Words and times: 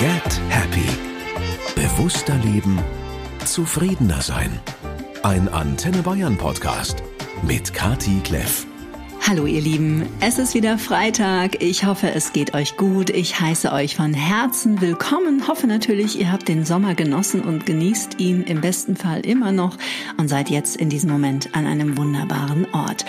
Get 0.00 0.40
Happy. 0.48 0.88
Bewusster 1.74 2.34
leben, 2.36 2.78
zufriedener 3.44 4.22
sein. 4.22 4.58
Ein 5.22 5.46
Antenne 5.50 6.00
Bayern 6.00 6.38
Podcast 6.38 7.02
mit 7.42 7.74
Kati 7.74 8.20
Kleff. 8.24 8.64
Hallo 9.28 9.46
ihr 9.46 9.60
Lieben, 9.60 10.06
es 10.20 10.38
ist 10.38 10.54
wieder 10.54 10.78
Freitag. 10.78 11.62
Ich 11.62 11.84
hoffe, 11.84 12.10
es 12.10 12.32
geht 12.32 12.54
euch 12.54 12.76
gut. 12.76 13.10
Ich 13.10 13.38
heiße 13.38 13.70
euch 13.70 13.94
von 13.94 14.14
Herzen 14.14 14.80
willkommen. 14.80 15.46
Hoffe 15.46 15.66
natürlich, 15.66 16.18
ihr 16.18 16.32
habt 16.32 16.48
den 16.48 16.64
Sommer 16.64 16.94
genossen 16.94 17.42
und 17.42 17.64
genießt 17.64 18.18
ihn 18.18 18.42
im 18.42 18.60
besten 18.60 18.96
Fall 18.96 19.20
immer 19.20 19.52
noch 19.52 19.76
und 20.16 20.28
seid 20.28 20.48
jetzt 20.48 20.76
in 20.76 20.88
diesem 20.88 21.10
Moment 21.10 21.54
an 21.54 21.66
einem 21.66 21.96
wunderbaren 21.96 22.66
Ort. 22.72 23.04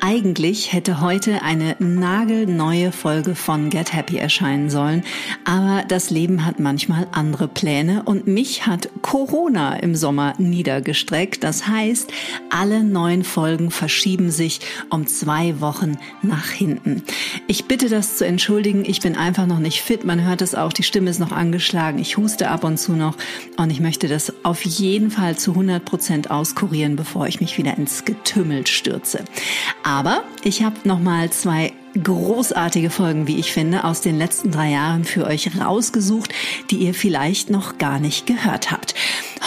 Eigentlich 0.00 0.72
hätte 0.72 1.00
heute 1.00 1.42
eine 1.42 1.74
nagelneue 1.80 2.92
Folge 2.92 3.34
von 3.34 3.68
Get 3.68 3.92
Happy 3.92 4.18
erscheinen 4.18 4.70
sollen, 4.70 5.02
aber 5.44 5.84
das 5.88 6.10
Leben 6.10 6.46
hat 6.46 6.60
manchmal 6.60 7.08
andere 7.10 7.48
Pläne 7.48 8.04
und 8.04 8.26
mich 8.26 8.66
hat 8.66 8.88
Corona 9.02 9.76
im 9.76 9.96
Sommer 9.96 10.34
niedergestreckt. 10.38 11.42
Das 11.42 11.66
heißt, 11.66 12.12
alle 12.50 12.84
neuen 12.84 13.24
Folgen 13.24 13.70
verschieben 13.70 14.30
sich 14.30 14.60
um 14.90 15.06
zwei 15.06 15.60
Wochen 15.60 15.65
nach 16.22 16.48
hinten. 16.48 17.02
Ich 17.46 17.66
bitte 17.66 17.88
das 17.88 18.16
zu 18.16 18.26
entschuldigen, 18.26 18.84
ich 18.84 19.00
bin 19.00 19.16
einfach 19.16 19.46
noch 19.46 19.58
nicht 19.58 19.82
fit, 19.82 20.04
man 20.04 20.24
hört 20.24 20.42
es 20.42 20.54
auch, 20.54 20.72
die 20.72 20.82
Stimme 20.82 21.10
ist 21.10 21.18
noch 21.18 21.32
angeschlagen, 21.32 21.98
ich 21.98 22.16
huste 22.16 22.48
ab 22.48 22.64
und 22.64 22.78
zu 22.78 22.92
noch 22.92 23.16
und 23.56 23.70
ich 23.70 23.80
möchte 23.80 24.08
das 24.08 24.32
auf 24.44 24.62
jeden 24.64 25.10
Fall 25.10 25.36
zu 25.36 25.52
100 25.52 25.84
Prozent 25.84 26.30
auskurieren, 26.30 26.96
bevor 26.96 27.26
ich 27.26 27.40
mich 27.40 27.58
wieder 27.58 27.76
ins 27.76 28.04
Getümmel 28.04 28.66
stürze. 28.66 29.24
Aber 29.82 30.22
ich 30.44 30.62
habe 30.62 30.76
noch 30.84 31.00
mal 31.00 31.30
zwei 31.30 31.72
großartige 32.02 32.90
Folgen, 32.90 33.26
wie 33.26 33.38
ich 33.38 33.52
finde, 33.52 33.84
aus 33.84 34.00
den 34.00 34.18
letzten 34.18 34.50
drei 34.50 34.70
Jahren 34.70 35.04
für 35.04 35.26
euch 35.26 35.50
rausgesucht, 35.58 36.32
die 36.70 36.76
ihr 36.76 36.94
vielleicht 36.94 37.50
noch 37.50 37.78
gar 37.78 38.00
nicht 38.00 38.26
gehört 38.26 38.70
habt. 38.70 38.94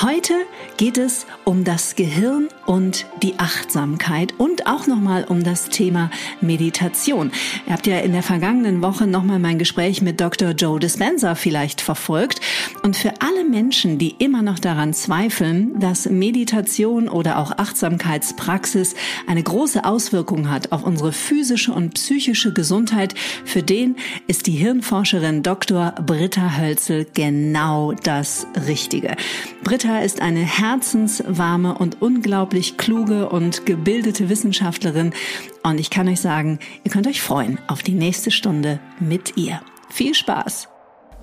Heute 0.02 0.34
geht 0.80 0.98
es 0.98 1.26
um 1.44 1.66
das 1.66 1.98
Gehirn 1.98 2.48
und 2.66 3.06
die 3.22 3.38
Achtsamkeit 3.38 4.34
und 4.38 4.66
auch 4.66 4.88
nochmal 4.88 5.26
um 5.26 5.44
das 5.44 5.68
Thema 5.68 6.10
Meditation. 6.40 7.34
Ihr 7.68 7.74
habt 7.74 7.86
ja 7.86 8.00
in 8.00 8.14
der 8.14 8.24
vergangenen 8.24 8.82
Woche 8.82 9.06
nochmal 9.06 9.40
mein 9.40 9.60
Gespräch 9.60 10.02
mit 10.02 10.22
Dr. 10.22 10.52
Joe 10.52 10.80
Dispenza 10.80 11.36
vielleicht 11.36 11.82
verfolgt. 11.82 12.40
Und 12.82 12.96
für 12.96 13.12
alle 13.20 13.44
Menschen, 13.44 13.98
die 13.98 14.16
immer 14.20 14.42
noch 14.42 14.58
daran 14.58 14.94
zweifeln, 14.94 15.78
dass 15.82 16.10
Meditation 16.10 17.10
oder 17.10 17.40
auch 17.40 17.52
Achtsamkeitspraxis 17.58 18.96
eine 19.28 19.44
große 19.44 19.84
Auswirkung 19.84 20.50
hat 20.50 20.72
auf 20.72 20.84
unsere 20.84 21.12
physische 21.12 21.74
und 21.74 21.96
psychische 21.96 22.54
Gesundheit, 22.54 23.16
für 23.44 23.64
den 23.64 23.98
ist 24.28 24.48
die 24.48 24.54
Hirnforscherin 24.54 25.44
Dr. 25.44 25.94
Britta 26.06 26.58
Hölzel 26.58 27.06
genau 27.14 27.92
das 27.92 28.48
Richtige. 28.66 29.18
Britta 29.62 30.00
ist 30.00 30.22
eine 30.22 30.46
herzenswarme 30.70 31.76
und 31.76 32.00
unglaublich 32.00 32.78
kluge 32.78 33.28
und 33.30 33.66
gebildete 33.66 34.30
Wissenschaftlerin. 34.30 35.16
Und 35.64 35.80
ich 35.80 35.90
kann 35.90 36.08
euch 36.08 36.22
sagen, 36.22 36.60
ihr 36.84 36.92
könnt 36.92 37.08
euch 37.08 37.24
freuen 37.24 37.58
auf 37.68 37.82
die 37.82 37.96
nächste 37.96 38.30
Stunde 38.30 38.80
mit 39.00 39.36
ihr. 39.36 39.64
Viel 39.90 40.14
Spaß! 40.14 40.68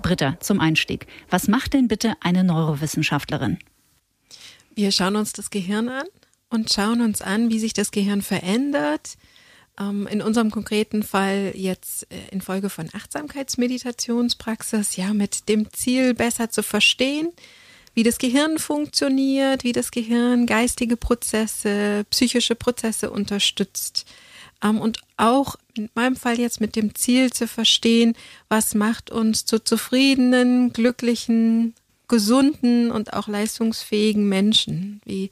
Britta, 0.01 0.37
zum 0.41 0.59
Einstieg. 0.59 1.07
Was 1.29 1.47
macht 1.47 1.73
denn 1.73 1.87
bitte 1.87 2.15
eine 2.19 2.43
Neurowissenschaftlerin? 2.43 3.57
Wir 4.75 4.91
schauen 4.91 5.15
uns 5.15 5.31
das 5.31 5.49
Gehirn 5.49 5.87
an 5.87 6.07
und 6.49 6.73
schauen 6.73 6.99
uns 6.99 7.21
an, 7.21 7.49
wie 7.49 7.59
sich 7.59 7.71
das 7.71 7.91
Gehirn 7.91 8.21
verändert. 8.21 9.15
Ähm, 9.79 10.07
in 10.07 10.21
unserem 10.21 10.51
konkreten 10.51 11.03
Fall 11.03 11.53
jetzt 11.55 12.11
äh, 12.11 12.17
infolge 12.31 12.69
von 12.69 12.89
Achtsamkeitsmeditationspraxis, 12.91 14.97
ja, 14.97 15.13
mit 15.13 15.47
dem 15.47 15.71
Ziel, 15.71 16.13
besser 16.13 16.49
zu 16.49 16.63
verstehen, 16.63 17.31
wie 17.97 18.03
das 18.03 18.19
Gehirn 18.19 18.59
funktioniert, 18.59 19.63
wie 19.63 19.71
das 19.71 19.89
Gehirn 19.89 20.45
geistige 20.45 20.97
Prozesse, 20.97 22.05
psychische 22.11 22.53
Prozesse 22.53 23.09
unterstützt. 23.09 24.05
Ähm, 24.63 24.79
und 24.79 24.99
auch 25.17 25.55
in 25.75 25.89
meinem 25.95 26.15
Fall 26.15 26.39
jetzt 26.39 26.61
mit 26.61 26.75
dem 26.75 26.93
Ziel 26.93 27.33
zu 27.33 27.47
verstehen, 27.47 28.13
was 28.49 28.75
macht 28.75 29.09
uns 29.09 29.45
zu 29.45 29.63
zufriedenen, 29.63 30.73
glücklichen, 30.73 31.73
gesunden 32.07 32.91
und 32.91 33.13
auch 33.13 33.27
leistungsfähigen 33.27 34.29
Menschen? 34.29 35.01
Wie, 35.03 35.31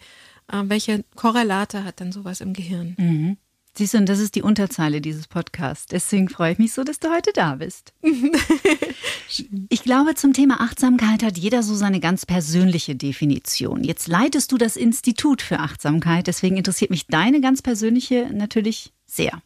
äh, 0.51 0.63
welche 0.63 1.03
Korrelate 1.13 1.83
hat 1.83 2.01
dann 2.01 2.11
sowas 2.11 2.41
im 2.41 2.53
Gehirn? 2.53 2.95
Mhm. 2.97 3.37
Siehst 3.77 3.93
du, 3.93 3.97
und 3.97 4.07
das 4.07 4.19
ist 4.19 4.35
die 4.35 4.41
Unterzeile 4.41 5.01
dieses 5.01 5.27
Podcasts. 5.27 5.87
Deswegen 5.87 6.29
freue 6.29 6.53
ich 6.53 6.59
mich 6.59 6.71
so, 6.71 6.85
dass 6.85 6.99
du 6.99 7.09
heute 7.13 7.31
da 7.33 7.55
bist. 7.55 7.91
ich 9.69 9.83
glaube, 9.83 10.15
zum 10.15 10.31
Thema 10.31 10.61
Achtsamkeit 10.61 11.23
hat 11.23 11.37
jeder 11.37 11.61
so 11.61 11.75
seine 11.75 11.99
ganz 11.99 12.25
persönliche 12.25 12.95
Definition. 12.95 13.83
Jetzt 13.83 14.07
leitest 14.07 14.53
du 14.53 14.57
das 14.57 14.77
Institut 14.77 15.41
für 15.41 15.59
Achtsamkeit, 15.59 16.27
deswegen 16.27 16.55
interessiert 16.55 16.89
mich 16.89 17.07
deine 17.07 17.41
ganz 17.41 17.61
persönliche 17.61 18.29
natürlich 18.31 18.93
sehr. 19.05 19.41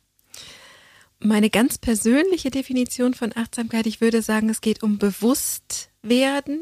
Meine 1.20 1.50
ganz 1.50 1.80
persönliche 1.80 2.52
Definition 2.52 3.16
von 3.16 3.36
Achtsamkeit, 3.36 3.88
ich 3.88 4.00
würde 4.00 4.22
sagen, 4.22 4.50
es 4.50 4.62
geht 4.62 4.84
um 4.84 5.00
Bewusstwerden, 5.00 6.62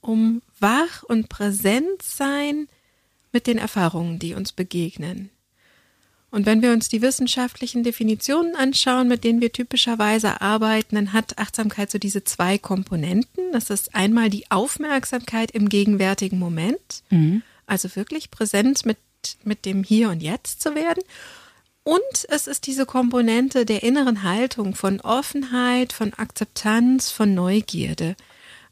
um 0.00 0.40
wach 0.60 1.02
und 1.02 1.28
präsent 1.28 2.00
sein 2.00 2.68
mit 3.32 3.48
den 3.48 3.58
Erfahrungen, 3.58 4.20
die 4.20 4.34
uns 4.34 4.52
begegnen. 4.52 5.30
Und 6.30 6.44
wenn 6.44 6.60
wir 6.60 6.72
uns 6.72 6.88
die 6.88 7.00
wissenschaftlichen 7.00 7.82
Definitionen 7.82 8.54
anschauen, 8.54 9.08
mit 9.08 9.24
denen 9.24 9.40
wir 9.40 9.50
typischerweise 9.50 10.42
arbeiten, 10.42 10.96
dann 10.96 11.12
hat 11.12 11.38
Achtsamkeit 11.38 11.90
so 11.90 11.98
diese 11.98 12.22
zwei 12.24 12.58
Komponenten. 12.58 13.50
Das 13.52 13.70
ist 13.70 13.94
einmal 13.94 14.28
die 14.28 14.50
Aufmerksamkeit 14.50 15.50
im 15.52 15.70
gegenwärtigen 15.70 16.38
Moment, 16.38 17.02
mhm. 17.08 17.42
also 17.66 17.94
wirklich 17.96 18.30
präsent 18.30 18.84
mit, 18.84 18.98
mit 19.42 19.64
dem 19.64 19.82
Hier 19.82 20.10
und 20.10 20.22
Jetzt 20.22 20.60
zu 20.60 20.74
werden. 20.74 21.02
Und 21.82 22.26
es 22.28 22.46
ist 22.46 22.66
diese 22.66 22.84
Komponente 22.84 23.64
der 23.64 23.82
inneren 23.82 24.22
Haltung 24.22 24.74
von 24.74 25.00
Offenheit, 25.00 25.94
von 25.94 26.12
Akzeptanz, 26.12 27.10
von 27.10 27.32
Neugierde. 27.32 28.14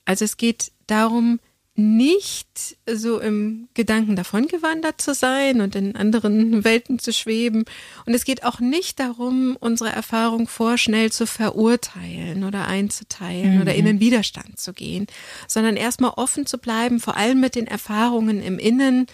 Also 0.04 0.26
es 0.26 0.36
geht 0.36 0.70
darum, 0.86 1.40
nicht 1.78 2.76
so 2.90 3.20
im 3.20 3.68
Gedanken 3.74 4.16
davongewandert 4.16 5.00
zu 5.00 5.14
sein 5.14 5.60
und 5.60 5.76
in 5.76 5.94
anderen 5.94 6.64
Welten 6.64 6.98
zu 6.98 7.12
schweben. 7.12 7.64
Und 8.06 8.14
es 8.14 8.24
geht 8.24 8.44
auch 8.44 8.60
nicht 8.60 8.98
darum, 8.98 9.56
unsere 9.60 9.90
Erfahrung 9.90 10.48
vorschnell 10.48 11.12
zu 11.12 11.26
verurteilen 11.26 12.44
oder 12.44 12.66
einzuteilen 12.66 13.56
mhm. 13.56 13.60
oder 13.62 13.74
in 13.74 13.84
den 13.84 14.00
Widerstand 14.00 14.58
zu 14.58 14.72
gehen, 14.72 15.06
sondern 15.46 15.76
erstmal 15.76 16.12
offen 16.16 16.46
zu 16.46 16.58
bleiben, 16.58 17.00
vor 17.00 17.16
allem 17.16 17.40
mit 17.40 17.54
den 17.54 17.66
Erfahrungen 17.66 18.40
im 18.42 18.58
Innen 18.58 19.06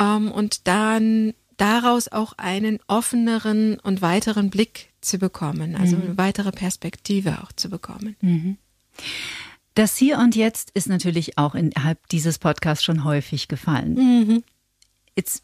ähm, 0.00 0.30
und 0.30 0.66
dann 0.66 1.34
daraus 1.56 2.08
auch 2.08 2.34
einen 2.36 2.78
offeneren 2.86 3.78
und 3.80 4.02
weiteren 4.02 4.50
Blick 4.50 4.90
zu 5.00 5.18
bekommen, 5.18 5.76
also 5.76 5.96
mhm. 5.96 6.02
eine 6.02 6.18
weitere 6.18 6.52
Perspektive 6.52 7.42
auch 7.42 7.52
zu 7.52 7.68
bekommen. 7.68 8.16
Mhm. 8.20 8.58
Das 9.74 9.96
Hier 9.96 10.18
und 10.18 10.36
Jetzt 10.36 10.70
ist 10.74 10.88
natürlich 10.88 11.36
auch 11.36 11.56
innerhalb 11.56 12.08
dieses 12.08 12.38
Podcasts 12.38 12.84
schon 12.84 13.02
häufig 13.02 13.48
gefallen. 13.48 13.94
Mhm. 13.94 14.44
Jetzt 15.16 15.42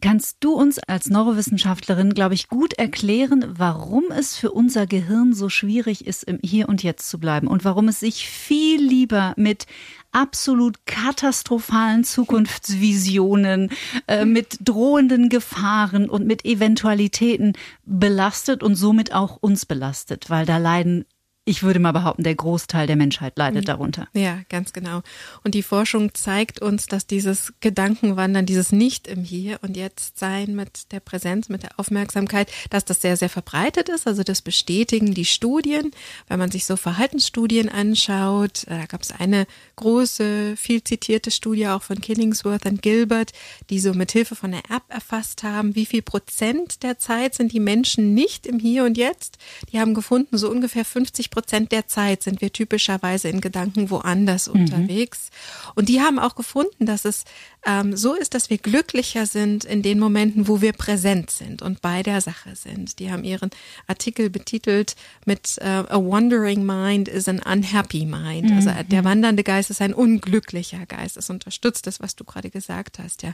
kannst 0.00 0.38
du 0.40 0.52
uns 0.52 0.78
als 0.78 1.08
Neurowissenschaftlerin, 1.08 2.12
glaube 2.12 2.34
ich, 2.34 2.48
gut 2.48 2.74
erklären, 2.74 3.44
warum 3.56 4.04
es 4.10 4.36
für 4.36 4.52
unser 4.52 4.86
Gehirn 4.86 5.32
so 5.32 5.48
schwierig 5.48 6.06
ist, 6.06 6.24
im 6.24 6.38
Hier 6.44 6.68
und 6.68 6.82
Jetzt 6.82 7.08
zu 7.08 7.18
bleiben 7.18 7.48
und 7.48 7.64
warum 7.64 7.88
es 7.88 8.00
sich 8.00 8.28
viel 8.28 8.80
lieber 8.82 9.32
mit 9.36 9.66
absolut 10.12 10.84
katastrophalen 10.86 12.04
Zukunftsvisionen, 12.04 13.70
äh, 14.06 14.24
mit 14.24 14.58
drohenden 14.60 15.28
Gefahren 15.28 16.08
und 16.08 16.26
mit 16.26 16.44
Eventualitäten 16.44 17.54
belastet 17.84 18.62
und 18.62 18.74
somit 18.74 19.12
auch 19.12 19.38
uns 19.40 19.66
belastet, 19.66 20.30
weil 20.30 20.46
da 20.46 20.58
leiden 20.58 21.04
ich 21.44 21.64
würde 21.64 21.80
mal 21.80 21.90
behaupten, 21.90 22.22
der 22.22 22.36
Großteil 22.36 22.86
der 22.86 22.94
Menschheit 22.94 23.36
leidet 23.36 23.66
darunter. 23.66 24.06
Ja, 24.12 24.42
ganz 24.48 24.72
genau. 24.72 25.02
Und 25.42 25.56
die 25.56 25.64
Forschung 25.64 26.14
zeigt 26.14 26.62
uns, 26.62 26.86
dass 26.86 27.08
dieses 27.08 27.52
Gedankenwandern, 27.58 28.46
dieses 28.46 28.70
Nicht 28.70 29.08
im 29.08 29.24
Hier 29.24 29.58
und 29.62 29.76
Jetzt 29.76 30.20
sein 30.20 30.54
mit 30.54 30.92
der 30.92 31.00
Präsenz, 31.00 31.48
mit 31.48 31.64
der 31.64 31.80
Aufmerksamkeit, 31.80 32.52
dass 32.70 32.84
das 32.84 33.00
sehr, 33.00 33.16
sehr 33.16 33.28
verbreitet 33.28 33.88
ist. 33.88 34.06
Also 34.06 34.22
das 34.22 34.40
bestätigen 34.40 35.14
die 35.14 35.24
Studien. 35.24 35.90
Wenn 36.28 36.38
man 36.38 36.52
sich 36.52 36.64
so 36.64 36.76
Verhaltensstudien 36.76 37.68
anschaut, 37.68 38.62
äh, 38.68 38.78
da 38.78 38.86
gab 38.86 39.02
es 39.02 39.10
eine 39.10 39.48
große, 39.74 40.56
viel 40.56 40.84
zitierte 40.84 41.32
Studie 41.32 41.66
auch 41.66 41.82
von 41.82 42.00
Killingsworth 42.00 42.66
und 42.66 42.82
Gilbert, 42.82 43.32
die 43.68 43.80
so 43.80 43.94
mit 43.94 44.12
Hilfe 44.12 44.36
von 44.36 44.54
einer 44.54 44.62
App 44.70 44.84
erfasst 44.88 45.42
haben, 45.42 45.74
wie 45.74 45.86
viel 45.86 46.02
Prozent 46.02 46.84
der 46.84 47.00
Zeit 47.00 47.34
sind 47.34 47.52
die 47.52 47.58
Menschen 47.58 48.14
nicht 48.14 48.46
im 48.46 48.60
Hier 48.60 48.84
und 48.84 48.96
Jetzt. 48.96 49.38
Die 49.72 49.80
haben 49.80 49.94
gefunden, 49.94 50.38
so 50.38 50.48
ungefähr 50.48 50.84
50 50.84 51.31
Prozent 51.32 51.72
der 51.72 51.88
Zeit 51.88 52.22
sind 52.22 52.40
wir 52.40 52.52
typischerweise 52.52 53.28
in 53.28 53.40
Gedanken 53.40 53.90
woanders 53.90 54.46
mhm. 54.46 54.60
unterwegs. 54.60 55.30
Und 55.74 55.88
die 55.88 56.00
haben 56.00 56.20
auch 56.20 56.36
gefunden, 56.36 56.86
dass 56.86 57.04
es 57.04 57.24
ähm, 57.64 57.96
so 57.96 58.14
ist, 58.14 58.34
dass 58.34 58.50
wir 58.50 58.58
glücklicher 58.58 59.26
sind 59.26 59.64
in 59.64 59.82
den 59.82 59.98
Momenten, 59.98 60.48
wo 60.48 60.60
wir 60.60 60.72
präsent 60.72 61.30
sind 61.30 61.62
und 61.62 61.80
bei 61.80 62.02
der 62.02 62.20
Sache 62.20 62.56
sind. 62.56 62.98
Die 62.98 63.12
haben 63.12 63.22
ihren 63.22 63.50
Artikel 63.86 64.30
betitelt 64.30 64.96
mit 65.26 65.58
äh, 65.58 65.64
A 65.64 65.96
Wandering 65.96 66.64
Mind 66.64 67.08
is 67.08 67.28
an 67.28 67.40
Unhappy 67.40 68.04
Mind. 68.04 68.50
Also 68.50 68.70
mhm. 68.70 68.76
Also 68.76 68.88
der 68.88 69.04
wandernde 69.04 69.44
Geist 69.44 69.70
ist 69.70 69.80
ein 69.80 69.94
unglücklicher 69.94 70.86
Geist. 70.86 71.16
Das 71.16 71.30
unterstützt 71.30 71.86
das, 71.86 72.00
was 72.00 72.16
du 72.16 72.24
gerade 72.24 72.50
gesagt 72.50 72.98
hast, 72.98 73.22
ja. 73.22 73.32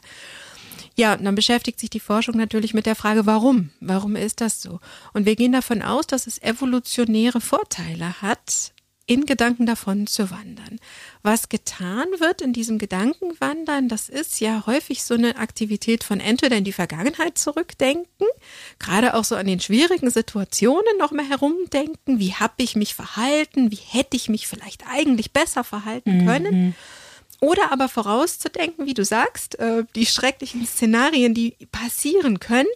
Ja, 0.95 1.15
und 1.15 1.25
dann 1.25 1.35
beschäftigt 1.35 1.81
sich 1.81 1.91
die 1.91 2.01
Forschung 2.01 2.37
natürlich 2.37 2.75
mit 2.75 2.87
der 2.87 2.97
Frage, 2.97 3.27
warum? 3.27 3.71
Warum 3.81 4.17
ist 4.17 4.41
das 4.41 4.61
so? 4.61 4.81
Und 5.13 5.27
wir 5.27 5.37
gehen 5.37 5.53
davon 5.53 5.83
aus, 5.83 6.07
dass 6.07 6.27
es 6.27 6.43
evolutionäre 6.43 7.41
Vorteile 7.41 8.21
hat, 8.21 8.73
in 9.09 9.27
Gedanken 9.27 9.67
davon 9.67 10.07
zu 10.07 10.31
wandern. 10.31 10.79
Was 11.23 11.49
getan 11.49 12.07
wird 12.19 12.43
in 12.43 12.53
diesem 12.53 12.79
Gedankenwandern, 12.79 13.89
das 13.89 14.09
ist 14.09 14.39
ja 14.39 14.65
häufig 14.67 15.03
so 15.03 15.15
eine 15.15 15.37
Aktivität 15.37 16.05
von 16.05 16.21
entweder 16.21 16.57
in 16.57 16.65
die 16.65 16.73
Vergangenheit 16.73 17.39
zurückdenken, 17.39 18.27
gerade 18.79 19.15
auch 19.15 19.25
so 19.25 19.35
an 19.35 19.47
den 19.47 19.61
schwierigen 19.61 20.11
Situationen 20.11 20.99
noch 20.99 21.11
mal 21.11 21.29
herumdenken, 21.29 22.21
wie 22.21 22.35
habe 22.35 22.55
ich 22.59 22.77
mich 22.77 22.95
verhalten, 22.95 23.73
wie 23.73 23.77
hätte 23.77 24.17
ich 24.17 24.29
mich 24.29 24.47
vielleicht 24.47 24.85
eigentlich 24.87 25.33
besser 25.33 25.65
verhalten 25.65 26.27
können. 26.27 26.67
Mhm. 26.67 26.75
Oder 27.41 27.71
aber 27.71 27.89
vorauszudenken, 27.89 28.87
wie 28.87 28.95
du 28.95 29.05
sagst, 29.05 29.59
äh, 29.61 29.85
die 29.95 30.07
schrecklichen 30.07 30.67
Szenarien, 30.67 31.35
die 31.35 31.55
passieren 31.71 32.41
könnten. 32.41 32.69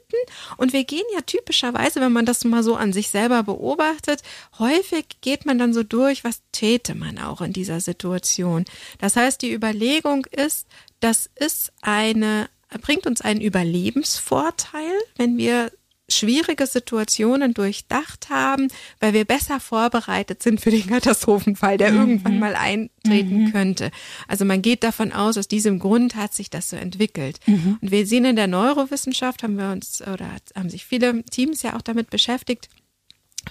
Und 0.56 0.72
wir 0.72 0.84
gehen 0.84 1.04
ja 1.14 1.20
typischerweise, 1.22 2.00
wenn 2.00 2.12
man 2.12 2.26
das 2.26 2.44
mal 2.44 2.62
so 2.62 2.76
an 2.76 2.92
sich 2.92 3.08
selber 3.08 3.42
beobachtet, 3.42 4.22
häufig 4.58 5.06
geht 5.20 5.46
man 5.46 5.58
dann 5.58 5.74
so 5.74 5.82
durch, 5.82 6.22
was 6.22 6.42
täte 6.52 6.94
man 6.94 7.18
auch 7.18 7.40
in 7.40 7.52
dieser 7.52 7.80
Situation. 7.80 8.64
Das 8.98 9.16
heißt, 9.16 9.42
die 9.42 9.52
Überlegung 9.52 10.26
ist, 10.26 10.68
das 11.00 11.28
ist 11.34 11.72
eine, 11.80 12.48
bringt 12.82 13.06
uns 13.06 13.20
einen 13.20 13.40
Überlebensvorteil, 13.40 14.92
wenn 15.16 15.36
wir 15.38 15.72
schwierige 16.14 16.66
Situationen 16.66 17.54
durchdacht 17.54 18.28
haben, 18.30 18.68
weil 19.00 19.12
wir 19.12 19.24
besser 19.24 19.60
vorbereitet 19.60 20.42
sind 20.42 20.60
für 20.60 20.70
den 20.70 20.86
Katastrophenfall, 20.88 21.78
der 21.78 21.92
mhm. 21.92 21.98
irgendwann 21.98 22.38
mal 22.38 22.54
eintreten 22.54 23.44
mhm. 23.44 23.52
könnte. 23.52 23.90
Also 24.28 24.44
man 24.44 24.62
geht 24.62 24.82
davon 24.84 25.12
aus, 25.12 25.38
aus 25.38 25.48
diesem 25.48 25.78
Grund 25.78 26.16
hat 26.16 26.34
sich 26.34 26.50
das 26.50 26.70
so 26.70 26.76
entwickelt. 26.76 27.40
Mhm. 27.46 27.78
Und 27.80 27.90
wir 27.90 28.06
sehen 28.06 28.24
in 28.24 28.36
der 28.36 28.46
Neurowissenschaft, 28.46 29.42
haben 29.42 29.56
wir 29.56 29.70
uns 29.70 30.02
oder 30.02 30.28
haben 30.54 30.70
sich 30.70 30.84
viele 30.84 31.22
Teams 31.24 31.62
ja 31.62 31.76
auch 31.76 31.82
damit 31.82 32.10
beschäftigt, 32.10 32.68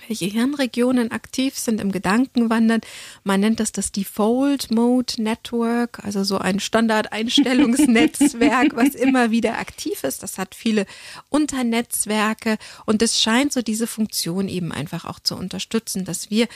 welche 0.08 0.26
Hirnregionen 0.26 1.12
aktiv 1.12 1.58
sind 1.58 1.82
im 1.82 1.92
Gedankenwandern. 1.92 2.82
Man 3.24 3.40
nennt 3.40 3.60
das 3.60 3.72
das 3.72 3.92
Default 3.92 4.72
Mode 4.72 5.22
Network, 5.22 6.04
also 6.04 6.24
so 6.24 6.38
ein 6.38 6.60
Standard-Einstellungsnetzwerk, 6.60 8.72
was 8.76 8.96
immer 8.96 9.32
wieder 9.32 9.60
aktiv 9.60 10.04
ist. 10.04 10.24
Das 10.24 10.38
hat 10.38 10.56
viele 10.56 10.86
Unternetzwerke 11.30 12.58
und 12.86 13.02
es 13.02 13.22
scheint 13.22 13.54
so 13.54 13.62
diese 13.62 13.88
Funktion 13.88 14.48
eben 14.48 14.72
einfach 14.72 15.06
auch 15.06 15.20
zu 15.20 15.36
unterstützen, 15.36 16.06
dass 16.06 16.30
wir 16.30 16.48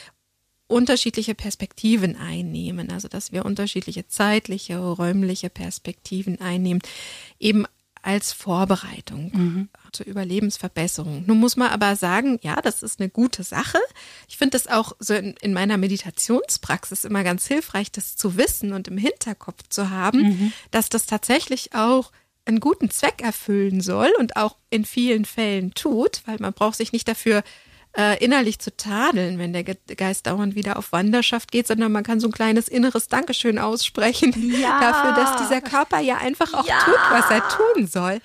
unterschiedliche 0.68 1.36
Perspektiven 1.36 2.16
einnehmen, 2.16 2.92
also 2.92 3.08
dass 3.08 3.32
wir 3.32 3.46
unterschiedliche 3.46 4.08
zeitliche, 4.08 4.78
räumliche 4.78 5.50
Perspektiven 5.50 6.42
einnehmen, 6.42 6.82
eben 7.40 7.66
als 8.06 8.32
Vorbereitung 8.34 9.32
mhm. 9.34 9.70
zur 9.92 10.06
Überlebensverbesserung. 10.06 11.24
Nun 11.26 11.40
muss 11.40 11.58
man 11.58 11.70
aber 11.70 11.96
sagen, 11.96 12.38
ja, 12.44 12.62
das 12.62 12.84
ist 12.84 13.00
eine 13.00 13.10
gute 13.10 13.44
Sache. 13.44 13.80
Ich 14.28 14.38
finde 14.38 14.52
das 14.52 14.68
auch 14.68 14.94
so 15.00 15.16
in, 15.16 15.36
in, 15.42 15.54
meiner 15.54 15.78
Meditationspraxis 15.78 17.04
immer 17.04 17.24
ganz 17.24 17.48
hilfreich, 17.48 17.92
das 17.92 18.16
zu 18.16 18.38
wissen 18.38 18.74
und 18.74 18.88
im 18.88 19.00
Hinterkopf 19.00 19.64
zu 19.70 19.90
haben, 19.90 20.22
mhm. 20.22 20.54
dass 20.70 20.90
das 20.90 21.08
tatsächlich 21.08 21.74
auch 21.74 22.12
einen 22.46 22.60
guten 22.60 22.92
Zweck 22.92 23.24
erfüllen 23.24 23.82
soll 23.82 24.14
und 24.20 24.36
auch 24.36 24.58
in 24.70 24.86
vielen 24.86 25.26
Fällen 25.26 25.74
tut, 25.74 26.22
weil 26.26 26.38
man 26.40 26.54
braucht 26.54 26.76
sich 26.76 26.92
nicht 26.92 27.08
dafür 27.08 27.40
äh, 27.40 27.44
innerlich 28.24 28.60
zu 28.60 28.76
tadeln, 28.76 29.40
wenn 29.40 29.54
der 29.54 29.64
Geist 29.64 30.28
dauernd 30.28 30.56
wieder 30.56 30.78
auf 30.78 30.92
Wanderschaft 30.92 31.52
geht, 31.52 31.68
sondern 31.68 31.92
man 31.92 32.04
kann 32.04 32.20
so 32.20 32.28
ein 32.28 32.34
kleines 32.34 32.68
inneres 32.68 33.08
Dankeschön 33.08 33.58
aussprechen 33.58 34.34
ja. 34.62 34.80
dafür, 34.80 35.14
dass 35.14 35.42
dieser 35.42 35.62
Körper 35.62 36.00
ja 36.00 36.18
einfach 36.18 36.54
auch 36.54 36.68
ja. 36.68 36.80
tut, 36.84 37.00
was 37.12 37.30
er 37.30 37.48
tun 37.48 37.88
soll. 37.88 38.22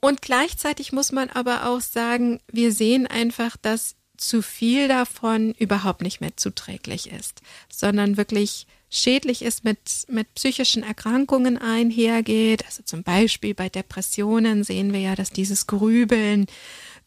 Und 0.00 0.22
gleichzeitig 0.22 0.92
muss 0.92 1.10
man 1.10 1.30
aber 1.30 1.66
auch 1.66 1.80
sagen, 1.80 2.40
wir 2.52 2.70
sehen 2.72 3.06
einfach, 3.06 3.56
dass 3.56 3.96
zu 4.16 4.42
viel 4.42 4.88
davon 4.88 5.52
überhaupt 5.52 6.02
nicht 6.02 6.20
mehr 6.20 6.36
zuträglich 6.36 7.10
ist, 7.10 7.42
sondern 7.68 8.16
wirklich 8.16 8.66
schädlich 8.90 9.42
ist, 9.42 9.64
mit, 9.64 9.78
mit 10.08 10.32
psychischen 10.34 10.82
Erkrankungen 10.82 11.58
einhergeht. 11.58 12.64
Also 12.66 12.82
zum 12.82 13.02
Beispiel 13.02 13.54
bei 13.54 13.68
Depressionen 13.68 14.64
sehen 14.64 14.92
wir 14.92 15.00
ja, 15.00 15.14
dass 15.14 15.30
dieses 15.30 15.66
Grübeln 15.66 16.46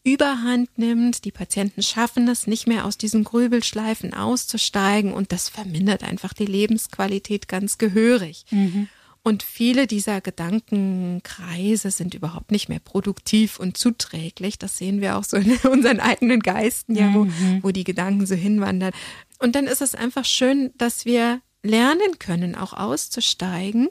überhand 0.02 0.78
nimmt. 0.78 1.24
Die 1.24 1.32
Patienten 1.32 1.82
schaffen 1.82 2.28
es 2.28 2.46
nicht 2.46 2.66
mehr 2.66 2.84
aus 2.84 2.98
diesen 2.98 3.24
Grübelschleifen 3.24 4.14
auszusteigen 4.14 5.12
und 5.12 5.32
das 5.32 5.48
vermindert 5.48 6.02
einfach 6.02 6.32
die 6.32 6.46
Lebensqualität 6.46 7.48
ganz 7.48 7.78
gehörig. 7.78 8.44
Mhm. 8.50 8.88
Und 9.22 9.42
viele 9.42 9.86
dieser 9.86 10.22
Gedankenkreise 10.22 11.90
sind 11.90 12.14
überhaupt 12.14 12.50
nicht 12.50 12.70
mehr 12.70 12.80
produktiv 12.80 13.60
und 13.60 13.76
zuträglich. 13.76 14.58
Das 14.58 14.78
sehen 14.78 15.02
wir 15.02 15.18
auch 15.18 15.24
so 15.24 15.36
in 15.36 15.56
unseren 15.70 16.00
eigenen 16.00 16.40
Geisten, 16.40 16.94
ja, 16.94 17.12
wo, 17.12 17.24
mhm. 17.24 17.58
wo 17.62 17.70
die 17.70 17.84
Gedanken 17.84 18.24
so 18.24 18.34
hinwandern. 18.34 18.92
Und 19.38 19.54
dann 19.56 19.66
ist 19.66 19.82
es 19.82 19.94
einfach 19.94 20.24
schön, 20.24 20.70
dass 20.78 21.04
wir 21.04 21.42
lernen 21.62 22.18
können, 22.18 22.54
auch 22.54 22.72
auszusteigen 22.72 23.88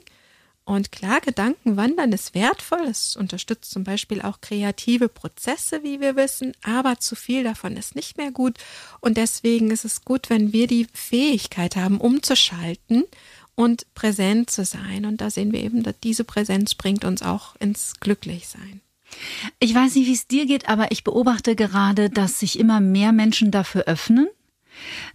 und 0.70 0.92
klar, 0.92 1.20
Gedankenwandern 1.20 2.12
ist 2.12 2.32
wertvoll. 2.32 2.86
Es 2.88 3.16
unterstützt 3.16 3.72
zum 3.72 3.82
Beispiel 3.82 4.22
auch 4.22 4.40
kreative 4.40 5.08
Prozesse, 5.08 5.82
wie 5.82 6.00
wir 6.00 6.14
wissen, 6.14 6.52
aber 6.62 7.00
zu 7.00 7.16
viel 7.16 7.42
davon 7.42 7.76
ist 7.76 7.96
nicht 7.96 8.16
mehr 8.16 8.30
gut. 8.30 8.56
Und 9.00 9.16
deswegen 9.16 9.72
ist 9.72 9.84
es 9.84 10.04
gut, 10.04 10.30
wenn 10.30 10.52
wir 10.52 10.68
die 10.68 10.86
Fähigkeit 10.92 11.74
haben, 11.74 11.98
umzuschalten 11.98 13.02
und 13.56 13.92
präsent 13.94 14.48
zu 14.50 14.64
sein. 14.64 15.06
Und 15.06 15.20
da 15.20 15.28
sehen 15.28 15.52
wir 15.52 15.60
eben, 15.60 15.82
dass 15.82 15.98
diese 16.04 16.22
Präsenz 16.22 16.76
bringt 16.76 17.04
uns 17.04 17.22
auch 17.22 17.56
ins 17.56 17.94
Glücklichsein. 17.98 18.80
Ich 19.58 19.74
weiß 19.74 19.96
nicht, 19.96 20.06
wie 20.06 20.12
es 20.12 20.28
dir 20.28 20.46
geht, 20.46 20.68
aber 20.68 20.92
ich 20.92 21.02
beobachte 21.02 21.56
gerade, 21.56 22.10
dass 22.10 22.38
sich 22.38 22.60
immer 22.60 22.78
mehr 22.78 23.10
Menschen 23.10 23.50
dafür 23.50 23.88
öffnen, 23.88 24.28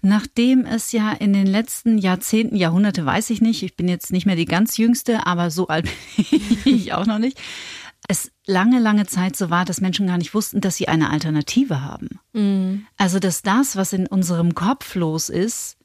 Nachdem 0.02 0.66
es 0.66 0.92
ja 0.92 1.12
in 1.12 1.34
den 1.34 1.48
letzten 1.48 1.98
Jahrzehnten, 1.98 2.56
Jahrhunderte 2.56 3.06
weiß 3.06 3.30
ich 3.30 3.42
nicht, 3.42 3.64
ich 3.64 3.76
bin 3.76 3.88
jetzt 3.88 4.12
nicht 4.12 4.26
mehr 4.26 4.36
die 4.36 4.46
ganz 4.46 4.78
jüngste, 4.78 5.26
aber 5.26 5.52
so 5.52 5.68
alt 5.68 5.88
bin 6.64 6.76
ich 6.76 6.94
auch 6.94 7.06
noch 7.06 7.20
nicht, 7.20 7.40
es 8.08 8.32
lange, 8.46 8.80
lange 8.80 9.06
Zeit 9.06 9.36
so 9.36 9.50
war, 9.50 9.66
dass 9.66 9.82
Menschen 9.82 10.08
gar 10.08 10.18
nicht 10.18 10.34
wussten, 10.34 10.62
dass 10.62 10.76
sie 10.76 10.88
eine 10.88 11.10
Alternative 11.10 11.82
haben. 11.82 12.20
Mhm. 12.34 12.86
Also, 12.98 13.20
dass 13.20 13.42
das, 13.42 13.76
was 13.76 13.94
in 13.94 14.08
unserem 14.08 14.54
Kopf 14.54 14.96
los 14.96 15.30
ist, 15.30 15.78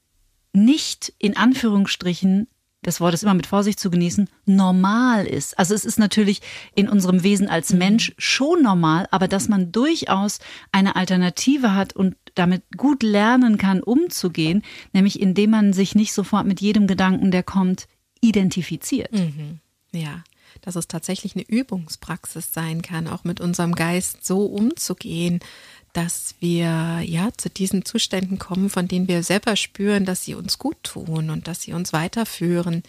nicht 0.53 1.13
in 1.19 1.37
Anführungsstrichen 1.37 2.49
das 2.83 3.01
Wort 3.01 3.13
ist 3.13 3.23
immer 3.23 3.35
mit 3.35 3.47
Vorsicht 3.47 3.79
zu 3.79 3.91
genießen, 3.91 4.29
normal 4.47 5.27
ist. 5.27 5.59
Also 5.59 5.75
es 5.75 5.85
ist 5.85 5.99
natürlich 5.99 6.41
in 6.75 6.89
unserem 6.89 7.23
Wesen 7.23 7.49
als 7.49 7.73
mhm. 7.73 7.79
Mensch 7.79 8.13
schon 8.17 8.63
normal, 8.63 9.07
aber 9.11 9.29
dass 9.29 9.49
man 9.49 9.71
durchaus 9.71 10.39
eine 10.73 10.97
Alternative 10.97 11.75
hat 11.75 11.95
und 11.95 12.17
damit 12.35 12.63
gut 12.77 13.03
lernen 13.03 13.59
kann, 13.59 13.83
umzugehen, 13.83 14.63
nämlich 14.93 15.21
indem 15.21 15.51
man 15.51 15.73
sich 15.73 15.95
nicht 15.95 16.13
sofort 16.13 16.47
mit 16.47 16.61
jedem 16.61 16.87
Gedanken, 16.87 17.31
der 17.31 17.43
kommt, 17.43 17.87
identifiziert. 18.21 19.13
Mhm. 19.13 19.61
Ja, 19.93 20.23
dass 20.61 20.77
es 20.77 20.89
tatsächlich 20.89 21.35
eine 21.35 21.45
Übungspraxis 21.47 22.53
sein 22.53 22.83
kann, 22.83 23.09
auch 23.09 23.25
mit 23.25 23.41
unserem 23.41 23.75
Geist 23.75 24.25
so 24.25 24.47
umzugehen, 24.47 25.41
dass 25.93 26.35
wir 26.41 27.01
ja 27.05 27.31
zu 27.37 27.51
diesen 27.51 27.85
Zuständen 27.85 28.39
kommen, 28.39 28.71
von 28.71 28.89
denen 28.89 29.09
wir 29.09 29.23
selber 29.23 29.57
spüren, 29.57 30.05
dass 30.05 30.25
sie 30.25 30.35
uns 30.35 30.59
gut 30.59 30.77
tun 30.83 31.31
und 31.31 31.49
dass 31.49 31.63
sie 31.63 31.73
uns 31.73 31.93
weiterführen 31.93 32.83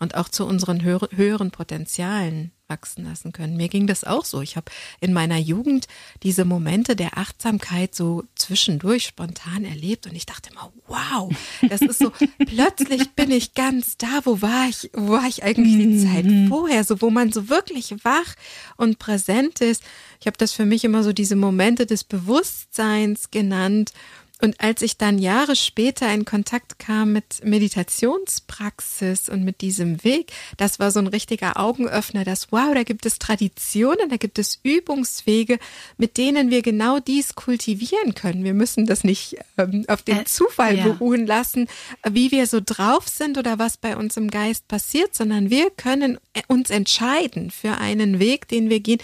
und 0.00 0.16
auch 0.16 0.28
zu 0.28 0.46
unseren 0.46 0.82
höheren 0.82 1.50
Potenzialen 1.50 2.52
wachsen 2.70 3.04
lassen 3.04 3.32
können. 3.32 3.56
Mir 3.56 3.68
ging 3.68 3.86
das 3.86 4.04
auch 4.04 4.24
so. 4.24 4.40
Ich 4.40 4.56
habe 4.56 4.70
in 5.00 5.12
meiner 5.12 5.36
Jugend 5.36 5.88
diese 6.22 6.44
Momente 6.46 6.96
der 6.96 7.18
Achtsamkeit 7.18 7.94
so 7.94 8.24
zwischendurch 8.36 9.04
spontan 9.04 9.64
erlebt 9.64 10.06
und 10.06 10.14
ich 10.14 10.24
dachte 10.24 10.50
immer, 10.50 10.72
wow, 10.86 11.30
das 11.68 11.82
ist 11.82 11.98
so, 11.98 12.12
plötzlich 12.46 13.10
bin 13.10 13.30
ich 13.30 13.54
ganz 13.54 13.98
da, 13.98 14.20
wo 14.24 14.40
war 14.40 14.68
ich, 14.68 14.88
wo 14.94 15.12
war 15.12 15.28
ich 15.28 15.42
eigentlich 15.42 15.76
die 15.76 16.06
Zeit 16.06 16.24
mhm. 16.24 16.48
vorher, 16.48 16.84
so 16.84 17.02
wo 17.02 17.10
man 17.10 17.32
so 17.32 17.48
wirklich 17.48 17.94
wach 18.04 18.34
und 18.76 18.98
präsent 18.98 19.60
ist. 19.60 19.82
Ich 20.20 20.26
habe 20.26 20.38
das 20.38 20.52
für 20.52 20.64
mich 20.64 20.84
immer 20.84 21.02
so 21.02 21.12
diese 21.12 21.36
Momente 21.36 21.86
des 21.86 22.04
Bewusstseins 22.04 23.30
genannt 23.30 23.92
Und 24.40 24.60
als 24.60 24.82
ich 24.82 24.96
dann 24.96 25.18
Jahre 25.18 25.56
später 25.56 26.12
in 26.12 26.24
Kontakt 26.24 26.78
kam 26.78 27.12
mit 27.12 27.44
Meditationspraxis 27.44 29.28
und 29.28 29.44
mit 29.44 29.60
diesem 29.60 30.02
Weg, 30.02 30.32
das 30.56 30.78
war 30.78 30.90
so 30.90 30.98
ein 30.98 31.06
richtiger 31.06 31.58
Augenöffner, 31.58 32.24
dass 32.24 32.50
wow, 32.50 32.72
da 32.74 32.82
gibt 32.82 33.06
es 33.06 33.18
Traditionen, 33.18 34.08
da 34.08 34.16
gibt 34.16 34.38
es 34.38 34.58
Übungswege, 34.62 35.58
mit 35.98 36.16
denen 36.16 36.50
wir 36.50 36.62
genau 36.62 37.00
dies 37.00 37.34
kultivieren 37.34 38.14
können. 38.14 38.44
Wir 38.44 38.54
müssen 38.54 38.86
das 38.86 39.04
nicht 39.04 39.36
ähm, 39.58 39.84
auf 39.88 40.02
den 40.02 40.20
äh, 40.20 40.24
Zufall 40.24 40.78
ja. 40.78 40.84
beruhen 40.84 41.26
lassen, 41.26 41.68
wie 42.08 42.30
wir 42.30 42.46
so 42.46 42.60
drauf 42.64 43.08
sind 43.08 43.38
oder 43.38 43.58
was 43.58 43.76
bei 43.76 43.96
uns 43.96 44.16
im 44.16 44.30
Geist 44.30 44.68
passiert, 44.68 45.14
sondern 45.14 45.50
wir 45.50 45.70
können 45.70 46.18
uns 46.48 46.70
entscheiden 46.70 47.50
für 47.50 47.78
einen 47.78 48.18
Weg, 48.18 48.48
den 48.48 48.70
wir 48.70 48.80
gehen. 48.80 49.00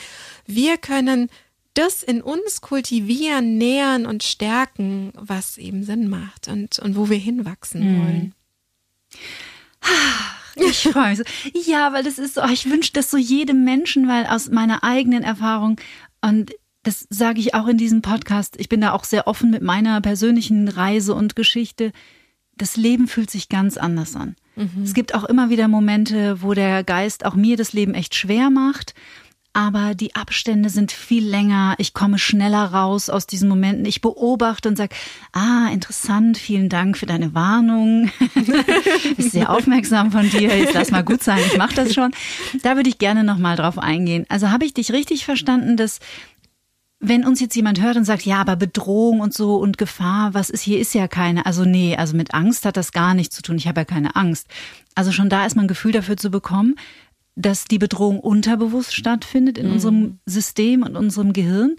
Wir 0.47 0.77
können 0.79 1.29
das 1.77 2.03
in 2.03 2.23
uns 2.23 2.61
kultivieren, 2.61 3.59
nähern 3.59 4.07
und 4.07 4.23
stärken, 4.23 5.13
was 5.15 5.59
eben 5.59 5.85
Sinn 5.85 6.09
macht 6.09 6.49
und, 6.49 6.79
und 6.79 6.97
wo 6.97 7.11
wir 7.11 7.19
hinwachsen 7.19 7.81
mhm. 7.81 8.01
wollen. 8.01 8.35
Ich 10.59 10.85
freue 10.85 11.11
mich 11.11 11.19
so. 11.19 11.71
Ja, 11.71 11.93
weil 11.93 12.03
das 12.03 12.19
ist 12.19 12.35
so, 12.35 12.45
ich 12.45 12.71
wünsche 12.71 12.93
das 12.93 13.11
so 13.11 13.19
jedem 13.19 13.65
Menschen, 13.65 14.09
weil 14.09 14.27
aus 14.27 14.49
meiner 14.49 14.83
eigenen 14.83 15.23
Erfahrung 15.23 15.79
und 16.23 16.53
das 16.83 17.07
sage 17.11 17.41
ich 17.41 17.55
auch 17.55 17.67
in 17.67 17.77
diesem 17.77 18.01
Podcast, 18.01 18.55
ich 18.59 18.69
bin 18.69 18.81
da 18.81 18.93
auch 18.93 19.05
sehr 19.05 19.27
offen 19.27 19.51
mit 19.51 19.61
meiner 19.61 20.01
persönlichen 20.01 20.69
Reise 20.69 21.15
und 21.15 21.37
Geschichte. 21.37 21.93
Das 22.57 22.77
Leben 22.77 23.09
fühlt 23.09 23.29
sich 23.29 23.49
ganz 23.49 23.77
anders 23.77 24.17
an. 24.17 24.37
Mhm. 24.55 24.83
Es 24.85 24.95
gibt 24.95 25.15
auch 25.15 25.25
immer 25.25 25.51
wieder 25.51 25.69
Momente, 25.69 26.41
wo 26.43 26.55
der 26.55 26.85
Geist 26.85 27.27
auch 27.27 27.35
mir 27.35 27.57
das 27.57 27.73
Leben 27.73 27.95
echt 27.95 28.15
schwer 28.15 28.51
macht 28.51 28.95
aber 29.57 29.95
die 29.95 30.15
Abstände 30.15 30.69
sind 30.69 30.93
viel 30.93 31.27
länger. 31.27 31.77
Ich 31.79 31.95
komme 31.95 32.19
schneller 32.19 32.75
raus 32.75 33.09
aus 33.09 33.27
diesen 33.27 33.49
Momenten. 33.49 33.87
Ich 33.87 34.03
beobachte 34.03 34.69
und 34.69 34.77
sage, 34.77 34.95
ah, 35.33 35.71
interessant, 35.73 36.37
vielen 36.37 36.69
Dank 36.69 36.99
für 36.99 37.07
deine 37.07 37.35
Warnung. 37.35 38.11
Ist 39.17 39.33
sehr 39.33 39.49
aufmerksam 39.49 40.13
von 40.13 40.29
dir. 40.29 40.55
Jetzt 40.55 40.75
lass 40.75 40.91
mal 40.91 41.03
gut 41.03 41.23
sein, 41.23 41.41
ich 41.47 41.57
mache 41.57 41.75
das 41.75 41.95
schon. 41.95 42.11
Da 42.63 42.77
würde 42.77 42.91
ich 42.91 42.99
gerne 42.99 43.25
nochmal 43.25 43.57
drauf 43.57 43.79
eingehen. 43.79 44.27
Also 44.29 44.51
habe 44.51 44.67
ich 44.67 44.75
dich 44.75 44.93
richtig 44.93 45.25
verstanden, 45.25 45.79
dass 45.79 46.01
wenn 47.01 47.25
uns 47.25 47.41
jetzt 47.41 47.57
jemand 47.57 47.81
hört 47.81 47.97
und 47.97 48.05
sagt, 48.05 48.27
ja, 48.27 48.39
aber 48.43 48.57
Bedrohung 48.57 49.21
und 49.21 49.33
so 49.33 49.57
und 49.57 49.79
Gefahr, 49.79 50.35
was 50.35 50.51
ist 50.51 50.63
hier, 50.63 50.79
ist 50.79 50.93
ja 50.93 51.09
keine. 51.09 51.47
Also 51.47 51.65
nee, 51.65 51.97
also 51.97 52.15
mit 52.15 52.35
Angst 52.35 52.67
hat 52.67 52.77
das 52.77 52.93
gar 52.93 53.15
nichts 53.15 53.35
zu 53.35 53.41
tun. 53.41 53.57
Ich 53.57 53.69
habe 53.69 53.81
ja 53.81 53.85
keine 53.87 54.17
Angst. 54.17 54.49
Also 54.95 55.13
schon 55.13 55.31
da 55.31 55.47
ist 55.47 55.57
man 55.57 55.65
ein 55.65 55.69
Gefühl 55.69 55.93
dafür 55.93 56.19
zu 56.19 56.31
bekommen, 56.31 56.75
dass 57.37 57.67
die 57.67 57.79
Bedrohung 57.79 58.19
unterbewusst 58.19 58.95
stattfindet 58.95 59.59
in 59.59 59.67
mhm. 59.67 59.73
unserem 59.73 60.19
System 60.27 60.83
und 60.83 60.97
unserem 60.97 61.33
Gehirn. 61.33 61.77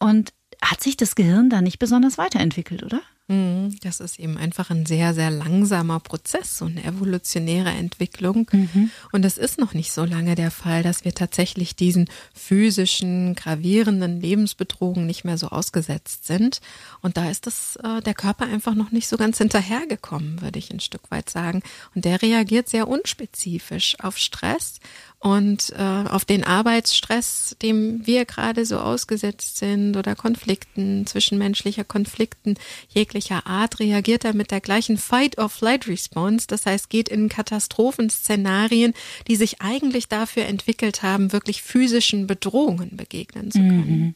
Und 0.00 0.32
hat 0.62 0.82
sich 0.82 0.96
das 0.96 1.14
Gehirn 1.14 1.50
da 1.50 1.60
nicht 1.60 1.78
besonders 1.78 2.16
weiterentwickelt, 2.16 2.82
oder? 2.82 3.02
Mhm. 3.26 3.76
Das 3.82 4.00
ist 4.00 4.18
eben 4.18 4.36
einfach 4.36 4.68
ein 4.68 4.84
sehr, 4.84 5.14
sehr 5.14 5.30
langsamer 5.30 5.98
Prozess, 5.98 6.58
so 6.58 6.66
eine 6.66 6.84
evolutionäre 6.84 7.70
Entwicklung. 7.70 8.50
Mhm. 8.52 8.90
Und 9.12 9.22
das 9.22 9.38
ist 9.38 9.58
noch 9.58 9.72
nicht 9.72 9.92
so 9.92 10.04
lange 10.04 10.34
der 10.34 10.50
Fall, 10.50 10.82
dass 10.82 11.06
wir 11.06 11.14
tatsächlich 11.14 11.74
diesen 11.74 12.10
physischen, 12.34 13.34
gravierenden 13.34 14.20
Lebensbedrohungen 14.20 15.06
nicht 15.06 15.24
mehr 15.24 15.38
so 15.38 15.48
ausgesetzt 15.48 16.26
sind. 16.26 16.60
Und 17.00 17.16
da 17.16 17.30
ist 17.30 17.46
das, 17.46 17.76
äh, 17.76 18.02
der 18.02 18.14
Körper 18.14 18.44
einfach 18.44 18.74
noch 18.74 18.90
nicht 18.90 19.08
so 19.08 19.16
ganz 19.16 19.38
hinterhergekommen, 19.38 20.42
würde 20.42 20.58
ich 20.58 20.70
ein 20.70 20.80
Stück 20.80 21.10
weit 21.10 21.30
sagen. 21.30 21.62
Und 21.94 22.04
der 22.04 22.20
reagiert 22.20 22.68
sehr 22.68 22.88
unspezifisch 22.88 23.96
auf 24.00 24.18
Stress 24.18 24.80
und 25.24 25.72
äh, 25.78 25.82
auf 25.82 26.26
den 26.26 26.44
Arbeitsstress, 26.44 27.56
dem 27.62 28.06
wir 28.06 28.26
gerade 28.26 28.66
so 28.66 28.78
ausgesetzt 28.78 29.56
sind 29.56 29.96
oder 29.96 30.14
Konflikten, 30.14 31.06
zwischenmenschlicher 31.06 31.82
Konflikten 31.82 32.56
jeglicher 32.90 33.46
Art, 33.46 33.80
reagiert 33.80 34.26
er 34.26 34.34
mit 34.34 34.50
der 34.50 34.60
gleichen 34.60 34.98
Fight-or-Flight-Response. 34.98 36.46
Das 36.46 36.66
heißt, 36.66 36.90
geht 36.90 37.08
in 37.08 37.30
Katastrophenszenarien, 37.30 38.92
die 39.26 39.36
sich 39.36 39.62
eigentlich 39.62 40.08
dafür 40.08 40.44
entwickelt 40.44 41.02
haben, 41.02 41.32
wirklich 41.32 41.62
physischen 41.62 42.26
Bedrohungen 42.26 42.94
begegnen 42.94 43.50
zu 43.50 43.60
können. 43.60 43.98
Mhm. 43.98 44.14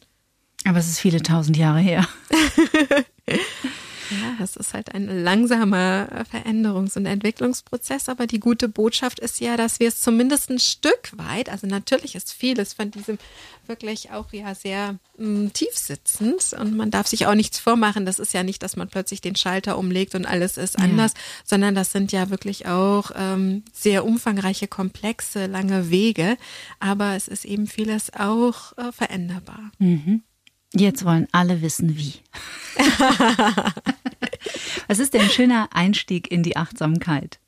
Aber 0.65 0.77
es 0.77 0.89
ist 0.89 0.99
viele 0.99 1.23
tausend 1.23 1.57
Jahre 1.57 1.79
her. 1.79 2.07
Ja, 4.09 4.43
es 4.43 4.55
ist 4.55 4.73
halt 4.73 4.93
ein 4.93 5.23
langsamer 5.23 6.25
Veränderungs- 6.31 6.97
und 6.97 7.05
Entwicklungsprozess, 7.05 8.09
aber 8.09 8.27
die 8.27 8.39
gute 8.39 8.69
Botschaft 8.69 9.19
ist 9.19 9.39
ja, 9.39 9.57
dass 9.57 9.79
wir 9.79 9.87
es 9.87 10.01
zumindest 10.01 10.49
ein 10.49 10.59
Stück 10.59 11.11
weit, 11.17 11.49
also 11.49 11.67
natürlich 11.67 12.15
ist 12.15 12.33
vieles 12.33 12.73
von 12.73 12.91
diesem 12.91 13.17
wirklich 13.69 14.11
auch 14.11 14.33
ja 14.33 14.53
sehr 14.53 14.97
mh, 15.17 15.27
mm, 15.27 15.53
tief 15.53 15.77
sitzend 15.77 16.53
und 16.59 16.75
man 16.75 16.91
darf 16.91 17.07
sich 17.07 17.27
auch 17.27 17.35
nichts 17.35 17.59
vormachen. 17.59 18.05
Das 18.05 18.19
ist 18.19 18.33
ja 18.33 18.43
nicht, 18.43 18.61
dass 18.63 18.75
man 18.75 18.89
plötzlich 18.89 19.21
den 19.21 19.35
Schalter 19.35 19.77
umlegt 19.77 20.15
und 20.15 20.25
alles 20.25 20.57
ist 20.57 20.77
anders, 20.77 21.13
ja. 21.13 21.19
sondern 21.45 21.75
das 21.75 21.93
sind 21.93 22.11
ja 22.11 22.29
wirklich 22.29 22.65
auch 22.65 23.11
ähm, 23.15 23.63
sehr 23.71 24.03
umfangreiche, 24.03 24.67
komplexe, 24.67 25.45
lange 25.45 25.89
Wege. 25.89 26.37
Aber 26.79 27.15
es 27.15 27.29
ist 27.29 27.45
eben 27.45 27.67
vieles 27.67 28.11
auch 28.13 28.77
äh, 28.77 28.91
veränderbar. 28.91 29.71
Mhm. 29.77 30.23
Jetzt 30.73 31.03
wollen 31.03 31.27
alle 31.31 31.61
wissen, 31.61 31.97
wie. 31.97 32.13
Was 34.87 34.99
ist 34.99 35.13
denn 35.13 35.21
ein 35.21 35.29
schöner 35.29 35.69
Einstieg 35.73 36.31
in 36.31 36.43
die 36.43 36.57
Achtsamkeit? 36.57 37.39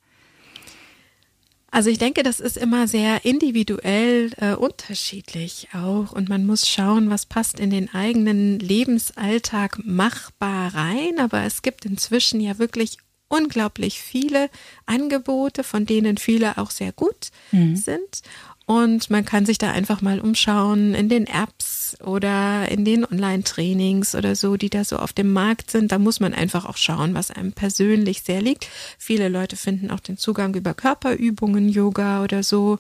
Also 1.74 1.90
ich 1.90 1.98
denke, 1.98 2.22
das 2.22 2.42
ist 2.42 2.58
immer 2.58 2.88
sehr 2.88 3.24
individuell 3.24 4.32
äh, 4.38 4.56
unterschiedlich 4.56 5.70
auch 5.74 6.12
und 6.12 6.28
man 6.28 6.46
muss 6.46 6.68
schauen, 6.68 7.10
was 7.10 7.26
passt 7.26 7.62
in 7.62 7.70
den 7.70 7.94
eigenen 7.94 8.60
Lebensalltag 8.60 9.80
machbar 9.86 10.76
rein. 10.76 11.18
Aber 11.18 11.44
es 11.44 11.62
gibt 11.62 11.86
inzwischen 11.86 12.42
ja 12.42 12.60
wirklich 12.60 12.98
unglaublich 13.30 14.02
viele 14.02 14.50
Angebote, 14.86 15.64
von 15.64 15.86
denen 15.86 16.18
viele 16.18 16.58
auch 16.58 16.72
sehr 16.72 16.92
gut 16.92 17.30
mhm. 17.52 17.78
sind. 17.78 18.22
Und 18.72 19.10
man 19.10 19.26
kann 19.26 19.46
sich 19.46 19.58
da 19.58 19.70
einfach 19.70 20.02
mal 20.02 20.22
umschauen 20.22 20.96
in 20.96 21.10
den 21.10 21.28
Apps 21.28 21.98
oder 22.02 22.72
in 22.72 22.86
den 22.86 23.04
Online-Trainings 23.04 24.16
oder 24.16 24.34
so, 24.34 24.56
die 24.56 24.70
da 24.70 24.86
so 24.86 24.96
auf 24.96 25.12
dem 25.12 25.34
Markt 25.34 25.72
sind. 25.72 25.92
Da 25.92 26.00
muss 26.00 26.22
man 26.22 26.34
einfach 26.34 26.64
auch 26.64 26.78
schauen, 26.78 27.14
was 27.14 27.32
einem 27.32 27.52
persönlich 27.52 28.22
sehr 28.22 28.42
liegt. 28.42 28.70
Viele 28.98 29.28
Leute 29.28 29.58
finden 29.58 29.92
auch 29.92 30.00
den 30.00 30.16
Zugang 30.16 30.56
über 30.56 30.74
Körperübungen, 30.74 31.68
Yoga 31.68 32.24
oder 32.24 32.44
so. 32.44 32.80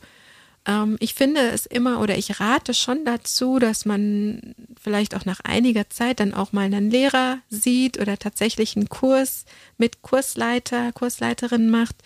Ähm, 0.66 0.96
ich 1.02 1.14
finde 1.14 1.42
es 1.50 1.66
immer 1.66 2.00
oder 2.00 2.18
ich 2.18 2.40
rate 2.40 2.74
schon 2.74 3.04
dazu, 3.04 3.60
dass 3.60 3.84
man 3.84 4.56
vielleicht 4.82 5.14
auch 5.14 5.26
nach 5.26 5.42
einiger 5.42 5.90
Zeit 5.90 6.22
dann 6.22 6.34
auch 6.34 6.54
mal 6.54 6.68
einen 6.68 6.90
Lehrer 6.90 7.40
sieht 7.50 8.00
oder 8.00 8.18
tatsächlich 8.18 8.78
einen 8.78 8.88
Kurs 8.88 9.44
mit 9.78 10.04
Kursleiter, 10.04 10.94
Kursleiterin 10.94 11.70
macht 11.70 11.98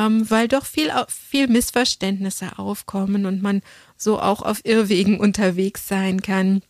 ähm, 0.00 0.30
weil 0.30 0.48
doch 0.48 0.64
viel, 0.64 0.90
viel 1.08 1.48
Missverständnisse 1.48 2.58
aufkommen 2.58 3.26
und 3.26 3.42
man 3.42 3.62
so 3.96 4.20
auch 4.20 4.42
auf 4.42 4.64
Irrwegen 4.64 5.20
unterwegs 5.20 5.86
sein 5.88 6.22
kann 6.22 6.62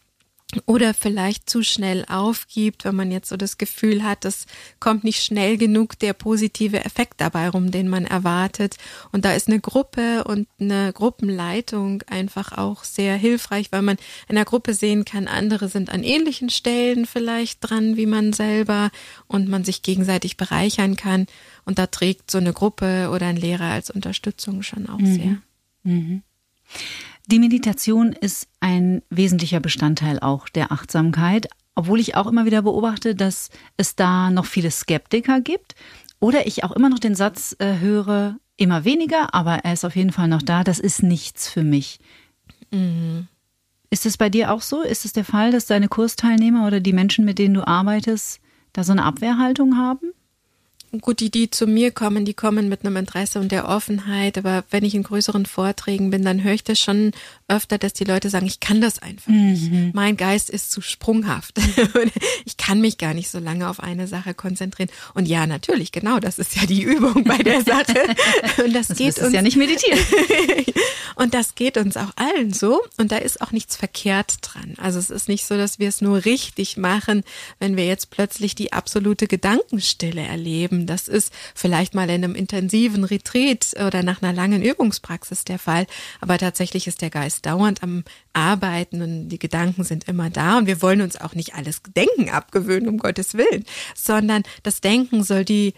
oder 0.67 0.95
vielleicht 0.95 1.49
zu 1.49 1.63
schnell 1.63 2.05
aufgibt, 2.09 2.85
wenn 2.85 2.97
man 2.97 3.11
jetzt 3.11 3.29
so 3.29 3.37
das 3.37 3.59
Gefühl 3.59 4.03
hat, 4.03 4.25
es 4.25 4.47
kommt 4.79 5.05
nicht 5.05 5.23
schnell 5.23 5.57
genug 5.57 5.99
der 5.99 6.13
positive 6.13 6.85
Effekt 6.85 7.21
dabei 7.21 7.49
rum, 7.49 7.71
den 7.71 7.89
man 7.89 8.05
erwartet. 8.05 8.77
Und 9.13 9.25
da 9.25 9.33
ist 9.33 9.49
eine 9.49 9.61
Gruppe 9.61 10.25
und 10.25 10.49
eine 10.59 10.93
Gruppenleitung 10.93 12.03
einfach 12.09 12.57
auch 12.57 12.85
sehr 12.85 13.17
hilfreich, 13.17 13.71
weil 13.71 13.83
man 13.83 13.97
in 14.29 14.37
der 14.37 14.45
Gruppe 14.45 14.75
sehen 14.75 15.05
kann, 15.05 15.29
andere 15.29 15.69
sind 15.69 15.91
an 15.91 16.03
ähnlichen 16.03 16.51
Stellen 16.51 17.07
vielleicht 17.07 17.59
dran 17.61 17.97
wie 17.97 18.07
man 18.07 18.33
selber 18.33 18.91
und 19.27 19.49
man 19.49 19.65
sich 19.65 19.83
gegenseitig 19.83 20.37
bereichern 20.37 20.97
kann. 20.97 21.27
Und 21.65 21.79
da 21.79 21.87
trägt 21.87 22.31
so 22.31 22.39
eine 22.39 22.53
Gruppe 22.53 23.11
oder 23.11 23.27
ein 23.27 23.37
Lehrer 23.37 23.67
als 23.71 23.91
Unterstützung 23.91 24.63
schon 24.63 24.89
auch 24.89 24.99
mhm. 24.99 25.15
sehr. 25.15 25.37
Mhm. 25.83 26.23
Die 27.27 27.39
Meditation 27.39 28.13
ist 28.13 28.49
ein 28.61 29.03
wesentlicher 29.11 29.61
Bestandteil 29.61 30.19
auch 30.19 30.49
der 30.49 30.73
Achtsamkeit, 30.73 31.49
obwohl 31.75 32.01
ich 32.01 32.17
auch 32.17 32.27
immer 32.27 32.45
wieder 32.45 32.63
beobachte, 32.63 33.15
dass 33.15 33.51
es 33.77 33.95
da 33.95 34.31
noch 34.31 34.47
viele 34.47 34.71
Skeptiker 34.71 35.41
gibt. 35.41 35.75
Oder 36.19 36.47
ich 36.47 36.65
auch 36.65 36.73
immer 36.73 36.89
noch 36.89 36.99
den 36.99 37.15
Satz 37.15 37.57
äh, 37.59 37.79
höre, 37.79 38.37
immer 38.57 38.85
weniger, 38.85 39.33
aber 39.35 39.65
er 39.65 39.73
ist 39.73 39.85
auf 39.85 39.97
jeden 39.97 40.13
Fall 40.13 40.29
noch 40.29 40.43
da, 40.43 40.65
das 40.65 40.79
ist 40.79 41.03
nichts 41.03 41.49
für 41.49 41.63
mich. 41.63 41.99
Mhm. 42.71 43.29
Ist 43.89 44.07
es 44.07 44.17
bei 44.17 44.29
dir 44.29 44.53
auch 44.53 44.61
so? 44.61 44.83
Ist 44.83 45.05
es 45.05 45.13
der 45.13 45.25
Fall, 45.25 45.51
dass 45.51 45.67
deine 45.67 45.89
Kursteilnehmer 45.89 46.67
oder 46.67 46.81
die 46.81 46.93
Menschen, 46.93 47.25
mit 47.25 47.39
denen 47.39 47.55
du 47.55 47.67
arbeitest, 47.67 48.41
da 48.73 48.85
so 48.85 48.93
eine 48.93 49.05
Abwehrhaltung 49.05 49.77
haben? 49.77 50.13
Gut, 51.01 51.21
die, 51.21 51.31
die 51.31 51.51
zu 51.51 51.67
mir 51.67 51.93
kommen, 51.93 52.25
die 52.25 52.35
kommen 52.35 52.69
mit 52.69 52.85
einem 52.85 52.97
Interesse 52.97 53.39
und 53.39 53.53
der 53.53 53.69
Offenheit. 53.69 54.37
Aber 54.39 54.65
wenn 54.71 54.85
ich 54.85 54.95
in 54.95 55.03
größeren 55.03 55.47
Vorträgen 55.47 56.11
bin, 56.11 56.25
dann 56.25 56.43
höre 56.43 56.55
ich 56.55 56.65
das 56.65 56.81
schon 56.81 57.13
öfter, 57.49 57.79
dass 57.79 57.93
die 57.93 58.05
Leute 58.05 58.31
sagen, 58.31 58.47
ich 58.47 58.61
kann 58.61 58.81
das 58.81 59.01
einfach 59.01 59.29
mhm. 59.29 59.53
nicht. 59.53 59.95
Mein 59.95 60.17
Geist 60.17 60.51
ist 60.51 60.73
zu 60.73 60.81
sprunghaft. 60.81 61.59
ich 62.45 62.57
kann 62.57 62.81
mich 62.81 62.99
gar 62.99 63.15
nicht 63.15 63.31
so 63.31 63.39
lange 63.39 63.69
auf 63.69 63.81
eine 63.81 64.07
Sache 64.09 64.35
konzentrieren. 64.35 64.91
Und 65.15 65.27
ja, 65.27 65.47
natürlich, 65.47 65.93
genau, 65.93 66.19
das 66.19 66.39
ist 66.39 66.57
ja 66.57 66.67
die 66.67 66.83
Übung 66.91 67.25
bei 67.25 67.39
der 67.39 67.63
Sache. 67.63 67.95
Und 68.65 68.75
das, 68.75 68.89
das 68.89 68.99
geht 68.99 69.19
uns 69.19 69.33
ja 69.33 69.43
nicht 69.43 69.57
meditieren. 69.57 69.99
und 71.17 71.35
das 71.35 71.55
geht 71.55 71.77
uns 71.77 71.97
auch 71.97 72.13
allen 72.17 72.53
so. 72.53 72.81
Und 72.97 73.13
da 73.13 73.17
ist 73.17 73.41
auch 73.41 73.53
nichts 73.53 73.77
verkehrt 73.77 74.39
dran. 74.43 74.75
Also 74.79 74.99
es 74.99 75.11
ist 75.11 75.29
nicht 75.29 75.45
so, 75.45 75.57
dass 75.57 75.79
wir 75.79 75.89
es 75.89 76.01
nur 76.01 76.25
richtig 76.25 76.77
machen, 76.77 77.23
wenn 77.59 77.77
wir 77.77 77.87
jetzt 77.87 78.11
plötzlich 78.11 78.55
die 78.55 78.73
absolute 78.73 79.27
Gedankenstille 79.27 80.23
erleben. 80.23 80.80
Das 80.87 81.09
ist 81.09 81.33
vielleicht 81.55 81.95
mal 81.95 82.09
in 82.11 82.25
einem 82.25 82.35
intensiven 82.35 83.05
Retreat 83.05 83.75
oder 83.85 84.03
nach 84.03 84.23
einer 84.23 84.33
langen 84.33 84.63
Übungspraxis 84.63 85.45
der 85.45 85.59
Fall. 85.59 85.87
Aber 86.21 86.39
tatsächlich 86.39 86.87
ist 86.87 87.03
der 87.03 87.11
Geist 87.11 87.47
dauernd 87.47 87.83
am 87.83 88.05
Arbeiten 88.33 89.03
und 89.03 89.29
die 89.29 89.39
Gedanken 89.39 89.85
sind 89.85 90.09
immer 90.09 90.31
da. 90.31 90.59
Und 90.59 90.67
wir 90.67 90.83
wollen 90.83 91.01
uns 91.01 91.21
auch 91.21 91.35
nicht 91.35 91.55
alles 91.55 91.83
Denken 91.97 92.31
abgewöhnen, 92.31 92.89
um 92.89 92.99
Gottes 92.99 93.35
Willen, 93.35 93.65
sondern 93.95 94.43
das 94.63 94.81
Denken 94.81 95.23
soll 95.23 95.45
die 95.45 95.75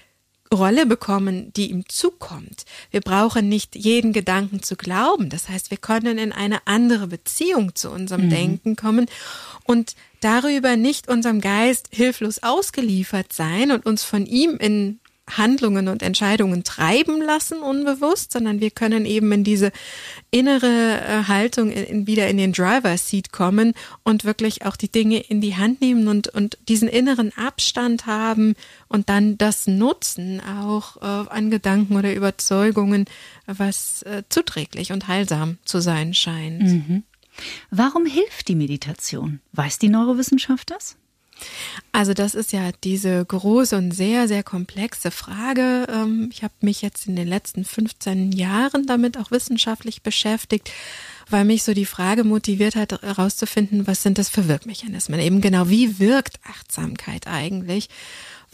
Rolle 0.53 0.87
bekommen, 0.87 1.53
die 1.55 1.71
ihm 1.71 1.89
zukommt. 1.89 2.65
Wir 2.91 3.01
brauchen 3.01 3.49
nicht 3.49 3.75
jeden 3.75 4.13
Gedanken 4.13 4.63
zu 4.63 4.77
glauben. 4.77 5.29
Das 5.29 5.49
heißt, 5.49 5.71
wir 5.71 5.79
können 5.79 6.19
in 6.19 6.33
eine 6.33 6.67
andere 6.67 7.07
Beziehung 7.07 7.75
zu 7.75 7.91
unserem 7.91 8.27
mhm. 8.27 8.31
Denken 8.31 8.77
kommen 8.77 9.07
und 9.65 9.95
darüber 10.21 10.77
nicht 10.77 11.09
unserem 11.09 11.41
Geist 11.41 11.89
hilflos 11.91 12.43
ausgeliefert 12.43 13.33
sein 13.33 13.73
und 13.73 13.87
uns 13.87 14.05
von 14.05 14.27
ihm 14.27 14.57
in 14.59 15.01
Handlungen 15.31 15.89
und 15.89 16.03
Entscheidungen 16.03 16.65
treiben 16.65 17.23
lassen, 17.23 17.59
unbewusst, 17.61 18.33
sondern 18.33 18.61
wir 18.61 18.71
können 18.71 19.07
eben 19.07 19.31
in 19.33 19.45
diese 19.45 19.73
innere 20.31 21.01
äh, 21.01 21.25
Haltung 21.29 21.71
in, 21.71 22.07
wieder 22.07 22.29
in 22.29 22.37
den 22.37 22.53
Driver 22.53 22.97
Seat 22.99 23.33
kommen 23.33 23.73
und 24.03 24.25
wirklich 24.25 24.67
auch 24.67 24.77
die 24.77 24.91
Dinge 24.91 25.19
in 25.19 25.41
die 25.41 25.57
Hand 25.57 25.81
nehmen 25.81 26.09
und, 26.09 26.29
und 26.29 26.59
diesen 26.69 26.89
inneren 26.89 27.33
Abstand 27.37 28.07
haben 28.07 28.55
und 28.89 29.09
dann 29.09 29.39
das 29.39 29.67
nutzen, 29.67 30.41
auch 30.41 30.97
äh, 30.97 31.29
an 31.31 31.51
Gedanken 31.51 31.97
oder 31.97 32.13
Überzeugungen, 32.15 33.07
was 33.47 34.03
äh, 34.03 34.25
zuträglich 34.29 34.93
und 34.93 35.09
heilsam 35.09 35.59
zu 35.65 35.81
sein 35.81 36.15
scheint. 36.15 36.63
Mhm. 36.63 37.05
Warum 37.71 38.07
hilft 38.07 38.49
die 38.49 38.55
Meditation? 38.55 39.41
Weiß 39.53 39.79
die 39.79 39.89
Neurowissenschaft 39.89 40.71
das? 40.71 40.97
Also 41.93 42.15
das 42.15 42.35
ist 42.35 42.53
ja 42.53 42.71
diese 42.85 43.25
große 43.25 43.77
und 43.77 43.93
sehr, 43.93 44.29
sehr 44.29 44.43
komplexe 44.43 45.11
Frage. 45.11 45.87
Ähm, 45.89 46.31
ich 46.33 46.43
habe 46.43 46.55
mich 46.61 46.83
jetzt 46.83 47.07
in 47.07 47.17
den 47.17 47.29
letzten 47.29 47.65
15 47.65 48.33
Jahren 48.33 48.87
damit 48.87 49.19
auch 49.19 49.31
wissenschaftlich 49.31 50.03
beschäftigt, 50.03 50.71
weil 51.29 51.45
mich 51.45 51.63
so 51.63 51.75
die 51.75 51.87
Frage 51.87 52.25
motiviert 52.25 52.77
hat, 52.77 53.03
herauszufinden, 53.03 53.87
was 53.87 54.03
sind 54.03 54.19
das 54.19 54.29
für 54.29 54.49
Wirkmechanismen? 54.49 55.21
Eben 55.21 55.41
genau, 55.41 55.69
wie 55.69 55.99
wirkt 55.99 56.41
Achtsamkeit 56.49 57.27
eigentlich? 57.27 57.89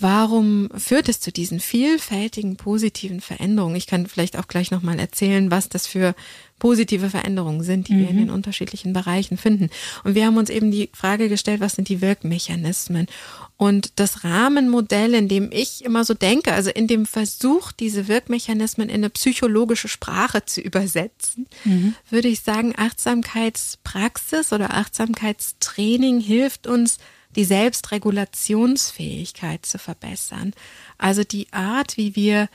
Warum 0.01 0.69
führt 0.77 1.09
es 1.09 1.19
zu 1.19 1.33
diesen 1.33 1.59
vielfältigen 1.59 2.57
positiven 2.57 3.21
Veränderungen? 3.21 3.75
Ich 3.75 3.89
kann 3.89 4.07
vielleicht 4.07 4.39
auch 4.39 4.47
gleich 4.47 4.71
nochmal 4.71 5.01
erzählen, 5.01 5.51
was 5.51 5.69
das 5.69 5.89
für 5.89 6.15
positive 6.61 7.11
Veränderungen 7.11 7.65
sind, 7.65 7.89
die 7.89 7.95
mhm. 7.95 7.99
wir 7.99 8.09
in 8.09 8.15
mhm. 8.15 8.21
den 8.21 8.31
unterschiedlichen 8.31 8.93
Bereichen 8.93 9.37
finden. 9.37 9.71
Und 10.05 10.15
wir 10.15 10.27
haben 10.27 10.37
uns 10.37 10.51
eben 10.51 10.71
die 10.71 10.91
Frage 10.93 11.29
gestellt, 11.29 11.61
was 11.61 11.75
sind 11.75 11.89
die 11.89 12.01
Wirkmechanismen? 12.01 13.09
Und 13.57 13.93
das 13.97 14.23
Rahmenmodell, 14.23 15.15
in 15.15 15.27
dem 15.27 15.51
ich 15.51 15.85
immer 15.85 16.05
so 16.05 16.15
denke, 16.15 16.53
also 16.53 16.71
in 16.71 16.87
dem 16.87 17.05
Versuch, 17.05 17.73
diese 17.73 18.07
Wirkmechanismen 18.07 18.89
in 18.89 18.97
eine 18.97 19.11
psychologische 19.11 19.89
Sprache 19.89 20.45
zu 20.45 20.61
übersetzen, 20.61 21.49
mhm. 21.65 21.97
würde 22.09 22.29
ich 22.29 22.43
sagen, 22.43 22.73
Achtsamkeitspraxis 22.77 24.53
oder 24.53 24.75
Achtsamkeitstraining 24.75 26.21
hilft 26.21 26.69
uns, 26.69 26.99
die 27.37 27.45
Selbstregulationsfähigkeit 27.45 29.67
zu 29.67 29.79
verbessern. 29.79 30.55
Also 30.97 31.25
die 31.25 31.53
Art, 31.53 31.97
wie 31.97 32.15
wir 32.17 32.49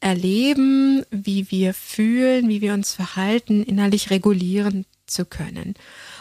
erleben, 0.00 1.04
wie 1.10 1.50
wir 1.50 1.74
fühlen, 1.74 2.48
wie 2.48 2.60
wir 2.60 2.74
uns 2.74 2.92
verhalten, 2.92 3.62
innerlich 3.62 4.10
regulieren 4.10 4.84
zu 5.06 5.24
können. 5.24 5.74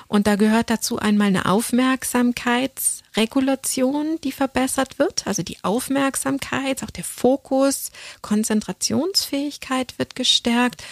Und 0.07 0.27
da 0.27 0.35
gehört 0.35 0.69
dazu 0.69 0.99
einmal 0.99 1.25
eine 1.27 1.47
Aufmerksamkeitsregulation, 1.47 4.19
die 4.23 4.31
verbessert 4.31 4.99
wird. 4.99 5.25
Also 5.25 5.41
die 5.41 5.57
Aufmerksamkeit, 5.63 6.83
auch 6.83 6.91
der 6.91 7.03
Fokus, 7.03 7.89
Konzentrationsfähigkeit 8.21 9.97
wird 9.97 10.15
gestärkt. 10.15 10.83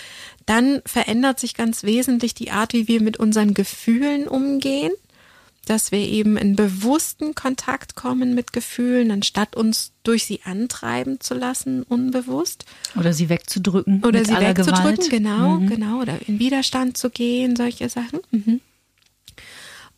Dann 0.48 0.82
verändert 0.86 1.40
sich 1.40 1.54
ganz 1.54 1.84
wesentlich 1.84 2.34
die 2.34 2.50
Art, 2.52 2.74
wie 2.74 2.88
wir 2.88 3.02
mit 3.02 3.18
unseren 3.18 3.54
Gefühlen 3.54 4.28
umgehen 4.28 4.94
dass 5.66 5.92
wir 5.92 6.00
eben 6.00 6.36
in 6.36 6.56
bewussten 6.56 7.36
Kontakt 7.36 7.96
kommen 7.96 8.36
mit 8.36 8.52
Gefühlen, 8.52 9.12
anstatt 9.12 9.56
uns 9.56 9.94
durch 10.04 10.26
sie 10.26 10.42
antreiben 10.44 11.22
zu 11.22 11.34
lassen, 11.34 11.84
unbewusst. 11.84 12.66
Oder 12.98 13.14
sie 13.14 13.30
wegzudrücken. 13.30 14.04
Oder 14.04 14.26
sie 14.26 14.36
wegzudrücken, 14.36 14.96
Gewalt. 14.96 15.10
genau, 15.10 15.60
mhm. 15.60 15.68
genau. 15.68 16.02
Oder 16.02 16.18
in 16.28 16.40
Widerstand 16.40 16.98
zu 16.98 17.10
gehen, 17.10 17.56
solche 17.56 17.90
Sachen. 17.90 18.20
Mhm. 18.32 18.60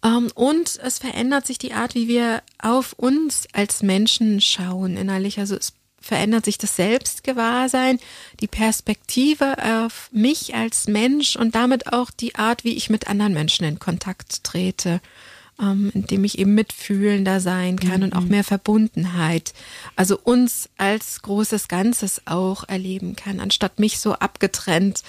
Um, 0.03 0.25
ähm, 0.25 0.31
und 0.35 0.79
es 0.83 0.99
verändert 0.99 1.47
sich 1.47 1.57
die 1.57 1.73
Art, 1.73 1.95
wie 1.95 2.07
wir 2.07 2.43
auf 2.59 2.93
uns 2.93 3.47
als 3.53 3.81
Menschen 3.81 4.39
schauen 4.41 4.97
innerlich. 4.97 5.39
Also 5.39 5.55
es 5.55 5.73
verändert 5.99 6.45
sich 6.45 6.59
das 6.59 6.75
Selbstgewahrsein, 6.75 7.99
die 8.39 8.47
Perspektive 8.47 9.55
auf 9.81 10.09
mich 10.11 10.53
als 10.53 10.87
Mensch 10.87 11.35
und 11.35 11.55
damit 11.55 11.91
auch 11.91 12.11
die 12.11 12.35
Art, 12.35 12.63
wie 12.63 12.75
ich 12.75 12.91
mit 12.91 13.07
anderen 13.07 13.33
Menschen 13.33 13.65
in 13.65 13.79
Kontakt 13.79 14.43
trete 14.43 15.01
ähm, 15.59 15.91
in 15.93 16.05
dem 16.05 16.23
ich 16.23 16.37
eben 16.37 16.53
mitfühlender 16.53 17.39
sein 17.39 17.79
kann 17.79 17.97
mhm. 17.97 18.03
und 18.03 18.13
auch 18.13 18.21
mhm. 18.21 18.29
mehr 18.29 18.43
Verbundenheit. 18.43 19.53
Also 19.95 20.19
uns 20.21 20.69
als 20.77 21.21
großes 21.21 21.67
Ganzes 21.67 22.21
auch 22.25 22.67
erleben 22.67 23.15
kann, 23.15 23.39
anstatt 23.39 23.79
mich 23.79 23.99
so 23.99 24.13
abgetrennt 24.13 25.03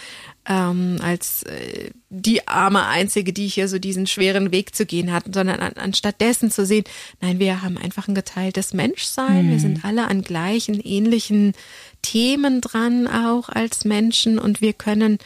ähm, 0.48 0.98
als 1.02 1.42
äh, 1.44 1.90
die 2.08 2.46
arme 2.46 2.86
Einzige, 2.86 3.32
die 3.32 3.48
hier 3.48 3.68
so 3.68 3.78
diesen 3.78 4.06
schweren 4.06 4.52
Weg 4.52 4.74
zu 4.74 4.86
gehen 4.86 5.12
hat, 5.12 5.24
sondern 5.32 5.58
an, 5.58 5.72
anstatt 5.74 6.20
dessen 6.20 6.50
zu 6.50 6.64
sehen, 6.64 6.84
nein, 7.20 7.40
wir 7.40 7.62
haben 7.62 7.76
einfach 7.76 8.06
ein 8.06 8.14
geteiltes 8.14 8.72
Menschsein, 8.72 9.46
mhm. 9.46 9.50
wir 9.50 9.58
sind 9.58 9.84
alle 9.84 10.06
an 10.06 10.22
gleichen, 10.22 10.80
ähnlichen 10.80 11.54
Themen 12.02 12.60
dran 12.60 13.08
auch 13.08 13.48
als 13.48 13.84
Menschen 13.84 14.38
und 14.38 14.60
wir 14.60 14.72
können 14.72 15.18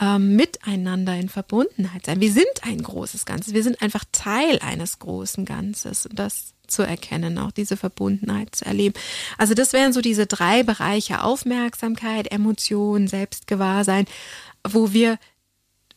ähm, 0.00 0.36
miteinander 0.36 1.14
in 1.16 1.28
Verbundenheit 1.28 2.06
sein. 2.06 2.20
Wir 2.20 2.32
sind 2.32 2.46
ein 2.62 2.82
großes 2.82 3.26
Ganzes. 3.26 3.54
Wir 3.54 3.62
sind 3.62 3.80
einfach 3.82 4.04
Teil 4.12 4.58
eines 4.60 4.98
großen 4.98 5.44
Ganzes. 5.44 6.06
Und 6.06 6.18
das 6.18 6.54
zu 6.66 6.82
erkennen, 6.82 7.38
auch 7.38 7.52
diese 7.52 7.76
Verbundenheit 7.76 8.54
zu 8.54 8.64
erleben. 8.64 8.94
Also 9.38 9.54
das 9.54 9.72
wären 9.72 9.92
so 9.92 10.00
diese 10.00 10.26
drei 10.26 10.62
Bereiche 10.62 11.22
Aufmerksamkeit, 11.22 12.32
Emotion, 12.32 13.06
Selbstgewahrsein, 13.06 14.06
wo 14.66 14.92
wir 14.92 15.18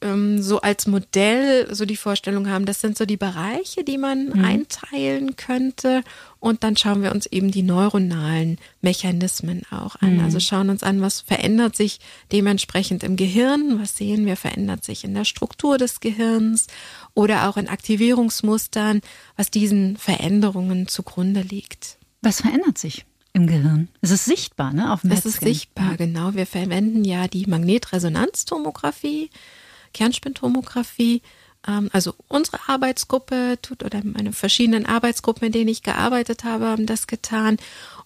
ähm, 0.02 0.42
so 0.42 0.62
als 0.62 0.88
Modell 0.88 1.74
so 1.74 1.86
die 1.86 1.96
Vorstellung 1.98 2.50
haben, 2.50 2.66
das 2.66 2.82
sind 2.82 2.98
so 2.98 3.06
die 3.06 3.18
Bereiche, 3.18 3.84
die 3.84 3.98
man 3.98 4.30
mhm. 4.30 4.46
einteilen 4.46 5.36
könnte. 5.36 6.04
Und 6.40 6.64
dann 6.64 6.78
schauen 6.78 7.02
wir 7.02 7.12
uns 7.12 7.26
eben 7.26 7.52
die 7.52 7.64
neuronalen 7.64 8.58
Mechanismen 8.82 9.64
auch 9.72 9.96
an. 9.98 10.18
Mhm. 10.18 10.24
Also 10.24 10.40
schauen 10.40 10.70
uns 10.70 10.84
an, 10.84 11.02
was 11.02 11.22
verändert 11.22 11.76
sich 11.76 12.00
dementsprechend 12.32 13.04
im 13.04 13.16
Gehirn, 13.16 13.80
was 13.82 13.98
sehen 13.98 14.26
wir, 14.26 14.38
verändert 14.38 14.84
sich 14.84 15.04
in 15.04 15.14
der 15.14 15.26
Struktur 15.26 15.78
des 15.78 16.00
Gehirns 16.00 16.68
oder 17.14 17.50
auch 17.50 17.58
in 17.58 17.68
Aktivierungsmustern, 17.68 19.02
was 19.36 19.50
diesen 19.50 19.98
Veränderungen 19.98 20.88
zugrunde 20.88 21.42
liegt. 21.42 21.98
Was 22.22 22.42
verändert 22.42 22.78
sich? 22.78 23.06
Im 23.34 23.46
Gehirn. 23.46 23.90
Es 24.02 24.10
ist 24.10 24.26
sichtbar, 24.26 24.74
ne? 24.74 24.92
Auf 24.92 25.02
dem 25.02 25.12
Es 25.12 25.26
ist 25.26 25.42
sichtbar, 25.42 25.96
genau. 25.96 26.34
Wir 26.34 26.48
verwenden 26.48 27.04
ja 27.04 27.28
die 27.28 27.46
Magnetresonanztomographie 27.46 29.30
Kernspintomographie. 29.94 31.22
Ähm, 31.68 31.90
also 31.94 32.14
unsere 32.28 32.60
Arbeitsgruppe 32.68 33.58
tut 33.62 33.84
oder 33.84 34.02
meine 34.04 34.34
verschiedenen 34.34 34.86
Arbeitsgruppen, 34.86 35.48
in 35.48 35.52
denen 35.52 35.70
ich 35.70 35.84
gearbeitet 35.84 36.44
habe, 36.44 36.68
haben 36.68 36.86
das 36.86 37.08
getan. 37.08 37.58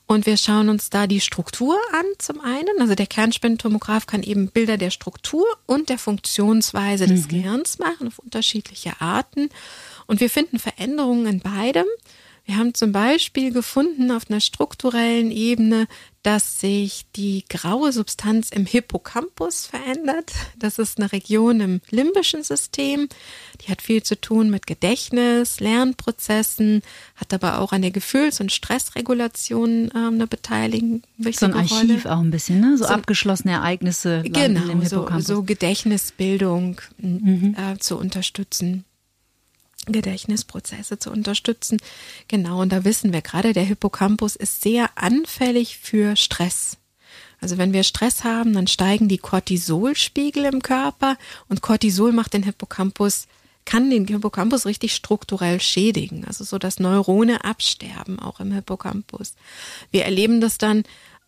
Und 0.08 0.26
wir 0.26 0.36
schauen 0.36 0.68
uns 0.68 0.90
da 0.90 1.08
die 1.08 1.22
Struktur 1.22 1.78
an 1.94 2.06
zum 2.18 2.42
einen. 2.42 2.82
Also 2.82 2.96
der 2.96 3.08
Kernspintomograph 3.08 4.08
kann 4.08 4.24
eben 4.24 4.50
Bilder 4.50 4.76
der 4.78 4.90
Struktur 4.90 5.46
und 5.68 5.88
der 5.88 5.98
Funktionsweise 5.98 7.08
des 7.08 7.24
mhm. 7.24 7.28
Gehirns 7.30 7.80
machen 7.80 8.08
auf 8.08 8.20
unterschiedliche 8.20 9.00
Arten. 9.00 9.50
Und 10.08 10.20
wir 10.20 10.30
finden 10.30 10.60
Veränderungen 10.60 11.28
in 11.28 11.40
beidem. 11.40 11.86
Wir 12.44 12.58
haben 12.58 12.74
zum 12.74 12.92
Beispiel 12.92 13.54
gefunden 13.54 14.12
auf 14.12 14.30
einer 14.30 14.42
strukturellen 14.42 15.32
Ebene, 15.32 15.88
dass 16.24 16.60
sich 16.60 17.06
die 17.16 17.46
graue 17.50 17.92
Substanz 17.92 18.50
im 18.50 18.66
Hippocampus 18.66 19.66
verändert. 19.66 20.32
Das 20.58 20.78
ist 20.78 21.00
eine 21.00 21.12
Region 21.12 21.60
im 21.60 21.82
limbischen 21.90 22.44
System. 22.44 23.10
Die 23.62 23.72
hat 23.72 23.82
viel 23.82 24.04
zu 24.04 24.20
tun 24.20 24.50
mit 24.50 24.68
Gedächtnis, 24.68 25.60
Lernprozessen, 25.60 26.84
hat 27.16 27.34
aber 27.34 27.60
auch 27.60 27.72
an 27.72 27.82
der 27.82 27.92
Gefühls- 27.92 28.40
und 28.40 28.52
Stressregulation 28.52 29.90
äh, 29.90 29.98
eine 29.98 30.28
Beteiligung. 30.28 31.02
So 31.18 31.48
ein 31.48 31.54
Archiv 31.54 32.06
Rolle. 32.06 32.16
auch 32.16 32.20
ein 32.20 32.32
bisschen, 32.32 32.60
ne? 32.60 32.78
So, 32.78 32.86
so 32.86 32.92
abgeschlossene 32.92 33.54
Ereignisse 33.54 34.22
genau, 34.24 34.70
im 34.70 34.82
Hippocampus. 34.82 35.26
So, 35.26 35.36
so 35.36 35.44
Gedächtnisbildung 35.44 36.82
mhm. 36.98 37.56
äh, 37.58 37.80
zu 37.80 37.98
unterstützen. 37.98 38.86
Gedächtnisprozesse 39.86 41.00
zu 41.00 41.12
unterstützen. 41.12 41.78
Genau, 42.28 42.62
und 42.62 42.72
da 42.72 42.84
wissen 42.84 43.14
wir 43.14 43.22
gerade, 43.22 43.54
der 43.54 43.64
Hippocampus 43.64 44.36
ist 44.36 44.62
sehr 44.62 44.90
anfällig 44.96 45.78
für 45.78 46.16
Stress. 46.16 46.78
Also 47.40 47.58
wenn 47.58 47.74
wir 47.74 47.84
Stress 47.84 48.24
haben, 48.24 48.54
dann 48.54 48.68
steigen 48.68 49.08
die 49.08 49.18
Cortisolspiegel 49.18 50.46
im 50.46 50.62
Körper 50.62 51.18
und 51.50 51.62
Cortisol 51.62 52.12
macht 52.12 52.34
den 52.34 52.44
Hippocampus 52.44 53.28
kann 53.66 53.90
den 53.90 54.08
Hippocampus 54.08 54.66
richtig 54.66 54.94
strukturell 54.96 55.60
schädigen, 55.62 56.26
also 56.26 56.44
so 56.44 56.58
dass 56.58 56.80
Neurone 56.80 57.44
absterben 57.44 58.20
auch 58.20 58.40
im 58.40 58.52
Hippocampus. 58.52 59.36
Wir 59.92 60.06
erleben 60.06 60.42
das 60.42 60.58
dann 60.58 60.84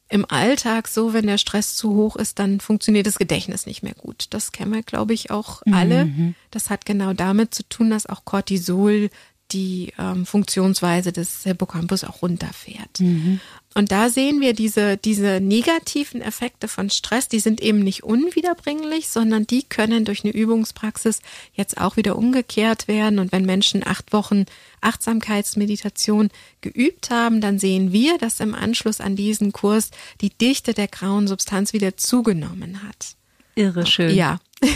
im 0.10 0.30
Alltag 0.30 0.88
so, 0.88 1.14
wenn 1.14 1.26
der 1.26 1.38
Stress 1.38 1.76
zu 1.76 1.96
hoch 1.96 2.16
ist, 2.16 2.38
dann 2.38 2.60
funktioniert 2.60 3.08
das 3.08 3.18
Gedächtnis 3.18 3.66
nicht 3.66 3.84
mehr 3.84 3.96
gut. 3.96 4.28
Das 4.30 4.52
kennen 4.52 4.74
wir, 4.74 4.84
glaube 4.84 5.14
ich, 5.14 5.32
auch 5.32 5.64
alle. 5.72 6.06
Mhm. 6.06 6.36
Das 6.52 6.70
hat 6.70 6.86
genau 6.86 7.14
damit 7.14 7.54
zu 7.54 7.68
tun, 7.68 7.90
dass 7.90 8.06
auch 8.06 8.24
Cortisol 8.26 9.10
die 9.54 9.94
ähm, 10.00 10.26
Funktionsweise 10.26 11.12
des 11.12 11.44
Hippocampus 11.44 12.04
auch 12.04 12.22
runterfährt. 12.22 13.00
Mhm. 13.00 13.40
Und 13.76 13.92
da 13.92 14.10
sehen 14.10 14.40
wir 14.40 14.54
diese, 14.54 14.98
diese 14.98 15.40
negativen 15.40 16.22
Effekte 16.22 16.68
von 16.68 16.90
Stress, 16.90 17.28
die 17.28 17.40
sind 17.40 17.60
eben 17.60 17.80
nicht 17.80 18.04
unwiederbringlich, 18.04 19.10
sondern 19.10 19.48
die 19.48 19.64
können 19.64 20.06
durch 20.06 20.24
eine 20.24 20.34
Übungspraxis 20.34 21.22
jetzt 21.54 21.80
auch 21.80 21.98
wieder 21.98 22.16
umgekehrt 22.16 22.88
werden. 22.88 23.18
Und 23.18 23.32
wenn 23.32 23.46
Menschen 23.46 23.86
acht 23.86 24.14
Wochen 24.14 24.46
Achtsamkeitsmeditation 24.82 26.30
geübt 26.62 27.10
haben, 27.10 27.42
dann 27.42 27.58
sehen 27.58 27.92
wir, 27.92 28.18
dass 28.18 28.40
im 28.40 28.54
Anschluss 28.54 29.02
an 29.02 29.16
diesen 29.16 29.54
Kurs 29.54 29.90
die 30.22 30.30
Dichte 30.30 30.74
der 30.74 30.88
grauen 30.88 31.28
Substanz 31.28 31.74
wieder 31.74 31.98
zugenommen 31.98 32.84
hat. 32.84 33.16
Irre 33.56 33.86
schön. 33.86 34.16
Ja. 34.16 34.40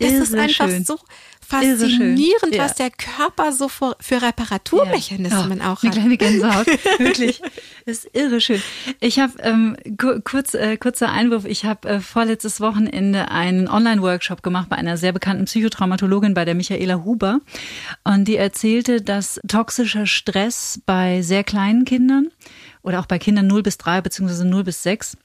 Das 0.00 0.10
Irre 0.10 0.22
ist 0.22 0.34
einfach 0.34 0.68
schön. 0.68 0.84
so, 0.86 0.98
faszinierend, 1.46 2.58
was 2.58 2.74
der 2.74 2.90
Körper 2.90 3.52
so 3.52 3.68
für, 3.68 3.96
für 4.00 4.22
Reparaturmechanismen 4.22 5.62
auch 5.62 5.82
hat. 5.82 5.84
Eine 5.84 5.92
kleine 5.92 6.16
Gänsehaut, 6.16 6.66
wirklich. 6.98 7.40
Das 7.86 8.04
ist 8.04 8.14
irre 8.14 8.40
schön. 8.40 8.62
Ich 9.00 9.18
habe 9.18 9.32
ähm, 9.40 9.76
kurz 10.24 10.54
äh, 10.54 10.76
kurzer 10.76 11.10
Einwurf. 11.10 11.44
Ich 11.44 11.64
habe 11.64 11.88
äh, 11.88 12.00
vorletztes 12.00 12.60
Wochenende 12.60 13.30
einen 13.30 13.68
Online-Workshop 13.68 14.42
gemacht 14.42 14.68
bei 14.68 14.76
einer 14.76 14.96
sehr 14.96 15.12
bekannten 15.12 15.44
Psychotraumatologin, 15.44 16.34
bei 16.34 16.44
der 16.44 16.54
Michaela 16.54 17.04
Huber, 17.04 17.40
und 18.04 18.26
die 18.26 18.36
erzählte, 18.36 19.02
dass 19.02 19.40
toxischer 19.46 20.06
Stress 20.06 20.80
bei 20.86 21.22
sehr 21.22 21.44
kleinen 21.44 21.84
Kindern 21.84 22.28
oder 22.82 23.00
auch 23.00 23.06
bei 23.06 23.18
Kindern 23.18 23.46
0 23.46 23.62
bis 23.62 23.78
3 23.78 24.00
beziehungsweise 24.00 24.44
0 24.44 24.64
bis 24.64 24.82
6 24.82 25.16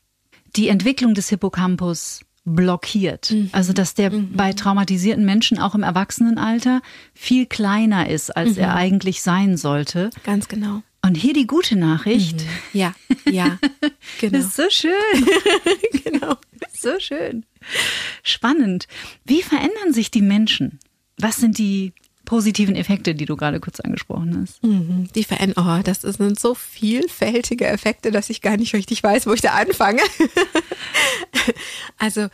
die 0.55 0.69
Entwicklung 0.69 1.13
des 1.13 1.29
Hippocampus 1.29 2.21
blockiert. 2.55 3.31
Mhm. 3.31 3.49
Also 3.51 3.73
dass 3.73 3.93
der 3.93 4.11
mhm. 4.11 4.33
bei 4.33 4.53
traumatisierten 4.53 5.25
Menschen 5.25 5.59
auch 5.59 5.75
im 5.75 5.83
Erwachsenenalter 5.83 6.81
viel 7.13 7.45
kleiner 7.45 8.09
ist, 8.09 8.35
als 8.35 8.55
mhm. 8.55 8.63
er 8.63 8.75
eigentlich 8.75 9.21
sein 9.21 9.57
sollte. 9.57 10.09
Ganz 10.23 10.47
genau. 10.47 10.81
Und 11.01 11.15
hier 11.15 11.33
die 11.33 11.47
gute 11.47 11.77
Nachricht. 11.77 12.41
Mhm. 12.41 12.47
Ja, 12.73 12.93
ja, 13.29 13.57
genau. 14.19 14.37
Das 14.37 14.45
ist 14.45 14.55
so 14.55 14.69
schön. 14.69 14.91
genau. 16.03 16.35
So 16.73 16.99
schön. 16.99 17.45
Spannend. 18.23 18.87
Wie 19.25 19.41
verändern 19.41 19.93
sich 19.93 20.11
die 20.11 20.21
Menschen? 20.21 20.79
Was 21.17 21.37
sind 21.37 21.57
die 21.57 21.93
positiven 22.29 22.75
Effekte, 22.75 23.15
die 23.15 23.25
du 23.25 23.35
gerade 23.35 23.59
kurz 23.59 23.79
angesprochen 23.79 24.39
hast? 24.43 24.63
Mhm, 24.63 25.09
die 25.15 25.23
Veränderung, 25.23 25.79
oh, 25.79 25.81
das 25.83 26.01
sind 26.01 26.39
so 26.39 26.53
vielfältige 26.53 27.65
Effekte, 27.65 28.11
dass 28.11 28.29
ich 28.29 28.41
gar 28.41 28.55
nicht 28.55 28.75
richtig 28.75 29.01
weiß, 29.01 29.25
wo 29.25 29.33
ich 29.33 29.41
da 29.41 29.53
anfange. 29.53 30.03
also 31.97 32.27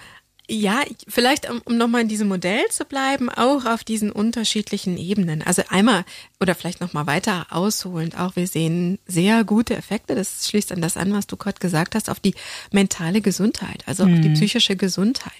ja, 0.49 0.81
vielleicht 1.07 1.49
um, 1.49 1.61
um 1.63 1.77
nochmal 1.77 2.01
in 2.01 2.09
diesem 2.09 2.27
Modell 2.27 2.65
zu 2.69 2.83
bleiben, 2.83 3.29
auch 3.29 3.65
auf 3.65 3.85
diesen 3.85 4.11
unterschiedlichen 4.11 4.97
Ebenen. 4.97 5.41
Also 5.41 5.63
einmal 5.69 6.03
oder 6.39 6.53
vielleicht 6.53 6.81
nochmal 6.81 7.07
weiter 7.07 7.47
ausholend, 7.49 8.19
auch 8.19 8.35
wir 8.35 8.47
sehen 8.47 8.99
sehr 9.07 9.43
gute 9.45 9.75
Effekte, 9.75 10.15
das 10.15 10.47
schließt 10.49 10.71
an 10.73 10.81
das 10.81 10.97
an, 10.97 11.13
was 11.13 11.27
du 11.27 11.37
gerade 11.37 11.59
gesagt 11.59 11.95
hast, 11.95 12.09
auf 12.09 12.19
die 12.19 12.35
mentale 12.71 13.21
Gesundheit, 13.21 13.83
also 13.85 14.05
mhm. 14.05 14.13
auf 14.13 14.21
die 14.21 14.29
mhm. 14.29 14.33
psychische 14.33 14.75
Gesundheit. 14.75 15.31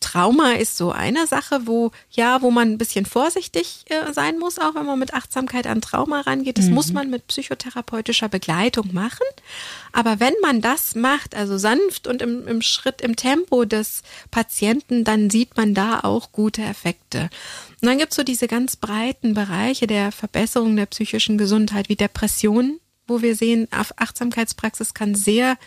Trauma 0.00 0.52
ist 0.52 0.76
so 0.76 0.92
eine 0.92 1.26
Sache, 1.26 1.66
wo, 1.66 1.90
ja, 2.10 2.42
wo 2.42 2.52
man 2.52 2.70
ein 2.70 2.78
bisschen 2.78 3.06
vorsichtig 3.06 3.84
äh, 3.86 4.12
sein 4.12 4.38
muss, 4.38 4.58
auch 4.58 4.76
wenn 4.76 4.86
man 4.86 4.98
mit 4.98 5.14
Achtsamkeit 5.14 5.66
an 5.66 5.80
Trauma 5.80 6.20
rangeht. 6.20 6.58
Das 6.58 6.66
mhm. 6.66 6.74
muss 6.74 6.92
man 6.92 7.10
mit 7.10 7.26
psychotherapeutischer 7.26 8.28
Begleitung 8.28 8.94
machen. 8.94 9.26
Aber 9.92 10.20
wenn 10.20 10.34
man 10.42 10.60
das 10.60 10.94
macht, 10.94 11.34
also 11.34 11.58
sanft 11.58 12.06
und 12.06 12.22
im, 12.22 12.46
im 12.46 12.62
Schritt, 12.62 13.00
im 13.00 13.16
Tempo 13.16 13.64
des 13.64 14.02
Patienten, 14.30 15.02
dann 15.02 15.28
sieht 15.30 15.56
man 15.56 15.74
da 15.74 16.00
auch 16.00 16.30
gute 16.32 16.62
Effekte. 16.62 17.30
Und 17.80 17.88
dann 17.88 17.98
gibt 17.98 18.12
es 18.12 18.16
so 18.16 18.22
diese 18.22 18.48
ganz 18.48 18.76
breiten 18.76 19.34
Bereiche 19.34 19.86
der 19.86 20.12
Verbesserung 20.12 20.76
der 20.76 20.86
psychischen 20.86 21.36
Gesundheit 21.36 21.88
wie 21.88 21.96
Depressionen, 21.96 22.80
wo 23.06 23.22
wir 23.22 23.36
sehen, 23.36 23.68
Achtsamkeitspraxis 23.70 24.94
kann 24.94 25.14
sehr 25.14 25.58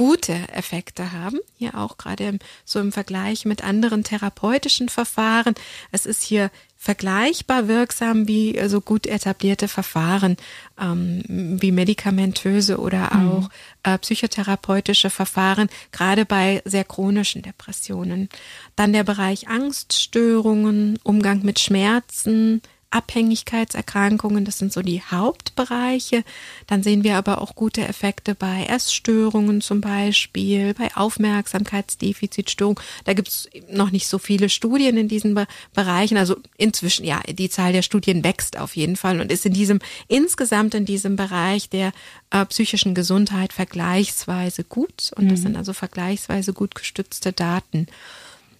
gute 0.00 0.48
Effekte 0.54 1.12
haben, 1.12 1.40
hier 1.58 1.74
auch 1.74 1.98
gerade 1.98 2.38
so 2.64 2.80
im 2.80 2.90
Vergleich 2.90 3.44
mit 3.44 3.62
anderen 3.62 4.02
therapeutischen 4.02 4.88
Verfahren. 4.88 5.52
Es 5.92 6.06
ist 6.06 6.22
hier 6.22 6.50
vergleichbar 6.78 7.68
wirksam 7.68 8.26
wie 8.26 8.54
so 8.54 8.60
also 8.60 8.80
gut 8.80 9.06
etablierte 9.06 9.68
Verfahren 9.68 10.38
ähm, 10.80 11.22
wie 11.28 11.70
medikamentöse 11.70 12.78
oder 12.78 13.14
mhm. 13.14 13.30
auch 13.30 13.50
äh, 13.82 13.98
psychotherapeutische 13.98 15.10
Verfahren, 15.10 15.68
gerade 15.92 16.24
bei 16.24 16.62
sehr 16.64 16.84
chronischen 16.84 17.42
Depressionen. 17.42 18.30
Dann 18.76 18.94
der 18.94 19.04
Bereich 19.04 19.48
Angststörungen, 19.48 20.98
Umgang 21.02 21.42
mit 21.42 21.58
Schmerzen, 21.58 22.62
Abhängigkeitserkrankungen, 22.90 24.44
das 24.44 24.58
sind 24.58 24.72
so 24.72 24.82
die 24.82 25.00
Hauptbereiche. 25.00 26.24
Dann 26.66 26.82
sehen 26.82 27.04
wir 27.04 27.16
aber 27.16 27.40
auch 27.40 27.54
gute 27.54 27.86
Effekte 27.86 28.34
bei 28.34 28.64
Essstörungen 28.64 29.60
zum 29.60 29.80
Beispiel, 29.80 30.74
bei 30.74 30.94
Aufmerksamkeitsdefizitstörungen. 30.96 32.82
Da 33.04 33.12
gibt 33.12 33.28
es 33.28 33.48
noch 33.70 33.92
nicht 33.92 34.08
so 34.08 34.18
viele 34.18 34.48
Studien 34.48 34.96
in 34.96 35.06
diesen 35.06 35.34
Be 35.34 35.46
Bereichen. 35.72 36.16
Also 36.16 36.36
inzwischen, 36.56 37.04
ja, 37.04 37.20
die 37.28 37.48
Zahl 37.48 37.72
der 37.72 37.82
Studien 37.82 38.24
wächst 38.24 38.58
auf 38.58 38.74
jeden 38.74 38.96
Fall 38.96 39.20
und 39.20 39.30
ist 39.30 39.46
in 39.46 39.52
diesem, 39.52 39.78
insgesamt 40.08 40.74
in 40.74 40.84
diesem 40.84 41.14
Bereich 41.14 41.68
der 41.68 41.92
äh, 42.30 42.44
psychischen 42.46 42.94
Gesundheit 42.94 43.52
vergleichsweise 43.52 44.64
gut. 44.64 45.12
Und 45.14 45.30
das 45.30 45.40
mhm. 45.40 45.44
sind 45.44 45.56
also 45.56 45.72
vergleichsweise 45.72 46.52
gut 46.52 46.74
gestützte 46.74 47.32
Daten. 47.32 47.86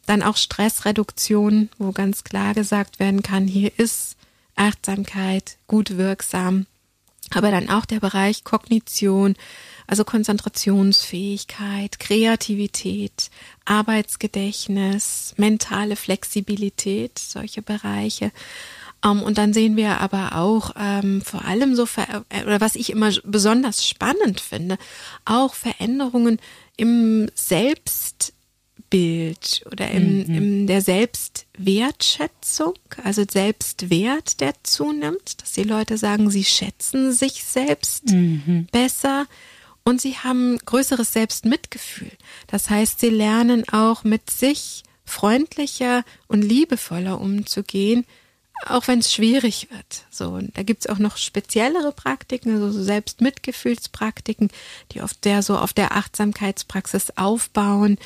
Dann 0.06 0.22
auch 0.22 0.36
Stressreduktion, 0.36 1.68
wo 1.78 1.90
ganz 1.90 2.22
klar 2.22 2.54
gesagt 2.54 3.00
werden 3.00 3.22
kann, 3.22 3.46
hier 3.46 3.72
ist 3.76 4.16
Achtsamkeit, 4.56 5.58
gut 5.66 5.96
wirksam, 5.96 6.66
aber 7.32 7.50
dann 7.50 7.70
auch 7.70 7.86
der 7.86 8.00
Bereich 8.00 8.44
Kognition, 8.44 9.34
also 9.86 10.04
Konzentrationsfähigkeit, 10.04 11.98
Kreativität, 11.98 13.30
Arbeitsgedächtnis, 13.64 15.34
mentale 15.36 15.96
Flexibilität, 15.96 17.18
solche 17.18 17.62
Bereiche. 17.62 18.32
Um, 19.02 19.18
ähm, 19.18 19.22
und 19.22 19.38
dann 19.38 19.54
sehen 19.54 19.76
wir 19.76 20.00
aber 20.00 20.36
auch 20.36 20.72
ähm, 20.76 21.22
vor 21.22 21.44
allem 21.44 21.74
so, 21.74 21.86
Ver 21.86 22.24
oder 22.42 22.60
was 22.60 22.74
ich 22.74 22.90
immer 22.90 23.10
besonders 23.24 23.86
spannend 23.86 24.40
finde, 24.40 24.76
auch 25.24 25.54
Veränderungen 25.54 26.38
im 26.76 27.30
Selbst 27.34 28.34
Bild 28.90 29.64
oder 29.70 29.88
im, 29.90 30.18
mhm. 30.18 30.34
in 30.34 30.66
der 30.66 30.82
Selbstwertschätzung, 30.82 32.74
also 33.02 33.24
Selbstwert, 33.28 34.40
der 34.40 34.52
zunimmt, 34.64 35.40
dass 35.40 35.52
die 35.52 35.62
Leute 35.62 35.96
sagen, 35.96 36.28
sie 36.30 36.44
schätzen 36.44 37.12
sich 37.12 37.44
selbst 37.44 38.10
mhm. 38.10 38.66
besser 38.72 39.26
und 39.84 40.00
sie 40.00 40.16
haben 40.16 40.58
größeres 40.58 41.12
Selbstmitgefühl. 41.12 42.12
Das 42.48 42.68
heißt, 42.68 43.00
sie 43.00 43.10
lernen 43.10 43.68
auch 43.68 44.04
mit 44.04 44.28
sich 44.28 44.82
freundlicher 45.04 46.04
und 46.26 46.42
liebevoller 46.42 47.20
umzugehen, 47.20 48.04
auch 48.66 48.88
wenn 48.88 48.98
es 48.98 49.12
schwierig 49.12 49.68
wird. 49.70 50.04
So, 50.10 50.30
und 50.30 50.56
da 50.56 50.62
gibt's 50.62 50.86
auch 50.86 50.98
noch 50.98 51.16
speziellere 51.16 51.92
Praktiken, 51.92 52.54
also 52.54 52.70
so 52.70 52.82
Selbstmitgefühlspraktiken, 52.82 54.50
die 54.92 55.00
oft 55.00 55.24
sehr 55.24 55.42
so 55.42 55.56
auf 55.56 55.72
der 55.72 55.96
Achtsamkeitspraxis 55.96 57.16
aufbauen 57.16 57.98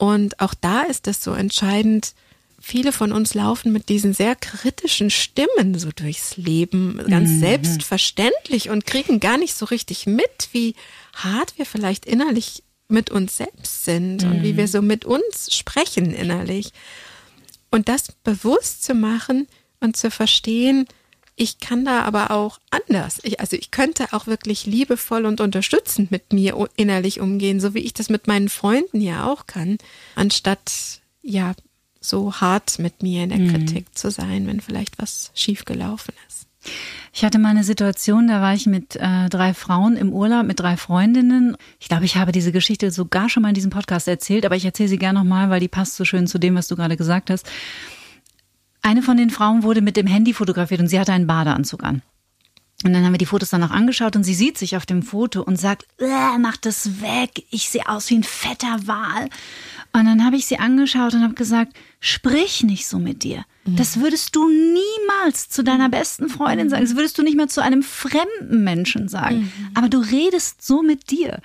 und 0.00 0.40
auch 0.40 0.54
da 0.54 0.84
ist 0.84 1.06
es 1.08 1.22
so 1.22 1.34
entscheidend, 1.34 2.14
viele 2.58 2.90
von 2.90 3.12
uns 3.12 3.34
laufen 3.34 3.70
mit 3.70 3.90
diesen 3.90 4.14
sehr 4.14 4.34
kritischen 4.34 5.10
Stimmen 5.10 5.78
so 5.78 5.90
durchs 5.94 6.38
Leben, 6.38 6.96
ganz 7.06 7.28
mhm. 7.28 7.40
selbstverständlich 7.40 8.70
und 8.70 8.86
kriegen 8.86 9.20
gar 9.20 9.36
nicht 9.36 9.54
so 9.54 9.66
richtig 9.66 10.06
mit, 10.06 10.48
wie 10.52 10.74
hart 11.14 11.58
wir 11.58 11.66
vielleicht 11.66 12.06
innerlich 12.06 12.62
mit 12.88 13.10
uns 13.10 13.36
selbst 13.36 13.84
sind 13.84 14.24
mhm. 14.24 14.30
und 14.30 14.42
wie 14.42 14.56
wir 14.56 14.64
mhm. 14.64 14.68
so 14.68 14.80
mit 14.80 15.04
uns 15.04 15.54
sprechen 15.54 16.14
innerlich. 16.14 16.72
Und 17.70 17.90
das 17.90 18.10
bewusst 18.24 18.82
zu 18.82 18.94
machen 18.94 19.48
und 19.80 19.98
zu 19.98 20.10
verstehen, 20.10 20.86
ich 21.40 21.58
kann 21.58 21.86
da 21.86 22.02
aber 22.02 22.32
auch 22.32 22.60
anders. 22.70 23.18
Ich, 23.22 23.40
also 23.40 23.56
ich 23.56 23.70
könnte 23.70 24.12
auch 24.12 24.26
wirklich 24.26 24.66
liebevoll 24.66 25.24
und 25.24 25.40
unterstützend 25.40 26.10
mit 26.10 26.34
mir 26.34 26.68
innerlich 26.76 27.18
umgehen, 27.18 27.60
so 27.60 27.72
wie 27.72 27.78
ich 27.78 27.94
das 27.94 28.10
mit 28.10 28.26
meinen 28.26 28.50
Freunden 28.50 29.00
ja 29.00 29.24
auch 29.24 29.46
kann, 29.46 29.78
anstatt 30.16 31.00
ja 31.22 31.54
so 31.98 32.34
hart 32.34 32.78
mit 32.78 33.02
mir 33.02 33.24
in 33.24 33.30
der 33.30 33.38
mhm. 33.38 33.52
Kritik 33.52 33.96
zu 33.96 34.10
sein, 34.10 34.46
wenn 34.46 34.60
vielleicht 34.60 34.98
was 34.98 35.30
schiefgelaufen 35.34 36.12
ist. 36.28 36.46
Ich 37.14 37.24
hatte 37.24 37.38
mal 37.38 37.48
eine 37.48 37.64
Situation, 37.64 38.28
da 38.28 38.42
war 38.42 38.52
ich 38.52 38.66
mit 38.66 38.96
äh, 38.96 39.30
drei 39.30 39.54
Frauen 39.54 39.96
im 39.96 40.12
Urlaub, 40.12 40.44
mit 40.44 40.60
drei 40.60 40.76
Freundinnen. 40.76 41.56
Ich 41.78 41.88
glaube, 41.88 42.04
ich 42.04 42.16
habe 42.16 42.32
diese 42.32 42.52
Geschichte 42.52 42.90
sogar 42.90 43.30
schon 43.30 43.42
mal 43.42 43.48
in 43.48 43.54
diesem 43.54 43.70
Podcast 43.70 44.08
erzählt, 44.08 44.44
aber 44.44 44.56
ich 44.56 44.66
erzähle 44.66 44.90
sie 44.90 44.98
gerne 44.98 45.20
nochmal, 45.20 45.48
weil 45.48 45.60
die 45.60 45.68
passt 45.68 45.96
so 45.96 46.04
schön 46.04 46.26
zu 46.26 46.38
dem, 46.38 46.54
was 46.54 46.68
du 46.68 46.76
gerade 46.76 46.98
gesagt 46.98 47.30
hast. 47.30 47.46
Eine 48.82 49.02
von 49.02 49.16
den 49.16 49.30
Frauen 49.30 49.62
wurde 49.62 49.82
mit 49.82 49.96
dem 49.96 50.06
Handy 50.06 50.32
fotografiert 50.32 50.80
und 50.80 50.88
sie 50.88 50.98
hatte 50.98 51.12
einen 51.12 51.26
Badeanzug 51.26 51.84
an. 51.84 52.02
Und 52.82 52.94
dann 52.94 53.04
haben 53.04 53.12
wir 53.12 53.18
die 53.18 53.26
Fotos 53.26 53.50
danach 53.50 53.72
angeschaut 53.72 54.16
und 54.16 54.24
sie 54.24 54.32
sieht 54.32 54.56
sich 54.56 54.74
auf 54.74 54.86
dem 54.86 55.02
Foto 55.02 55.42
und 55.42 55.56
sagt, 55.60 55.84
äh, 55.98 56.38
mach 56.38 56.56
das 56.56 57.02
weg, 57.02 57.44
ich 57.50 57.68
sehe 57.68 57.86
aus 57.86 58.08
wie 58.08 58.16
ein 58.16 58.22
fetter 58.22 58.86
Wal. 58.86 59.28
Und 59.92 60.06
dann 60.06 60.24
habe 60.24 60.36
ich 60.36 60.46
sie 60.46 60.58
angeschaut 60.58 61.12
und 61.12 61.22
habe 61.22 61.34
gesagt, 61.34 61.74
sprich 61.98 62.62
nicht 62.62 62.86
so 62.86 62.98
mit 62.98 63.22
dir. 63.22 63.44
Mhm. 63.66 63.76
Das 63.76 64.00
würdest 64.00 64.34
du 64.34 64.48
niemals 64.48 65.50
zu 65.50 65.62
deiner 65.62 65.90
besten 65.90 66.30
Freundin 66.30 66.70
sagen. 66.70 66.84
Das 66.84 66.96
würdest 66.96 67.18
du 67.18 67.22
nicht 67.22 67.36
mal 67.36 67.48
zu 67.48 67.60
einem 67.60 67.82
fremden 67.82 68.64
Menschen 68.64 69.08
sagen. 69.08 69.40
Mhm. 69.40 69.52
Aber 69.74 69.90
du 69.90 69.98
redest 69.98 70.64
so 70.64 70.82
mit 70.82 71.10
dir. 71.10 71.40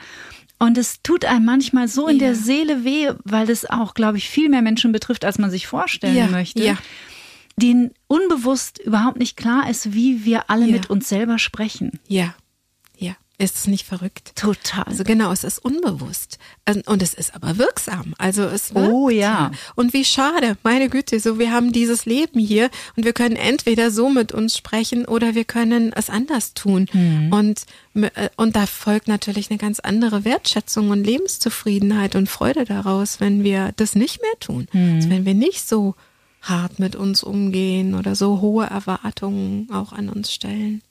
Und 0.57 0.77
es 0.77 1.01
tut 1.01 1.25
einem 1.25 1.43
manchmal 1.43 1.89
so 1.89 2.07
in 2.07 2.17
ja. 2.17 2.27
der 2.27 2.35
Seele 2.35 2.85
weh, 2.85 3.11
weil 3.25 3.45
das 3.45 3.65
auch, 3.65 3.93
glaube 3.93 4.17
ich, 4.19 4.29
viel 4.29 4.47
mehr 4.47 4.61
Menschen 4.61 4.93
betrifft, 4.93 5.25
als 5.25 5.37
man 5.37 5.51
sich 5.51 5.67
vorstellen 5.67 6.15
ja. 6.15 6.27
möchte. 6.27 6.63
Ja 6.63 6.77
denen 7.57 7.91
unbewusst 8.07 8.79
überhaupt 8.79 9.17
nicht 9.17 9.37
klar 9.37 9.69
ist, 9.69 9.93
wie 9.93 10.25
wir 10.25 10.49
alle 10.49 10.65
ja. 10.65 10.73
mit 10.73 10.89
uns 10.89 11.07
selber 11.07 11.39
sprechen. 11.39 11.99
Ja. 12.07 12.35
Ja. 12.97 13.15
Ist 13.37 13.57
es 13.57 13.67
nicht 13.67 13.85
verrückt? 13.85 14.31
Total. 14.35 14.85
Also 14.85 15.03
genau, 15.03 15.31
es 15.33 15.43
ist 15.43 15.59
unbewusst. 15.59 16.37
Und 16.85 17.01
es 17.01 17.13
ist 17.13 17.35
aber 17.35 17.57
wirksam. 17.57 18.15
Also 18.17 18.43
es 18.43 18.73
wirkt, 18.73 18.89
Oh 18.89 19.09
ja. 19.09 19.51
Und 19.75 19.91
wie 19.91 20.05
schade, 20.05 20.57
meine 20.63 20.89
Güte, 20.89 21.19
so 21.19 21.37
wir 21.37 21.51
haben 21.51 21.73
dieses 21.73 22.05
Leben 22.05 22.39
hier 22.39 22.69
und 22.95 23.03
wir 23.03 23.11
können 23.11 23.35
entweder 23.35 23.91
so 23.91 24.09
mit 24.09 24.31
uns 24.31 24.55
sprechen 24.55 25.05
oder 25.05 25.35
wir 25.35 25.43
können 25.43 25.91
es 25.93 26.09
anders 26.09 26.53
tun. 26.53 26.87
Mhm. 26.93 27.33
Und, 27.33 27.65
äh, 27.95 28.29
und 28.37 28.55
da 28.55 28.65
folgt 28.65 29.09
natürlich 29.09 29.49
eine 29.49 29.57
ganz 29.57 29.81
andere 29.81 30.23
Wertschätzung 30.23 30.89
und 30.91 31.03
Lebenszufriedenheit 31.03 32.15
und 32.15 32.29
Freude 32.29 32.63
daraus, 32.63 33.19
wenn 33.19 33.43
wir 33.43 33.73
das 33.75 33.95
nicht 33.95 34.21
mehr 34.21 34.39
tun. 34.39 34.67
Mhm. 34.71 34.95
Also 34.95 35.09
wenn 35.09 35.25
wir 35.25 35.33
nicht 35.33 35.67
so 35.67 35.95
hart 36.49 36.79
mit 36.79 36.95
uns 36.95 37.23
umgehen 37.23 37.95
oder 37.95 38.15
so 38.15 38.41
hohe 38.41 38.65
Erwartungen 38.65 39.69
auch 39.71 39.93
an 39.93 40.09
uns 40.09 40.31
stellen. 40.31 40.81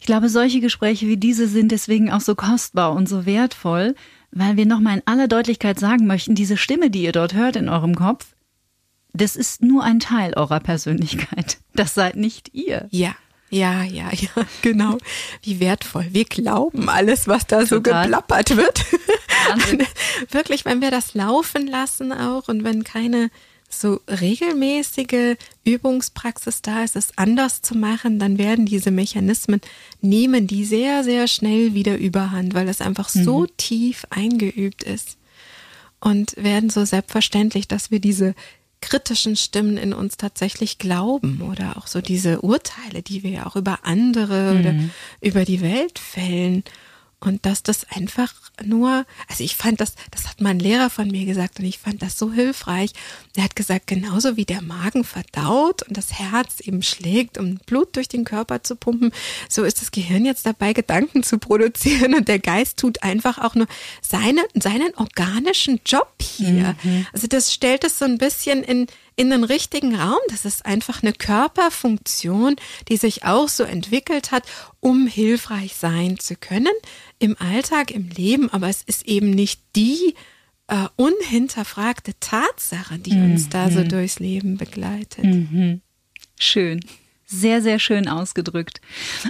Ich 0.00 0.06
glaube, 0.06 0.28
solche 0.28 0.60
Gespräche 0.60 1.06
wie 1.06 1.16
diese 1.16 1.46
sind 1.46 1.70
deswegen 1.70 2.10
auch 2.10 2.20
so 2.20 2.34
kostbar 2.34 2.92
und 2.92 3.08
so 3.08 3.26
wertvoll, 3.26 3.94
weil 4.32 4.56
wir 4.56 4.66
nochmal 4.66 4.98
in 4.98 5.02
aller 5.06 5.28
Deutlichkeit 5.28 5.78
sagen 5.78 6.06
möchten, 6.06 6.34
diese 6.34 6.56
Stimme, 6.56 6.90
die 6.90 7.02
ihr 7.02 7.12
dort 7.12 7.34
hört 7.34 7.56
in 7.56 7.68
eurem 7.68 7.94
Kopf, 7.94 8.34
das 9.12 9.36
ist 9.36 9.62
nur 9.62 9.84
ein 9.84 10.00
Teil 10.00 10.34
eurer 10.34 10.60
Persönlichkeit. 10.60 11.58
Das 11.74 11.94
seid 11.94 12.16
nicht 12.16 12.54
ihr. 12.54 12.88
Ja. 12.90 13.14
Ja, 13.50 13.82
ja, 13.82 14.08
ja, 14.12 14.30
genau. 14.62 14.96
Wie 15.42 15.60
wertvoll. 15.60 16.06
Wir 16.10 16.24
glauben 16.24 16.88
alles, 16.88 17.28
was 17.28 17.46
da 17.46 17.64
Total. 17.64 17.68
so 17.68 17.82
geplappert 17.82 18.56
wird. 18.56 18.86
Wirklich, 20.30 20.64
wenn 20.64 20.80
wir 20.80 20.90
das 20.90 21.12
laufen 21.12 21.66
lassen 21.66 22.12
auch 22.12 22.48
und 22.48 22.64
wenn 22.64 22.82
keine 22.82 23.30
so 23.74 24.00
regelmäßige 24.08 25.36
Übungspraxis 25.64 26.62
da 26.62 26.84
ist, 26.84 26.96
es 26.96 27.16
anders 27.16 27.62
zu 27.62 27.76
machen, 27.76 28.18
dann 28.18 28.38
werden 28.38 28.66
diese 28.66 28.90
Mechanismen 28.90 29.60
nehmen 30.00 30.46
die 30.46 30.64
sehr, 30.64 31.04
sehr 31.04 31.28
schnell 31.28 31.74
wieder 31.74 31.96
überhand, 31.98 32.54
weil 32.54 32.68
es 32.68 32.80
einfach 32.80 33.12
mhm. 33.14 33.24
so 33.24 33.46
tief 33.56 34.04
eingeübt 34.10 34.82
ist 34.82 35.16
und 36.00 36.36
werden 36.36 36.70
so 36.70 36.84
selbstverständlich, 36.84 37.68
dass 37.68 37.90
wir 37.90 38.00
diese 38.00 38.34
kritischen 38.80 39.36
Stimmen 39.36 39.76
in 39.76 39.92
uns 39.92 40.16
tatsächlich 40.16 40.78
glauben 40.78 41.40
oder 41.40 41.76
auch 41.76 41.86
so 41.86 42.00
diese 42.00 42.40
Urteile, 42.40 43.02
die 43.02 43.22
wir 43.22 43.30
ja 43.30 43.46
auch 43.46 43.56
über 43.56 43.80
andere 43.84 44.52
mhm. 44.52 44.60
oder 44.60 44.74
über 45.20 45.44
die 45.44 45.60
Welt 45.60 45.98
fällen 45.98 46.64
und 47.22 47.46
dass 47.46 47.62
das 47.62 47.86
einfach 47.88 48.34
nur, 48.64 49.06
also 49.28 49.44
ich 49.44 49.56
fand 49.56 49.80
das, 49.80 49.94
das 50.10 50.28
hat 50.28 50.40
mein 50.40 50.58
Lehrer 50.58 50.90
von 50.90 51.08
mir 51.08 51.24
gesagt 51.24 51.60
und 51.60 51.64
ich 51.64 51.78
fand 51.78 52.02
das 52.02 52.18
so 52.18 52.32
hilfreich. 52.32 52.90
Er 53.36 53.44
hat 53.44 53.54
gesagt, 53.54 53.86
genauso 53.86 54.36
wie 54.36 54.44
der 54.44 54.60
Magen 54.60 55.04
verdaut 55.04 55.82
und 55.82 55.96
das 55.96 56.12
Herz 56.12 56.58
eben 56.60 56.82
schlägt, 56.82 57.38
um 57.38 57.58
Blut 57.66 57.94
durch 57.94 58.08
den 58.08 58.24
Körper 58.24 58.64
zu 58.64 58.74
pumpen, 58.74 59.12
so 59.48 59.62
ist 59.62 59.80
das 59.80 59.92
Gehirn 59.92 60.24
jetzt 60.24 60.46
dabei, 60.46 60.72
Gedanken 60.72 61.22
zu 61.22 61.38
produzieren 61.38 62.14
und 62.14 62.26
der 62.26 62.40
Geist 62.40 62.78
tut 62.78 63.02
einfach 63.04 63.38
auch 63.38 63.54
nur 63.54 63.68
seine, 64.00 64.42
seinen 64.54 64.92
organischen 64.96 65.80
Job 65.86 66.12
hier. 66.20 66.74
Mhm. 66.82 67.06
Also 67.12 67.28
das 67.28 67.54
stellt 67.54 67.84
es 67.84 68.00
so 68.00 68.04
ein 68.04 68.18
bisschen 68.18 68.64
in, 68.64 68.88
in 69.16 69.30
den 69.30 69.44
richtigen 69.44 69.94
Raum. 69.94 70.18
Das 70.28 70.44
ist 70.44 70.64
einfach 70.66 71.02
eine 71.02 71.12
Körperfunktion, 71.12 72.56
die 72.88 72.96
sich 72.96 73.24
auch 73.24 73.48
so 73.48 73.64
entwickelt 73.64 74.30
hat, 74.30 74.44
um 74.80 75.06
hilfreich 75.06 75.74
sein 75.74 76.18
zu 76.18 76.36
können 76.36 76.74
im 77.18 77.36
Alltag, 77.38 77.90
im 77.90 78.08
Leben. 78.08 78.50
Aber 78.50 78.68
es 78.68 78.82
ist 78.82 79.06
eben 79.06 79.30
nicht 79.30 79.62
die 79.76 80.14
äh, 80.68 80.88
unhinterfragte 80.96 82.12
Tatsache, 82.20 82.98
die 82.98 83.14
mhm. 83.14 83.32
uns 83.32 83.48
da 83.48 83.70
so 83.70 83.80
mhm. 83.80 83.88
durchs 83.88 84.18
Leben 84.18 84.56
begleitet. 84.56 85.24
Mhm. 85.24 85.80
Schön. 86.38 86.80
Sehr, 87.24 87.62
sehr 87.62 87.78
schön 87.78 88.08
ausgedrückt. 88.08 88.82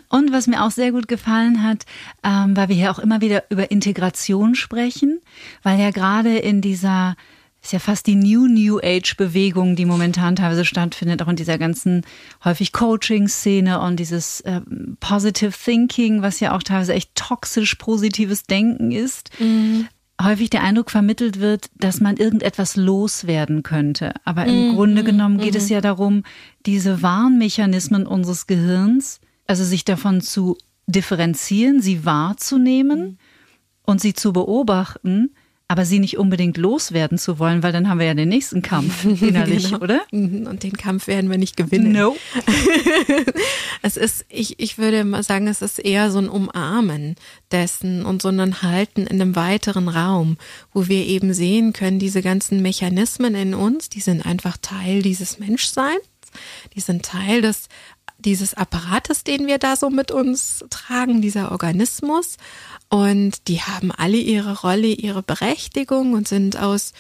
Und 0.09 0.33
was 0.33 0.49
mir 0.49 0.65
auch 0.65 0.73
sehr 0.73 0.91
gut 0.91 1.07
gefallen 1.07 1.63
hat, 1.63 1.87
ähm, 2.25 2.57
weil 2.57 2.69
wir 2.69 2.77
hier 2.77 2.91
auch 2.91 2.99
immer 2.99 3.21
wieder 3.21 3.45
über 3.49 3.71
Integration 3.71 4.57
sprechen, 4.57 5.21
weil 5.63 5.79
ja 5.79 5.91
gerade 5.91 6.37
in 6.39 6.61
dieser 6.61 7.17
ist 7.63 7.73
ja 7.73 7.79
fast 7.79 8.09
die 8.09 8.17
New 8.17 8.49
New 8.49 8.81
Age 8.83 9.17
Bewegung, 9.17 9.77
die 9.77 9.85
momentan 9.85 10.35
teilweise 10.35 10.65
stattfindet, 10.65 11.23
auch 11.23 11.29
in 11.29 11.37
dieser 11.37 11.59
ganzen 11.59 12.03
häufig 12.45 12.73
Coaching-Szene 12.73 13.81
und 13.81 14.01
dieses 14.01 14.41
äh, 14.41 14.61
Positive 14.99 15.53
Thinking, 15.53 16.23
was 16.23 16.41
ja 16.41 16.57
auch 16.57 16.63
teilweise 16.65 16.93
echt 16.93 17.15
toxisch 17.15 17.77
positives 17.77 18.45
Denken 18.45 18.91
ist. 18.91 19.31
Mhm. 19.39 19.87
Häufig 20.21 20.51
der 20.51 20.65
Eindruck 20.65 20.91
vermittelt 20.91 21.39
wird, 21.39 21.71
dass 21.77 22.01
man 22.01 22.17
irgendetwas 22.17 22.75
loswerden 22.75 23.63
könnte. 23.63 24.13
Aber 24.25 24.45
im 24.45 24.71
mhm. 24.71 24.75
Grunde 24.75 25.05
genommen 25.05 25.39
geht 25.39 25.55
mhm. 25.55 25.59
es 25.59 25.69
ja 25.69 25.81
darum, 25.81 26.25
diese 26.67 27.01
Warnmechanismen 27.01 28.07
unseres 28.09 28.49
Gehirns, 28.49 29.21
also 29.47 29.65
sich 29.65 29.85
davon 29.85 30.21
zu 30.21 30.59
differenzieren, 30.89 31.81
sie 31.81 32.05
wahrzunehmen 32.05 33.01
mhm. 33.01 33.19
und 33.85 34.01
sie 34.01 34.15
zu 34.15 34.33
beobachten 34.33 35.31
aber 35.69 35.85
sie 35.85 35.99
nicht 35.99 36.19
unbedingt 36.19 36.59
loswerden 36.59 37.19
zu 37.19 37.39
wollen, 37.39 37.63
weil 37.63 37.73
dann 37.73 37.89
haben 37.89 37.99
wir 37.99 38.07
ja 38.07 38.15
den 38.15 38.29
nächsten 38.29 38.63
Kampf 38.63 39.05
innerlich, 39.23 39.71
genau. 39.71 39.81
oder? 39.81 40.03
Mhm, 40.11 40.47
und 40.47 40.63
den 40.63 40.75
Kampf 40.75 41.07
werden 41.07 41.31
wir 41.31 41.39
nicht 41.39 41.57
gewinnen. 41.57 41.93
No. 41.93 42.17
es 43.83 43.97
ist, 43.97 44.27
ich, 44.29 44.61
ich 44.61 44.79
würde 44.79 45.05
mal 45.05 45.23
sagen, 45.23 45.49
es 45.49 45.63
ist 45.63 45.79
eher 45.79 46.11
so 46.11 46.19
ein 46.19 46.29
Umarmen 46.29 47.17
dessen 47.51 48.05
und 48.05 48.21
so 48.23 48.29
ein 48.29 48.63
Halten 48.63 49.07
in 49.07 49.21
einem 49.21 49.35
weiteren 49.37 49.89
Raum, 49.89 50.37
wo 50.73 50.89
wir 50.89 51.07
eben 51.07 51.33
sehen 51.33 51.73
können, 51.73 51.99
diese 51.99 52.23
ganzen 52.23 52.61
Mechanismen 52.61 53.35
in 53.35 53.55
uns, 53.55 53.89
die 53.89 54.01
sind 54.01 54.27
einfach 54.27 54.57
Teil 54.59 55.03
dieses 55.03 55.39
Menschseins, 55.39 56.03
die 56.75 56.81
sind 56.81 57.05
Teil 57.05 57.43
des 57.43 57.69
dieses 58.23 58.55
Apparates, 58.55 59.25
den 59.25 59.47
wir 59.47 59.59
da 59.59 59.77
so 59.77 59.91
mit 59.91 60.11
uns 60.11 60.65
tragen, 60.71 61.21
dieser 61.21 61.53
Organismus. 61.53 62.37
Und 62.93 63.49
die 63.49 63.63
haben 63.63 63.91
alle 63.91 64.19
ihre 64.19 64.61
Rolle, 64.61 64.89
ihre 64.89 65.23
Berechtigung 65.23 66.13
und 66.13 66.29
sind 66.29 66.59
aus 66.59 66.93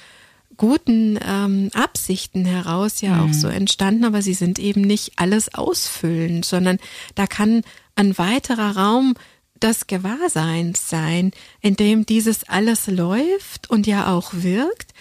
guten 0.57 1.19
ähm, 1.23 1.69
Absichten 1.75 2.47
heraus 2.47 3.03
ja 3.03 3.17
mhm. 3.17 3.21
auch 3.29 3.35
so 3.35 3.49
entstanden, 3.49 4.07
aber 4.07 4.23
sie 4.23 4.33
sind 4.33 4.59
eben 4.59 4.81
nicht 4.81 5.13
alles 5.17 5.53
ausfüllend, 5.53 6.47
sondern 6.47 6.79
da 7.15 7.27
kann 7.27 7.61
ein 7.95 8.17
weiterer 8.17 8.75
Raum 8.75 9.17
des 9.61 9.87
Gewahrseins 9.87 10.89
sein, 10.89 11.33
in 11.61 11.77
dem 11.77 12.07
dieses 12.07 12.49
alles 12.49 12.87
läuft 12.87 13.69
und 13.69 13.87
ja 13.87 14.15
auch 14.15 14.33
wirkt, 14.33 14.95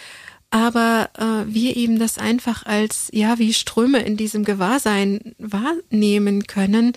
aber 0.50 1.10
äh, 1.18 1.54
wir 1.54 1.78
eben 1.78 2.00
das 2.00 2.18
einfach 2.18 2.66
als 2.66 3.08
ja 3.14 3.40
wie 3.40 3.54
Ströme 3.54 4.00
in 4.00 4.18
diesem 4.18 4.44
Gewahrsein 4.44 5.36
wahrnehmen 5.38 6.48
können 6.48 6.92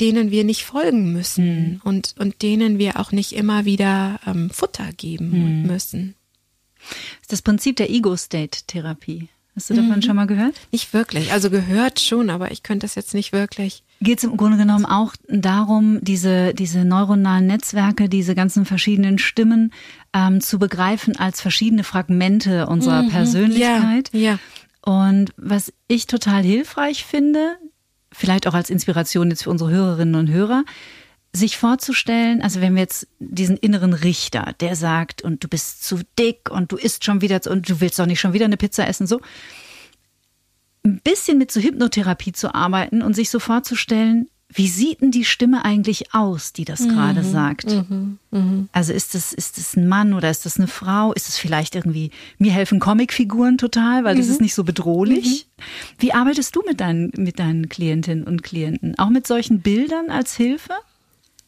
denen 0.00 0.30
wir 0.30 0.44
nicht 0.44 0.64
folgen 0.64 1.12
müssen 1.12 1.72
mhm. 1.72 1.80
und, 1.84 2.14
und 2.18 2.42
denen 2.42 2.78
wir 2.78 2.98
auch 2.98 3.12
nicht 3.12 3.32
immer 3.32 3.64
wieder 3.64 4.18
ähm, 4.26 4.50
Futter 4.50 4.90
geben 4.96 5.60
mhm. 5.60 5.66
müssen. 5.66 6.14
Das 6.88 7.22
ist 7.22 7.32
das 7.32 7.42
Prinzip 7.42 7.76
der 7.76 7.90
Ego-State-Therapie. 7.90 9.28
Hast 9.56 9.68
du 9.68 9.74
davon 9.74 9.96
mhm. 9.96 10.02
schon 10.02 10.16
mal 10.16 10.26
gehört? 10.26 10.54
Nicht 10.72 10.94
wirklich. 10.94 11.32
Also 11.32 11.50
gehört 11.50 12.00
schon, 12.00 12.30
aber 12.30 12.50
ich 12.52 12.62
könnte 12.62 12.84
das 12.84 12.94
jetzt 12.94 13.14
nicht 13.14 13.32
wirklich. 13.32 13.82
Geht 14.00 14.18
es 14.18 14.24
im 14.24 14.36
Grunde 14.36 14.56
genommen 14.56 14.86
auch 14.86 15.12
darum, 15.28 15.98
diese, 16.02 16.54
diese 16.54 16.84
neuronalen 16.84 17.46
Netzwerke, 17.46 18.08
diese 18.08 18.34
ganzen 18.34 18.64
verschiedenen 18.64 19.18
Stimmen 19.18 19.72
ähm, 20.14 20.40
zu 20.40 20.58
begreifen 20.58 21.16
als 21.16 21.40
verschiedene 21.40 21.84
Fragmente 21.84 22.66
unserer 22.68 23.02
mhm. 23.02 23.10
Persönlichkeit? 23.10 24.10
Ja, 24.12 24.20
ja. 24.20 24.38
Und 24.82 25.32
was 25.36 25.72
ich 25.88 26.06
total 26.06 26.42
hilfreich 26.42 27.04
finde, 27.04 27.58
vielleicht 28.12 28.46
auch 28.46 28.54
als 28.54 28.70
Inspiration 28.70 29.30
jetzt 29.30 29.44
für 29.44 29.50
unsere 29.50 29.70
Hörerinnen 29.70 30.14
und 30.14 30.30
Hörer, 30.30 30.64
sich 31.32 31.56
vorzustellen, 31.56 32.42
also 32.42 32.60
wenn 32.60 32.74
wir 32.74 32.82
jetzt 32.82 33.06
diesen 33.20 33.56
inneren 33.56 33.92
Richter, 33.92 34.54
der 34.58 34.74
sagt, 34.74 35.22
und 35.22 35.44
du 35.44 35.48
bist 35.48 35.84
zu 35.84 36.00
dick 36.18 36.50
und 36.50 36.72
du 36.72 36.76
isst 36.76 37.04
schon 37.04 37.20
wieder 37.20 37.40
und 37.48 37.68
du 37.68 37.80
willst 37.80 37.98
doch 37.98 38.06
nicht 38.06 38.20
schon 38.20 38.32
wieder 38.32 38.46
eine 38.46 38.56
Pizza 38.56 38.88
essen, 38.88 39.06
so 39.06 39.20
ein 40.84 41.00
bisschen 41.04 41.38
mit 41.38 41.52
so 41.52 41.60
Hypnotherapie 41.60 42.32
zu 42.32 42.54
arbeiten 42.54 43.02
und 43.02 43.14
sich 43.14 43.30
so 43.30 43.38
vorzustellen, 43.38 44.28
wie 44.52 44.68
sieht 44.68 45.00
denn 45.00 45.10
die 45.10 45.24
Stimme 45.24 45.64
eigentlich 45.64 46.12
aus, 46.12 46.52
die 46.52 46.64
das 46.64 46.80
mhm, 46.80 46.88
gerade 46.88 47.22
sagt? 47.22 47.66
Mhm, 47.66 48.18
mh. 48.30 48.64
Also 48.72 48.92
ist 48.92 49.14
es 49.14 49.32
ist 49.32 49.58
es 49.58 49.76
ein 49.76 49.86
Mann 49.86 50.12
oder 50.12 50.30
ist 50.30 50.44
das 50.44 50.58
eine 50.58 50.66
Frau? 50.66 51.12
Ist 51.12 51.28
es 51.28 51.38
vielleicht 51.38 51.76
irgendwie 51.76 52.10
mir 52.38 52.52
helfen 52.52 52.80
Comicfiguren 52.80 53.58
total, 53.58 54.04
weil 54.04 54.14
mhm. 54.14 54.18
das 54.18 54.28
ist 54.28 54.40
nicht 54.40 54.54
so 54.54 54.64
bedrohlich? 54.64 55.46
Mhm. 55.56 55.62
Wie 55.98 56.12
arbeitest 56.12 56.54
du 56.56 56.62
mit 56.66 56.80
deinen 56.80 57.12
mit 57.16 57.38
deinen 57.38 57.68
Klientinnen 57.68 58.24
und 58.24 58.42
Klienten? 58.42 58.98
Auch 58.98 59.10
mit 59.10 59.26
solchen 59.26 59.60
Bildern 59.60 60.10
als 60.10 60.36
Hilfe? 60.36 60.74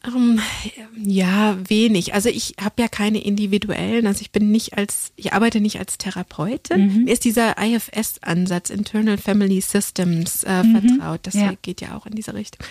Um, 0.05 0.39
ähm, 0.75 1.09
ja, 1.09 1.57
wenig. 1.67 2.13
Also 2.13 2.27
ich 2.29 2.55
habe 2.59 2.81
ja 2.81 2.87
keine 2.89 3.23
individuellen, 3.23 4.05
also 4.05 4.21
ich 4.21 4.31
bin 4.31 4.51
nicht 4.51 4.77
als, 4.77 5.13
ich 5.15 5.31
arbeite 5.31 5.61
nicht 5.61 5.79
als 5.79 5.97
Therapeutin. 5.97 6.87
Mhm. 6.87 7.03
Mir 7.05 7.13
ist 7.13 7.23
dieser 7.23 7.55
IFS-Ansatz, 7.57 8.69
Internal 8.69 9.17
Family 9.17 9.61
Systems, 9.61 10.43
äh, 10.43 10.63
mhm. 10.63 10.81
vertraut. 10.81 11.21
Das 11.23 11.35
ja. 11.35 11.53
geht 11.61 11.79
ja 11.79 11.95
auch 11.95 12.05
in 12.05 12.15
diese 12.15 12.33
Richtung. 12.33 12.65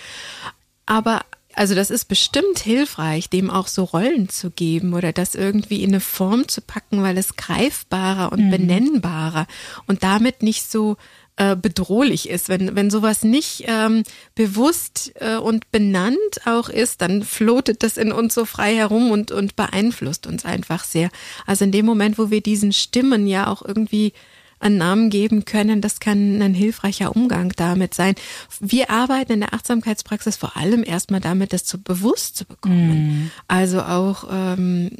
Aber 0.85 1.21
also 1.55 1.75
das 1.75 1.91
ist 1.91 2.05
bestimmt 2.05 2.59
hilfreich, 2.59 3.29
dem 3.29 3.49
auch 3.49 3.67
so 3.67 3.83
Rollen 3.83 4.29
zu 4.29 4.49
geben 4.49 4.93
oder 4.93 5.13
das 5.13 5.35
irgendwie 5.35 5.83
in 5.83 5.91
eine 5.91 5.99
Form 5.99 6.47
zu 6.47 6.61
packen, 6.61 7.03
weil 7.03 7.17
es 7.17 7.35
greifbarer 7.35 8.31
und 8.31 8.47
mhm. 8.47 8.51
benennbarer 8.51 9.47
und 9.87 10.03
damit 10.03 10.41
nicht 10.41 10.69
so 10.69 10.97
äh, 11.35 11.55
bedrohlich 11.55 12.29
ist. 12.29 12.49
Wenn, 12.49 12.75
wenn 12.75 12.89
sowas 12.89 13.23
nicht 13.23 13.63
ähm, 13.67 14.03
bewusst 14.35 15.13
äh, 15.15 15.37
und 15.37 15.71
benannt 15.71 16.17
auch 16.45 16.69
ist, 16.69 17.01
dann 17.01 17.23
floatet 17.23 17.83
das 17.83 17.97
in 17.97 18.11
uns 18.11 18.33
so 18.33 18.45
frei 18.45 18.75
herum 18.75 19.11
und, 19.11 19.31
und 19.31 19.55
beeinflusst 19.55 20.27
uns 20.27 20.45
einfach 20.45 20.83
sehr. 20.83 21.09
Also 21.45 21.65
in 21.65 21.71
dem 21.71 21.85
Moment, 21.85 22.17
wo 22.17 22.29
wir 22.29 22.41
diesen 22.41 22.71
Stimmen 22.71 23.27
ja 23.27 23.47
auch 23.47 23.63
irgendwie 23.63 24.13
einen 24.59 24.77
Namen 24.77 25.09
geben 25.09 25.45
können, 25.45 25.81
das 25.81 25.99
kann 25.99 26.41
ein 26.41 26.53
hilfreicher 26.53 27.15
Umgang 27.15 27.51
damit 27.55 27.93
sein. 27.93 28.15
Wir 28.59 28.89
arbeiten 28.89 29.33
in 29.33 29.39
der 29.41 29.53
Achtsamkeitspraxis 29.53 30.37
vor 30.37 30.55
allem 30.55 30.83
erstmal 30.83 31.19
damit, 31.19 31.53
das 31.53 31.65
zu 31.65 31.81
bewusst 31.81 32.37
zu 32.37 32.45
bekommen. 32.45 33.25
Mm. 33.25 33.31
Also 33.47 33.81
auch 33.81 34.25
ähm, 34.31 34.91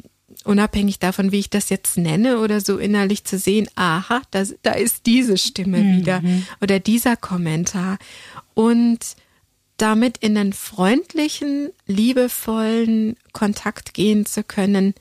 unabhängig 0.44 0.98
davon, 0.98 1.32
wie 1.32 1.40
ich 1.40 1.50
das 1.50 1.68
jetzt 1.68 1.96
nenne 1.96 2.38
oder 2.38 2.60
so 2.60 2.78
innerlich 2.78 3.24
zu 3.24 3.38
sehen, 3.38 3.68
aha, 3.74 4.22
da, 4.30 4.44
da 4.62 4.72
ist 4.72 5.06
diese 5.06 5.38
Stimme 5.38 5.78
mhm. 5.78 5.96
wieder 5.98 6.22
oder 6.60 6.80
dieser 6.80 7.16
Kommentar. 7.16 7.98
Und 8.54 9.16
damit 9.76 10.18
in 10.18 10.36
einen 10.36 10.52
freundlichen, 10.52 11.70
liebevollen 11.86 13.16
Kontakt 13.32 13.94
gehen 13.94 14.26
zu 14.26 14.44
können, 14.44 14.94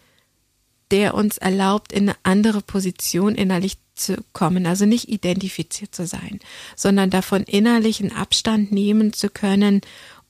der 0.92 1.14
uns 1.14 1.38
erlaubt, 1.38 1.94
in 1.94 2.10
eine 2.10 2.18
andere 2.24 2.62
Position 2.62 3.36
innerlich 3.36 3.78
zu 3.96 4.18
kommen, 4.34 4.66
also 4.66 4.86
nicht 4.86 5.10
identifiziert 5.10 5.94
zu 5.94 6.06
sein, 6.08 6.40
sondern 6.76 7.10
davon 7.10 7.44
innerlichen 7.44 8.12
Abstand 8.12 8.72
nehmen 8.72 9.14
zu 9.14 9.30
können 9.30 9.82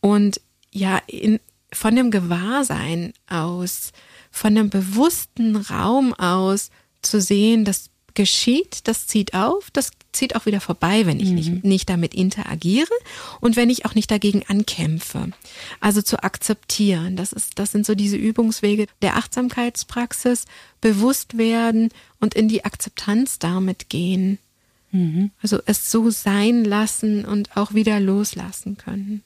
und 0.02 0.42
ja, 0.72 1.02
in, 1.08 1.40
von 1.72 1.96
dem 1.96 2.12
Gewahrsein 2.12 3.14
aus 3.28 3.92
von 4.34 4.58
einem 4.58 4.70
bewussten 4.70 5.56
Raum 5.56 6.14
aus 6.16 6.72
zu 7.04 7.22
sehen, 7.22 7.66
das 7.66 7.92
geschieht, 8.16 8.88
das 8.88 9.08
zieht 9.08 9.34
auf, 9.34 9.72
das 9.72 9.92
zieht 10.12 10.36
auch 10.36 10.46
wieder 10.46 10.60
vorbei, 10.60 11.06
wenn 11.06 11.20
ich 11.20 11.30
mhm. 11.30 11.36
nicht, 11.36 11.64
nicht 11.64 11.90
damit 11.90 12.14
interagiere 12.14 12.92
und 13.42 13.56
wenn 13.56 13.70
ich 13.70 13.86
auch 13.86 13.96
nicht 13.96 14.10
dagegen 14.10 14.44
ankämpfe. 14.48 15.32
Also 15.80 16.02
zu 16.02 16.24
akzeptieren, 16.24 17.16
das 17.16 17.32
ist, 17.32 17.58
das 17.60 17.72
sind 17.72 17.86
so 17.86 17.96
diese 17.96 18.18
Übungswege 18.18 18.88
der 19.02 19.18
Achtsamkeitspraxis, 19.18 20.46
bewusst 20.82 21.38
werden 21.38 21.90
und 22.20 22.34
in 22.34 22.48
die 22.48 22.66
Akzeptanz 22.66 23.40
damit 23.40 23.90
gehen. 23.90 24.40
Mhm. 24.92 25.32
Also 25.42 25.60
es 25.66 25.92
so 25.92 26.10
sein 26.10 26.66
lassen 26.66 27.26
und 27.26 27.56
auch 27.56 27.74
wieder 27.74 28.00
loslassen 28.00 28.78
können. 28.78 29.24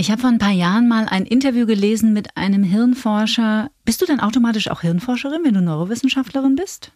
Ich 0.00 0.10
habe 0.10 0.22
vor 0.22 0.30
ein 0.30 0.38
paar 0.38 0.50
Jahren 0.50 0.88
mal 0.88 1.04
ein 1.10 1.26
Interview 1.26 1.66
gelesen 1.66 2.14
mit 2.14 2.34
einem 2.34 2.62
Hirnforscher. 2.62 3.70
Bist 3.84 4.00
du 4.00 4.06
dann 4.06 4.18
automatisch 4.18 4.70
auch 4.70 4.80
Hirnforscherin, 4.80 5.42
wenn 5.44 5.52
du 5.52 5.60
Neurowissenschaftlerin 5.60 6.56
bist? 6.56 6.92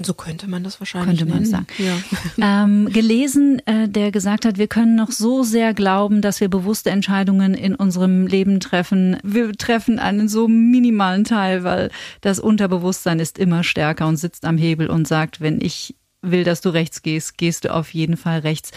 So 0.00 0.14
könnte 0.14 0.48
man 0.48 0.62
das 0.62 0.78
wahrscheinlich 0.78 1.18
könnte 1.18 1.24
man 1.24 1.42
nennen. 1.42 1.50
sagen. 1.50 1.66
Ja. 1.78 1.98
Ähm, 2.64 2.88
gelesen, 2.92 3.60
äh, 3.66 3.88
der 3.88 4.12
gesagt 4.12 4.44
hat, 4.44 4.58
wir 4.58 4.68
können 4.68 4.94
noch 4.94 5.10
so 5.10 5.42
sehr 5.42 5.74
glauben, 5.74 6.20
dass 6.20 6.40
wir 6.40 6.48
bewusste 6.48 6.90
Entscheidungen 6.90 7.54
in 7.54 7.74
unserem 7.74 8.28
Leben 8.28 8.60
treffen. 8.60 9.16
Wir 9.24 9.52
treffen 9.52 9.98
einen 9.98 10.28
so 10.28 10.46
minimalen 10.46 11.24
Teil, 11.24 11.64
weil 11.64 11.90
das 12.20 12.38
Unterbewusstsein 12.38 13.18
ist 13.18 13.38
immer 13.38 13.64
stärker 13.64 14.06
und 14.06 14.18
sitzt 14.18 14.44
am 14.44 14.56
Hebel 14.56 14.88
und 14.88 15.08
sagt, 15.08 15.40
wenn 15.40 15.60
ich 15.60 15.96
will, 16.22 16.44
dass 16.44 16.60
du 16.60 16.68
rechts 16.68 17.02
gehst, 17.02 17.38
gehst 17.38 17.64
du 17.64 17.74
auf 17.74 17.92
jeden 17.92 18.16
Fall 18.16 18.38
rechts. 18.38 18.70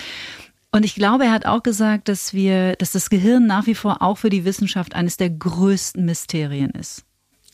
Und 0.72 0.86
ich 0.86 0.94
glaube, 0.94 1.26
er 1.26 1.32
hat 1.32 1.46
auch 1.46 1.64
gesagt, 1.64 2.10
dass 2.10 2.34
wir, 2.34 2.76
dass 2.76 2.92
das 2.92 3.10
Gehirn 3.10 3.48
nach 3.48 3.66
wie 3.66 3.76
vor 3.76 4.02
auch 4.02 4.20
für 4.20 4.30
die 4.30 4.46
Wissenschaft 4.46 4.96
eines 4.96 5.18
der 5.18 5.32
größten 5.32 6.06
Mysterien 6.06 6.72
ist. 6.72 7.06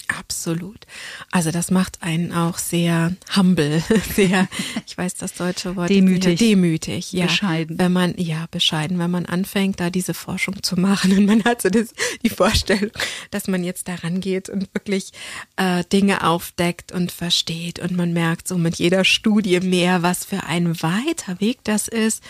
Absolut. 0.08 0.86
Also 1.32 1.52
das 1.52 1.72
macht 1.72 2.04
einen 2.04 2.32
auch 2.32 2.60
sehr 2.60 3.16
humble, 3.36 3.82
sehr, 4.16 4.48
ich 4.86 4.98
weiß 4.98 5.16
das 5.16 5.34
deutsche 5.34 5.76
Wort. 5.76 5.90
Demütig. 5.90 6.38
demütig, 6.38 7.12
ja. 7.12 7.26
Bescheiden. 7.26 7.80
Wenn 7.80 7.92
man, 7.92 8.14
ja, 8.18 8.46
bescheiden, 8.52 9.00
wenn 9.00 9.10
man 9.10 9.26
anfängt, 9.26 9.80
da 9.80 9.90
diese 9.90 10.14
Forschung 10.14 10.62
zu 10.62 10.80
machen 10.80 11.12
und 11.18 11.26
man 11.26 11.44
hat 11.44 11.62
so 11.62 11.70
das, 11.70 11.94
die 12.24 12.30
Vorstellung, 12.30 12.92
dass 13.32 13.48
man 13.48 13.64
jetzt 13.64 13.88
daran 13.88 14.20
geht 14.20 14.50
und 14.50 14.72
wirklich 14.76 15.12
äh, 15.56 15.84
Dinge 15.92 16.28
aufdeckt 16.28 16.92
und 16.92 17.12
versteht 17.12 17.80
und 17.80 17.96
man 17.96 18.14
merkt 18.14 18.48
so 18.48 18.58
mit 18.58 18.76
jeder 18.76 19.06
Studie 19.06 19.60
mehr, 19.60 20.04
was 20.04 20.26
für 20.26 20.44
ein 20.44 20.82
weiter 20.84 21.40
Weg 21.40 21.64
das 21.64 21.88
ist 21.88 22.22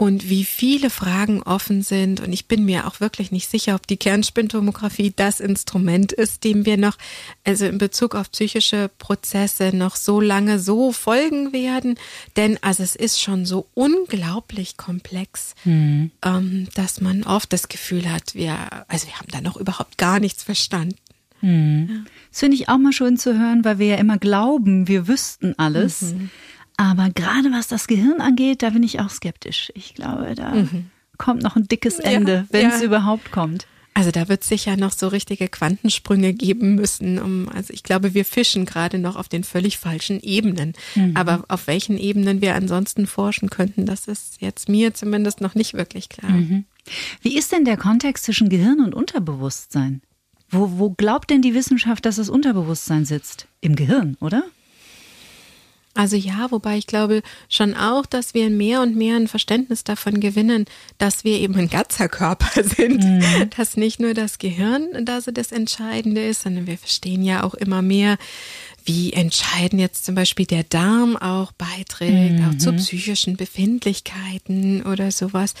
und 0.00 0.30
wie 0.30 0.44
viele 0.44 0.88
Fragen 0.88 1.42
offen 1.42 1.82
sind. 1.82 2.20
Und 2.20 2.32
ich 2.32 2.46
bin 2.46 2.64
mir 2.64 2.86
auch 2.86 3.00
wirklich 3.00 3.32
nicht 3.32 3.50
sicher, 3.50 3.74
ob 3.74 3.86
die 3.86 3.98
Kernspintomographie 3.98 5.12
das 5.14 5.40
Instrument 5.40 6.10
ist, 6.10 6.42
dem 6.42 6.64
wir 6.64 6.78
noch, 6.78 6.96
also 7.44 7.66
in 7.66 7.76
Bezug 7.76 8.14
auf 8.14 8.30
psychische 8.30 8.90
Prozesse 8.96 9.76
noch 9.76 9.96
so 9.96 10.22
lange 10.22 10.58
so 10.58 10.92
folgen 10.92 11.52
werden. 11.52 11.96
Denn 12.36 12.58
also 12.62 12.82
es 12.82 12.96
ist 12.96 13.20
schon 13.20 13.44
so 13.44 13.66
unglaublich 13.74 14.78
komplex, 14.78 15.54
mhm. 15.64 16.12
ähm, 16.24 16.68
dass 16.74 17.02
man 17.02 17.24
oft 17.24 17.52
das 17.52 17.68
Gefühl 17.68 18.10
hat, 18.10 18.34
wir, 18.34 18.56
also 18.88 19.06
wir 19.06 19.16
haben 19.16 19.28
da 19.30 19.42
noch 19.42 19.58
überhaupt 19.58 19.98
gar 19.98 20.18
nichts 20.18 20.42
verstanden. 20.42 20.96
Mhm. 21.42 21.88
Ja. 21.90 21.96
Das 22.30 22.40
finde 22.40 22.56
ich 22.56 22.70
auch 22.70 22.78
mal 22.78 22.94
schön 22.94 23.18
zu 23.18 23.38
hören, 23.38 23.66
weil 23.66 23.78
wir 23.78 23.88
ja 23.88 23.96
immer 23.96 24.16
glauben, 24.16 24.88
wir 24.88 25.08
wüssten 25.08 25.58
alles. 25.58 26.00
Mhm. 26.00 26.30
Aber 26.80 27.10
gerade 27.10 27.52
was 27.52 27.68
das 27.68 27.86
Gehirn 27.86 28.22
angeht, 28.22 28.62
da 28.62 28.70
bin 28.70 28.82
ich 28.82 29.00
auch 29.00 29.10
skeptisch. 29.10 29.70
Ich 29.74 29.94
glaube, 29.94 30.34
da 30.34 30.54
mhm. 30.54 30.86
kommt 31.18 31.42
noch 31.42 31.54
ein 31.54 31.68
dickes 31.68 31.98
Ende, 31.98 32.32
ja, 32.32 32.44
wenn 32.52 32.70
es 32.70 32.80
ja. 32.80 32.86
überhaupt 32.86 33.32
kommt. 33.32 33.66
Also 33.92 34.10
da 34.10 34.30
wird 34.30 34.40
es 34.40 34.48
sicher 34.48 34.78
noch 34.78 34.92
so 34.92 35.08
richtige 35.08 35.48
Quantensprünge 35.48 36.32
geben 36.32 36.76
müssen. 36.76 37.18
Um, 37.18 37.50
also 37.50 37.74
ich 37.74 37.82
glaube, 37.82 38.14
wir 38.14 38.24
fischen 38.24 38.64
gerade 38.64 38.98
noch 38.98 39.16
auf 39.16 39.28
den 39.28 39.44
völlig 39.44 39.76
falschen 39.76 40.20
Ebenen. 40.20 40.72
Mhm. 40.94 41.18
Aber 41.18 41.44
auf 41.48 41.66
welchen 41.66 41.98
Ebenen 41.98 42.40
wir 42.40 42.54
ansonsten 42.54 43.06
forschen 43.06 43.50
könnten, 43.50 43.84
das 43.84 44.08
ist 44.08 44.40
jetzt 44.40 44.70
mir 44.70 44.94
zumindest 44.94 45.42
noch 45.42 45.54
nicht 45.54 45.74
wirklich 45.74 46.08
klar. 46.08 46.32
Mhm. 46.32 46.64
Wie 47.20 47.36
ist 47.36 47.52
denn 47.52 47.66
der 47.66 47.76
Kontext 47.76 48.24
zwischen 48.24 48.48
Gehirn 48.48 48.80
und 48.80 48.94
Unterbewusstsein? 48.94 50.00
Wo, 50.48 50.78
wo 50.78 50.88
glaubt 50.88 51.28
denn 51.28 51.42
die 51.42 51.52
Wissenschaft, 51.52 52.06
dass 52.06 52.16
das 52.16 52.30
Unterbewusstsein 52.30 53.04
sitzt? 53.04 53.48
Im 53.60 53.76
Gehirn, 53.76 54.16
oder? 54.20 54.44
Also 56.00 56.16
ja, 56.16 56.50
wobei 56.50 56.78
ich 56.78 56.86
glaube 56.86 57.20
schon 57.50 57.74
auch, 57.74 58.06
dass 58.06 58.32
wir 58.32 58.48
mehr 58.48 58.80
und 58.80 58.96
mehr 58.96 59.16
ein 59.16 59.28
Verständnis 59.28 59.84
davon 59.84 60.18
gewinnen, 60.18 60.64
dass 60.96 61.24
wir 61.24 61.38
eben 61.38 61.54
ein 61.56 61.68
ganzer 61.68 62.08
Körper 62.08 62.62
sind, 62.64 63.04
mhm. 63.04 63.50
dass 63.54 63.76
nicht 63.76 64.00
nur 64.00 64.14
das 64.14 64.38
Gehirn 64.38 65.04
da 65.04 65.20
so 65.20 65.30
das 65.30 65.52
Entscheidende 65.52 66.26
ist, 66.26 66.40
sondern 66.40 66.66
wir 66.66 66.78
verstehen 66.78 67.22
ja 67.22 67.42
auch 67.42 67.52
immer 67.52 67.82
mehr, 67.82 68.16
wie 68.82 69.12
entscheidend 69.12 69.78
jetzt 69.78 70.06
zum 70.06 70.14
Beispiel 70.14 70.46
der 70.46 70.64
Darm 70.64 71.18
auch 71.18 71.52
beiträgt, 71.52 72.38
mhm. 72.38 72.48
auch 72.48 72.56
zu 72.56 72.72
psychischen 72.72 73.36
Befindlichkeiten 73.36 74.82
oder 74.84 75.10
sowas. 75.10 75.52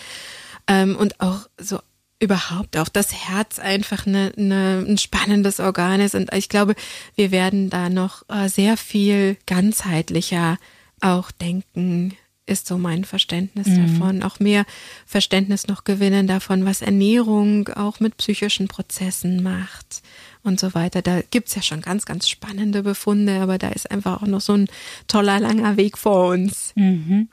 Ähm, 0.66 0.96
und 0.96 1.20
auch 1.20 1.50
so 1.58 1.80
überhaupt 2.20 2.76
auch 2.76 2.88
das 2.88 3.12
Herz 3.28 3.58
einfach 3.58 4.06
eine, 4.06 4.32
eine, 4.36 4.84
ein 4.86 4.98
spannendes 4.98 5.58
Organ 5.58 6.00
ist. 6.00 6.14
Und 6.14 6.32
ich 6.34 6.48
glaube, 6.48 6.74
wir 7.16 7.30
werden 7.30 7.70
da 7.70 7.88
noch 7.88 8.28
äh, 8.28 8.48
sehr 8.48 8.76
viel 8.76 9.36
ganzheitlicher 9.46 10.58
auch 11.00 11.30
denken, 11.30 12.14
ist 12.44 12.66
so 12.66 12.76
mein 12.76 13.04
Verständnis 13.04 13.68
mhm. 13.68 13.86
davon. 13.86 14.22
Auch 14.22 14.38
mehr 14.38 14.66
Verständnis 15.06 15.66
noch 15.66 15.84
gewinnen 15.84 16.26
davon, 16.26 16.66
was 16.66 16.82
Ernährung 16.82 17.68
auch 17.68 18.00
mit 18.00 18.18
psychischen 18.18 18.68
Prozessen 18.68 19.42
macht 19.42 20.02
und 20.42 20.60
so 20.60 20.74
weiter. 20.74 21.00
Da 21.00 21.22
gibt's 21.30 21.54
ja 21.54 21.62
schon 21.62 21.80
ganz, 21.80 22.04
ganz 22.04 22.28
spannende 22.28 22.82
Befunde, 22.82 23.40
aber 23.40 23.56
da 23.56 23.68
ist 23.68 23.90
einfach 23.90 24.20
auch 24.20 24.26
noch 24.26 24.40
so 24.40 24.54
ein 24.54 24.68
toller, 25.06 25.40
langer 25.40 25.76
Weg 25.78 25.96
vor 25.96 26.28
uns. 26.28 26.72
Mhm. 26.74 27.28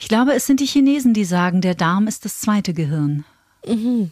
Ich 0.00 0.08
glaube, 0.08 0.32
es 0.32 0.46
sind 0.46 0.58
die 0.58 0.66
Chinesen, 0.66 1.14
die 1.14 1.24
sagen, 1.24 1.60
der 1.60 1.74
Darm 1.74 2.08
ist 2.08 2.24
das 2.24 2.40
zweite 2.40 2.72
Gehirn. 2.74 3.24
Mhm. 3.66 4.10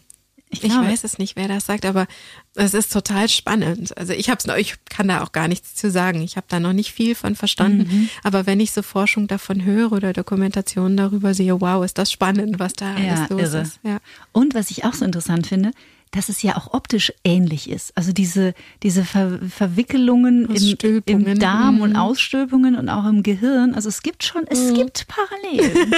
Ich, 0.53 0.65
ich, 0.65 0.75
weiß 0.75 1.05
es 1.05 1.19
nicht, 1.19 1.37
wer 1.37 1.47
das 1.47 1.67
sagt, 1.67 1.85
aber 1.85 2.09
es 2.57 2.75
ist 2.75 2.93
total 2.93 3.29
spannend. 3.29 3.97
Also 3.97 4.13
ich 4.13 4.29
hab's 4.29 4.47
noch, 4.47 4.57
ich 4.57 4.75
kann 4.87 5.07
da 5.07 5.23
auch 5.23 5.31
gar 5.31 5.47
nichts 5.47 5.77
zu 5.77 5.93
sagen. 5.93 6.23
Ich 6.23 6.37
habe 6.37 6.47
da 6.49 6.59
noch 6.59 6.73
nicht 6.73 6.93
viel 6.93 7.15
von 7.15 7.37
verstanden. 7.37 7.89
Mhm. 7.89 8.11
Aber 8.25 8.47
wenn 8.47 8.59
ich 8.59 8.73
so 8.73 8.83
Forschung 8.83 9.29
davon 9.29 9.65
höre 9.65 9.93
oder 9.93 10.13
Dokumentationen 10.13 10.97
darüber 10.97 11.35
sehe, 11.35 11.61
wow, 11.61 11.85
ist 11.85 11.99
das 11.99 12.11
spannend, 12.11 12.59
was 12.59 12.73
da 12.73 12.99
ja, 12.99 13.15
alles 13.15 13.31
los 13.31 13.41
irre. 13.41 13.63
ist. 13.63 13.81
Ja. 13.85 13.99
Und 14.33 14.55
was 14.55 14.73
ich 14.73 14.85
auch 14.85 14.95
so 14.95 15.05
interessant 15.05 15.47
finde, 15.47 15.71
dass 16.11 16.29
es 16.29 16.43
ja 16.43 16.57
auch 16.57 16.75
optisch 16.75 17.13
ähnlich 17.23 17.71
ist. 17.71 17.97
Also 17.97 18.13
diese, 18.13 18.55
diese 18.83 19.05
Ver 19.05 19.39
Verwickelungen 19.49 20.47
im, 20.47 21.05
im, 21.07 21.39
Darm 21.39 21.77
mhm. 21.77 21.83
und 21.83 21.97
Ausstülpungen 21.97 22.75
und 22.75 22.89
auch 22.89 23.07
im 23.07 23.23
Gehirn. 23.23 23.75
Also 23.75 23.89
es 23.89 24.03
gibt 24.03 24.25
schon, 24.25 24.45
es 24.49 24.59
mhm. 24.59 24.75
gibt 24.75 25.07
Parallelen. 25.07 25.95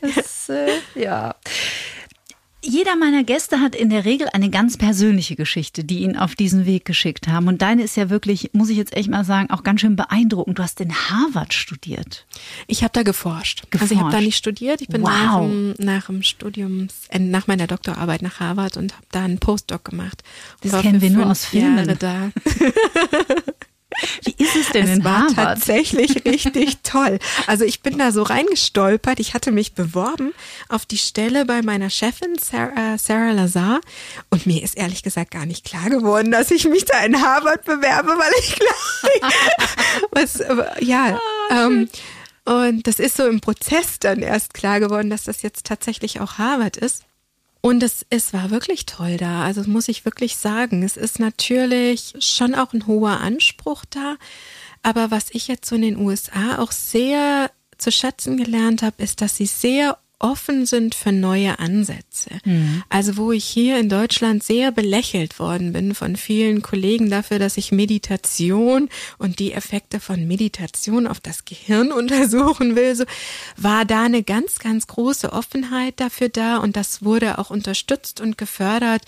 das, 0.14 0.48
äh, 0.48 0.70
ja. 0.94 1.34
Jeder 2.60 2.96
meiner 2.96 3.22
Gäste 3.22 3.60
hat 3.60 3.76
in 3.76 3.88
der 3.88 4.04
Regel 4.04 4.28
eine 4.32 4.50
ganz 4.50 4.76
persönliche 4.76 5.36
Geschichte, 5.36 5.84
die 5.84 6.00
ihn 6.00 6.16
auf 6.16 6.34
diesen 6.34 6.66
Weg 6.66 6.84
geschickt 6.84 7.28
haben. 7.28 7.46
Und 7.46 7.62
deine 7.62 7.84
ist 7.84 7.96
ja 7.96 8.10
wirklich, 8.10 8.50
muss 8.52 8.68
ich 8.68 8.76
jetzt 8.76 8.96
echt 8.96 9.08
mal 9.08 9.24
sagen, 9.24 9.50
auch 9.50 9.62
ganz 9.62 9.80
schön 9.80 9.94
beeindruckend. 9.94 10.58
Du 10.58 10.62
hast 10.64 10.80
in 10.80 10.92
Harvard 10.92 11.54
studiert. 11.54 12.26
Ich 12.66 12.82
habe 12.82 12.92
da 12.92 13.04
geforscht. 13.04 13.70
geforscht. 13.70 13.82
Also 13.82 13.94
ich 13.94 14.00
habe 14.00 14.10
da 14.10 14.20
nicht 14.20 14.36
studiert. 14.36 14.80
Ich 14.80 14.88
bin 14.88 15.02
wow. 15.02 15.10
nach, 15.10 15.40
dem, 15.40 15.74
nach 15.78 16.06
dem 16.06 16.22
Studium, 16.24 16.88
äh, 17.10 17.20
nach 17.20 17.46
meiner 17.46 17.68
Doktorarbeit 17.68 18.22
nach 18.22 18.40
Harvard 18.40 18.76
und 18.76 18.92
habe 18.92 19.06
da 19.12 19.24
einen 19.24 19.38
Postdoc 19.38 19.84
gemacht. 19.84 20.24
Das 20.62 20.82
kennen 20.82 21.00
wir 21.00 21.10
nur 21.10 21.30
aus 21.30 21.44
Filmen. 21.44 21.96
Da. 21.98 22.32
Wie 24.24 24.34
ist 24.42 24.54
es 24.54 24.68
denn 24.70 24.84
es 24.84 24.96
in 24.98 25.04
war 25.04 25.28
Harvard? 25.28 25.36
tatsächlich 25.36 26.24
richtig 26.24 26.78
toll. 26.82 27.18
Also 27.46 27.64
ich 27.64 27.80
bin 27.80 27.98
da 27.98 28.12
so 28.12 28.22
reingestolpert. 28.22 29.18
Ich 29.18 29.34
hatte 29.34 29.50
mich 29.50 29.74
beworben 29.74 30.32
auf 30.68 30.86
die 30.86 30.98
Stelle 30.98 31.44
bei 31.44 31.62
meiner 31.62 31.90
Chefin 31.90 32.36
Sarah, 32.38 32.94
äh, 32.94 32.98
Sarah 32.98 33.32
Lazar 33.32 33.80
und 34.30 34.46
mir 34.46 34.62
ist 34.62 34.76
ehrlich 34.76 35.02
gesagt 35.02 35.30
gar 35.30 35.46
nicht 35.46 35.64
klar 35.64 35.88
geworden, 35.90 36.30
dass 36.30 36.50
ich 36.50 36.68
mich 36.68 36.84
da 36.84 37.00
in 37.04 37.20
Harvard 37.20 37.64
bewerbe, 37.64 38.10
weil 38.10 38.32
ich 38.40 38.56
glaube, 38.56 39.34
was 40.12 40.42
ja. 40.80 41.18
Ah, 41.50 41.66
ähm, 41.66 41.88
und 42.44 42.86
das 42.86 42.98
ist 42.98 43.16
so 43.16 43.26
im 43.26 43.40
Prozess 43.40 43.98
dann 43.98 44.20
erst 44.20 44.54
klar 44.54 44.80
geworden, 44.80 45.10
dass 45.10 45.24
das 45.24 45.42
jetzt 45.42 45.66
tatsächlich 45.66 46.20
auch 46.20 46.38
Harvard 46.38 46.76
ist. 46.76 47.04
Und 47.60 47.82
es, 47.82 48.06
es 48.10 48.32
war 48.32 48.50
wirklich 48.50 48.86
toll 48.86 49.16
da. 49.16 49.42
Also 49.42 49.62
muss 49.68 49.88
ich 49.88 50.04
wirklich 50.04 50.36
sagen. 50.36 50.82
Es 50.82 50.96
ist 50.96 51.18
natürlich 51.18 52.14
schon 52.20 52.54
auch 52.54 52.72
ein 52.72 52.86
hoher 52.86 53.20
Anspruch 53.20 53.84
da. 53.90 54.16
Aber 54.82 55.10
was 55.10 55.26
ich 55.30 55.48
jetzt 55.48 55.68
so 55.68 55.76
in 55.76 55.82
den 55.82 55.96
USA 55.96 56.58
auch 56.58 56.72
sehr 56.72 57.50
zu 57.76 57.90
schätzen 57.90 58.36
gelernt 58.36 58.82
habe, 58.82 59.02
ist, 59.02 59.20
dass 59.20 59.36
sie 59.36 59.46
sehr 59.46 59.98
offen 60.20 60.66
sind 60.66 60.94
für 60.94 61.12
neue 61.12 61.58
Ansätze. 61.58 62.30
Mhm. 62.44 62.82
Also 62.88 63.16
wo 63.16 63.32
ich 63.32 63.44
hier 63.44 63.78
in 63.78 63.88
Deutschland 63.88 64.42
sehr 64.42 64.72
belächelt 64.72 65.38
worden 65.38 65.72
bin 65.72 65.94
von 65.94 66.16
vielen 66.16 66.62
Kollegen 66.62 67.08
dafür, 67.08 67.38
dass 67.38 67.56
ich 67.56 67.70
Meditation 67.70 68.88
und 69.18 69.38
die 69.38 69.52
Effekte 69.52 70.00
von 70.00 70.26
Meditation 70.26 71.06
auf 71.06 71.20
das 71.20 71.44
Gehirn 71.44 71.92
untersuchen 71.98 72.74
will, 72.74 72.96
so 72.96 73.04
war 73.56 73.84
da 73.84 74.04
eine 74.04 74.22
ganz, 74.22 74.58
ganz 74.58 74.86
große 74.88 75.32
Offenheit 75.32 76.00
dafür 76.00 76.28
da 76.28 76.58
und 76.58 76.76
das 76.76 77.02
wurde 77.04 77.38
auch 77.38 77.50
unterstützt 77.50 78.20
und 78.20 78.36
gefördert. 78.36 79.02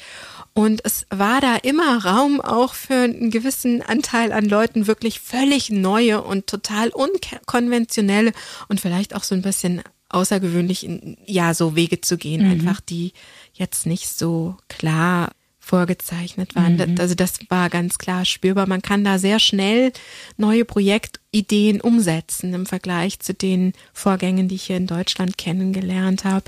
Und 0.53 0.85
es 0.85 1.07
war 1.11 1.41
da 1.41 1.57
immer 1.57 2.05
Raum 2.05 2.41
auch 2.41 2.75
für 2.75 2.95
einen 2.95 3.31
gewissen 3.31 3.83
Anteil 3.83 4.33
an 4.33 4.45
Leuten 4.45 4.87
wirklich 4.87 5.21
völlig 5.21 5.71
neue 5.71 6.23
und 6.23 6.47
total 6.47 6.91
unkonventionelle 6.91 8.33
und 8.69 8.81
vielleicht 8.81 9.15
auch 9.15 9.23
so 9.23 9.35
ein 9.35 9.43
bisschen 9.43 9.83
außergewöhnlich, 10.11 10.85
in, 10.85 11.17
ja, 11.27 11.55
so 11.55 11.77
Wege 11.77 12.01
zu 12.01 12.19
gehen, 12.19 12.45
mhm. 12.45 12.51
einfach 12.51 12.81
die 12.81 13.13
jetzt 13.55 13.87
nicht 13.87 14.09
so 14.09 14.57
klar 14.69 15.31
vorgezeichnet 15.71 16.57
waren. 16.57 16.75
Mhm. 16.75 16.97
Also 16.99 17.15
das 17.15 17.39
war 17.49 17.71
ganz 17.71 17.97
klar 17.97 18.25
spürbar. 18.25 18.67
Man 18.67 18.83
kann 18.83 19.05
da 19.05 19.21
sehr 19.21 19.39
schnell 19.39 19.93
neue 20.37 20.65
Projektideen 20.65 21.81
umsetzen 21.81 22.53
im 22.55 22.67
Vergleich 22.67 23.21
zu 23.21 23.35
den 23.35 23.73
Vorgängen, 23.93 24.49
die 24.49 24.57
ich 24.57 24.65
hier 24.65 24.79
in 24.79 24.89
Deutschland 24.89 25.39
kennengelernt 25.39 26.25
habe. 26.25 26.43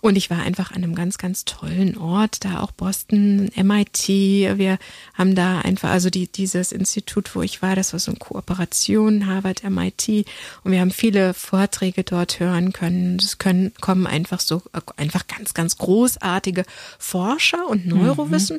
Und 0.00 0.14
ich 0.14 0.30
war 0.30 0.42
einfach 0.42 0.70
an 0.70 0.84
einem 0.84 0.94
ganz, 0.94 1.18
ganz 1.18 1.44
tollen 1.44 1.98
Ort, 1.98 2.44
da 2.44 2.60
auch 2.60 2.70
Boston, 2.70 3.50
MIT. 3.56 4.06
Wir 4.06 4.78
haben 5.12 5.34
da 5.34 5.58
einfach, 5.58 5.90
also 5.90 6.08
die, 6.08 6.28
dieses 6.28 6.70
Institut, 6.70 7.34
wo 7.34 7.42
ich 7.42 7.62
war, 7.62 7.74
das 7.74 7.92
war 7.92 7.98
so 7.98 8.12
eine 8.12 8.20
Kooperation, 8.20 9.26
Harvard, 9.26 9.64
MIT. 9.68 10.24
Und 10.62 10.70
wir 10.70 10.78
haben 10.78 10.92
viele 10.92 11.34
Vorträge 11.34 12.04
dort 12.04 12.38
hören 12.38 12.72
können. 12.72 13.16
Es 13.16 13.38
können, 13.38 13.72
kommen 13.80 14.06
einfach 14.06 14.38
so, 14.38 14.62
einfach 14.96 15.26
ganz, 15.26 15.52
ganz 15.52 15.78
großartige 15.78 16.64
Forscher 17.00 17.66
und 17.66 17.86
mhm. 17.86 17.90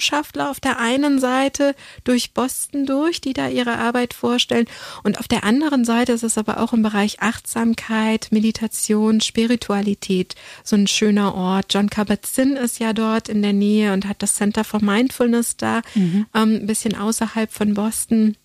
Wissenschaftler 0.10 0.50
auf 0.50 0.60
der 0.60 0.80
einen 0.80 1.20
Seite 1.20 1.76
durch 2.04 2.34
Boston 2.34 2.86
durch, 2.86 3.22
die 3.22 3.34
da 3.34 3.48
ihre 3.48 3.78
Arbeit 3.78 4.14
vorstellen. 4.14 4.66
Und 5.04 5.20
auf 5.20 5.28
der 5.28 5.44
anderen 5.44 5.86
Seite 5.86 6.14
ist 6.14 6.24
es 6.24 6.38
aber 6.38 6.60
auch 6.60 6.74
im 6.74 6.82
Bereich 6.82 7.22
Achtsamkeit, 7.22 8.28
Meditation, 8.32 9.22
Spiritualität 9.22 10.36
so 10.64 10.76
ein 10.76 10.88
schöner 10.88 11.36
Ort. 11.36 11.74
John 11.74 11.90
Kabat-Zinn 11.90 12.56
ist 12.56 12.80
ja 12.80 12.94
dort 12.94 13.30
in 13.30 13.42
der 13.42 13.54
Nähe 13.54 13.94
und 13.94 14.08
hat 14.08 14.22
das 14.22 14.36
Center 14.36 14.64
for 14.64 14.82
Mindfulness 14.82 15.58
da, 15.58 15.82
mhm. 15.94 16.26
ähm, 16.34 16.56
ein 16.56 16.68
bisschen 16.68 16.96
außerhalb 16.96 17.52
von 17.52 17.74
Boston 17.74 18.36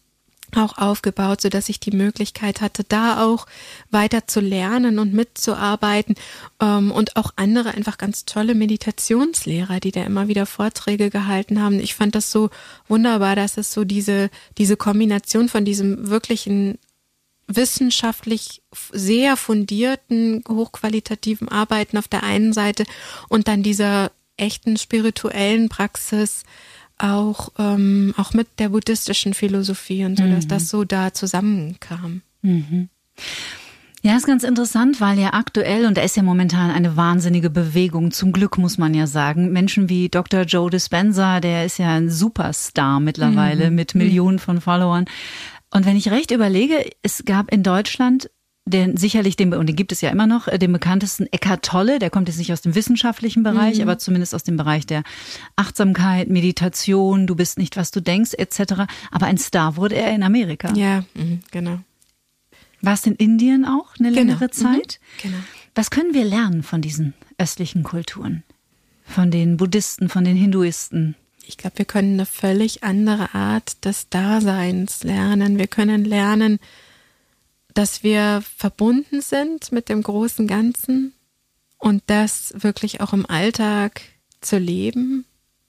auch 0.56 0.78
aufgebaut, 0.78 1.40
so 1.40 1.48
dass 1.48 1.68
ich 1.68 1.80
die 1.80 1.90
Möglichkeit 1.90 2.60
hatte, 2.60 2.84
da 2.84 3.24
auch 3.24 3.46
weiter 3.90 4.26
zu 4.26 4.40
lernen 4.40 4.98
und 4.98 5.12
mitzuarbeiten 5.12 6.14
ähm, 6.60 6.90
und 6.90 7.16
auch 7.16 7.32
andere 7.36 7.74
einfach 7.74 7.98
ganz 7.98 8.24
tolle 8.24 8.54
Meditationslehrer, 8.54 9.80
die 9.80 9.92
da 9.92 10.04
immer 10.04 10.28
wieder 10.28 10.46
Vorträge 10.46 11.10
gehalten 11.10 11.60
haben. 11.60 11.78
Ich 11.80 11.94
fand 11.94 12.14
das 12.14 12.30
so 12.30 12.50
wunderbar, 12.88 13.36
dass 13.36 13.56
es 13.56 13.72
so 13.72 13.84
diese 13.84 14.30
diese 14.58 14.76
Kombination 14.76 15.48
von 15.48 15.64
diesem 15.64 16.08
wirklichen 16.08 16.78
wissenschaftlich 17.46 18.62
sehr 18.92 19.36
fundierten, 19.36 20.42
hochqualitativen 20.48 21.48
Arbeiten 21.48 21.98
auf 21.98 22.08
der 22.08 22.22
einen 22.22 22.52
Seite 22.52 22.84
und 23.28 23.48
dann 23.48 23.62
dieser 23.62 24.10
echten 24.36 24.76
spirituellen 24.76 25.68
Praxis 25.68 26.44
auch, 26.98 27.50
ähm, 27.58 28.14
auch 28.16 28.34
mit 28.34 28.48
der 28.58 28.68
buddhistischen 28.70 29.34
Philosophie 29.34 30.04
und 30.04 30.16
so, 30.16 30.24
mhm. 30.24 30.34
dass 30.34 30.46
das 30.46 30.68
so 30.68 30.84
da 30.84 31.12
zusammenkam. 31.12 32.22
Mhm. 32.42 32.88
Ja, 34.02 34.16
ist 34.16 34.26
ganz 34.26 34.44
interessant, 34.44 35.00
weil 35.00 35.18
ja 35.18 35.32
aktuell, 35.32 35.86
und 35.86 35.96
da 35.96 36.02
ist 36.02 36.14
ja 36.14 36.22
momentan 36.22 36.70
eine 36.70 36.94
wahnsinnige 36.94 37.48
Bewegung, 37.48 38.10
zum 38.10 38.32
Glück 38.32 38.58
muss 38.58 38.76
man 38.76 38.92
ja 38.92 39.06
sagen, 39.06 39.50
Menschen 39.50 39.88
wie 39.88 40.10
Dr. 40.10 40.42
Joe 40.42 40.68
Dispenza, 40.68 41.40
der 41.40 41.64
ist 41.64 41.78
ja 41.78 41.88
ein 41.94 42.10
Superstar 42.10 43.00
mittlerweile 43.00 43.70
mhm. 43.70 43.76
mit 43.76 43.94
Millionen 43.94 44.38
von 44.38 44.60
Followern. 44.60 45.06
Und 45.70 45.86
wenn 45.86 45.96
ich 45.96 46.10
recht 46.10 46.32
überlege, 46.32 46.84
es 47.02 47.24
gab 47.24 47.50
in 47.50 47.62
Deutschland 47.62 48.30
den 48.66 48.96
sicherlich 48.96 49.36
den, 49.36 49.52
und 49.52 49.66
den 49.66 49.76
gibt 49.76 49.92
es 49.92 50.00
ja 50.00 50.10
immer 50.10 50.26
noch, 50.26 50.48
äh, 50.48 50.58
den 50.58 50.72
bekanntesten 50.72 51.26
Eckhart 51.32 51.64
Tolle, 51.64 51.98
der 51.98 52.10
kommt 52.10 52.28
jetzt 52.28 52.38
nicht 52.38 52.52
aus 52.52 52.62
dem 52.62 52.74
wissenschaftlichen 52.74 53.42
Bereich, 53.42 53.76
mhm. 53.76 53.82
aber 53.82 53.98
zumindest 53.98 54.34
aus 54.34 54.42
dem 54.42 54.56
Bereich 54.56 54.86
der 54.86 55.02
Achtsamkeit, 55.56 56.30
Meditation, 56.30 57.26
du 57.26 57.34
bist 57.34 57.58
nicht, 57.58 57.76
was 57.76 57.90
du 57.90 58.00
denkst, 58.00 58.32
etc. 58.34 58.84
Aber 59.10 59.26
ein 59.26 59.38
Star 59.38 59.76
wurde 59.76 59.96
er 59.96 60.14
in 60.14 60.22
Amerika. 60.22 60.72
Ja, 60.74 61.04
mhm, 61.14 61.40
genau. 61.50 61.78
Warst 62.80 63.06
in 63.06 63.14
Indien 63.16 63.64
auch 63.64 63.94
eine 63.98 64.08
genau. 64.08 64.20
längere 64.20 64.46
mhm, 64.46 64.52
Zeit? 64.52 65.00
Mhm, 65.00 65.22
genau. 65.22 65.38
Was 65.74 65.90
können 65.90 66.14
wir 66.14 66.24
lernen 66.24 66.62
von 66.62 66.80
diesen 66.80 67.14
östlichen 67.36 67.82
Kulturen? 67.82 68.44
Von 69.04 69.30
den 69.30 69.58
Buddhisten, 69.58 70.08
von 70.08 70.24
den 70.24 70.36
Hinduisten? 70.36 71.16
Ich 71.46 71.58
glaube, 71.58 71.78
wir 71.78 71.84
können 71.84 72.14
eine 72.14 72.26
völlig 72.26 72.82
andere 72.82 73.34
Art 73.34 73.84
des 73.84 74.08
Daseins 74.08 75.04
lernen. 75.04 75.58
Wir 75.58 75.66
können 75.66 76.04
lernen, 76.04 76.58
dass 77.74 78.02
wir 78.02 78.42
verbunden 78.56 79.20
sind 79.20 79.72
mit 79.72 79.88
dem 79.88 80.02
großen 80.02 80.46
Ganzen 80.46 81.12
und 81.78 82.02
das 82.06 82.54
wirklich 82.56 83.00
auch 83.00 83.12
im 83.12 83.26
Alltag 83.26 84.02
zu 84.40 84.58
leben, 84.58 85.24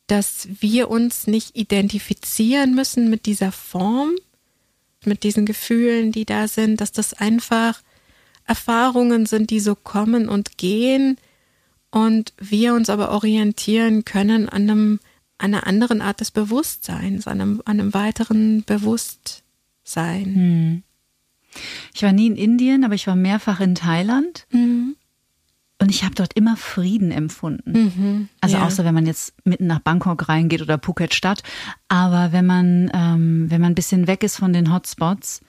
dass 0.07 0.47
wir 0.59 0.89
uns 0.89 1.27
nicht 1.27 1.55
identifizieren 1.55 2.75
müssen 2.75 3.09
mit 3.09 3.25
dieser 3.25 3.51
Form, 3.51 4.11
mit 5.03 5.23
diesen 5.23 5.45
Gefühlen, 5.45 6.11
die 6.11 6.25
da 6.25 6.47
sind, 6.47 6.79
dass 6.79 6.91
das 6.91 7.13
einfach 7.13 7.81
Erfahrungen 8.45 9.25
sind, 9.25 9.49
die 9.49 9.59
so 9.59 9.75
kommen 9.75 10.29
und 10.29 10.57
gehen 10.57 11.17
und 11.89 12.33
wir 12.37 12.75
uns 12.75 12.89
aber 12.89 13.11
orientieren 13.11 14.05
können 14.05 14.47
an 14.47 14.69
einem 14.69 14.99
an 15.37 15.53
einer 15.53 15.67
anderen 15.67 16.01
Art 16.01 16.21
des 16.21 16.31
Bewusstseins, 16.31 17.27
an 17.27 17.41
einem, 17.41 17.61
an 17.65 17.79
einem 17.79 17.93
weiteren 17.93 18.63
Bewusstsein. 18.63 20.25
Hm. 20.25 20.83
Ich 21.93 22.03
war 22.03 22.11
nie 22.11 22.27
in 22.27 22.35
Indien, 22.35 22.83
aber 22.83 22.95
ich 22.95 23.07
war 23.07 23.15
mehrfach 23.15 23.59
in 23.59 23.75
Thailand. 23.75 24.45
Mhm. 24.51 24.95
Und 25.81 25.89
ich 25.91 26.03
habe 26.05 26.15
dort 26.15 26.33
immer 26.35 26.55
Frieden 26.55 27.11
empfunden. 27.11 27.71
Mhm. 27.71 28.29
Also 28.39 28.55
ja. 28.57 28.65
außer 28.65 28.85
wenn 28.85 28.93
man 28.93 29.05
jetzt 29.05 29.33
mitten 29.43 29.67
nach 29.67 29.79
Bangkok 29.79 30.29
reingeht 30.29 30.61
oder 30.61 30.79
Phuket 30.81 31.13
Stadt. 31.13 31.43
Aber 31.89 32.31
wenn 32.31 32.45
man, 32.45 32.89
ähm, 32.93 33.51
wenn 33.51 33.59
man 33.59 33.73
ein 33.73 33.75
bisschen 33.75 34.07
weg 34.07 34.23
ist 34.23 34.37
von 34.37 34.53
den 34.53 34.73
Hotspots, 34.73 35.41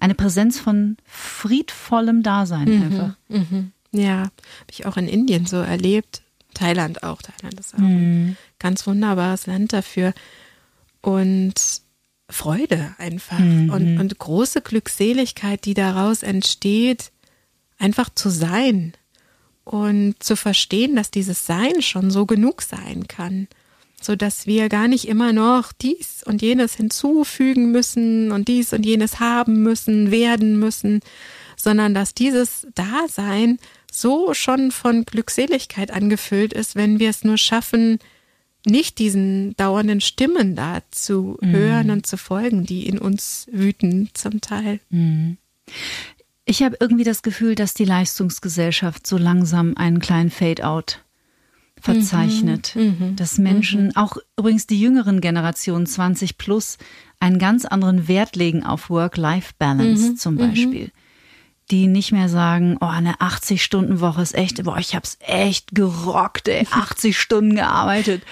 eine 0.00 0.14
Präsenz 0.14 0.58
von 0.58 0.96
friedvollem 1.04 2.22
Dasein 2.24 2.68
Mhm. 2.68 2.82
einfach. 2.82 3.16
Mhm. 3.28 3.72
Ja, 3.92 4.18
habe 4.18 4.32
ich 4.70 4.84
auch 4.86 4.96
in 4.96 5.06
Indien 5.08 5.46
so 5.46 5.56
erlebt. 5.58 6.22
Thailand 6.54 7.04
auch. 7.04 7.22
Thailand 7.22 7.58
ist 7.60 7.74
auch 7.74 7.78
Mhm. 7.78 7.86
ein 8.30 8.36
ganz 8.58 8.84
wunderbares 8.86 9.46
Land 9.46 9.72
dafür. 9.72 10.12
Und 11.00 11.54
Freude 12.30 12.94
einfach 12.98 13.38
Mhm. 13.38 13.70
und, 13.70 14.00
und 14.00 14.18
große 14.18 14.60
Glückseligkeit, 14.60 15.64
die 15.64 15.74
daraus 15.74 16.22
entsteht, 16.22 17.10
einfach 17.78 18.10
zu 18.14 18.28
sein 18.28 18.92
und 19.64 20.14
zu 20.20 20.36
verstehen, 20.36 20.96
dass 20.96 21.10
dieses 21.10 21.46
Sein 21.46 21.80
schon 21.82 22.10
so 22.10 22.26
genug 22.26 22.62
sein 22.62 23.08
kann, 23.08 23.48
so 24.00 24.14
dass 24.14 24.46
wir 24.46 24.68
gar 24.68 24.88
nicht 24.88 25.08
immer 25.08 25.32
noch 25.32 25.72
dies 25.72 26.22
und 26.24 26.42
jenes 26.42 26.74
hinzufügen 26.74 27.72
müssen 27.72 28.30
und 28.32 28.48
dies 28.48 28.72
und 28.72 28.84
jenes 28.84 29.20
haben 29.20 29.62
müssen, 29.62 30.10
werden 30.10 30.58
müssen, 30.58 31.00
sondern 31.56 31.94
dass 31.94 32.14
dieses 32.14 32.66
Dasein 32.74 33.58
so 33.90 34.34
schon 34.34 34.70
von 34.70 35.04
Glückseligkeit 35.04 35.90
angefüllt 35.90 36.52
ist, 36.52 36.76
wenn 36.76 36.98
wir 36.98 37.10
es 37.10 37.24
nur 37.24 37.38
schaffen, 37.38 37.98
nicht 38.66 38.98
diesen 38.98 39.54
dauernden 39.56 40.00
Stimmen 40.00 40.56
da 40.56 40.80
zu 40.90 41.38
hören 41.42 41.90
und 41.90 42.06
zu 42.06 42.16
folgen, 42.16 42.64
die 42.66 42.86
in 42.86 42.98
uns 42.98 43.46
wüten 43.52 44.10
zum 44.14 44.40
Teil. 44.40 44.80
Ich 46.44 46.62
habe 46.62 46.76
irgendwie 46.80 47.04
das 47.04 47.22
Gefühl, 47.22 47.54
dass 47.54 47.74
die 47.74 47.84
Leistungsgesellschaft 47.84 49.06
so 49.06 49.16
langsam 49.18 49.76
einen 49.76 50.00
kleinen 50.00 50.30
Fade-out 50.30 51.04
verzeichnet. 51.80 52.74
Dass 53.16 53.38
Menschen, 53.38 53.94
auch 53.96 54.16
übrigens 54.36 54.66
die 54.66 54.80
jüngeren 54.80 55.20
Generationen 55.20 55.86
20 55.86 56.36
plus, 56.38 56.78
einen 57.20 57.38
ganz 57.38 57.64
anderen 57.64 58.08
Wert 58.08 58.34
legen 58.36 58.64
auf 58.64 58.90
Work-Life-Balance 58.90 60.16
zum 60.16 60.36
Beispiel. 60.36 60.90
Die 61.70 61.86
nicht 61.86 62.12
mehr 62.12 62.28
sagen, 62.28 62.78
oh, 62.80 62.86
eine 62.86 63.16
80-Stunden-Woche 63.16 64.22
ist 64.22 64.34
echt, 64.34 64.62
boah, 64.64 64.78
ich 64.78 64.94
hab's 64.94 65.18
echt 65.20 65.74
gerockt, 65.74 66.48
ey, 66.48 66.66
80 66.70 67.18
Stunden 67.18 67.56
gearbeitet. 67.56 68.22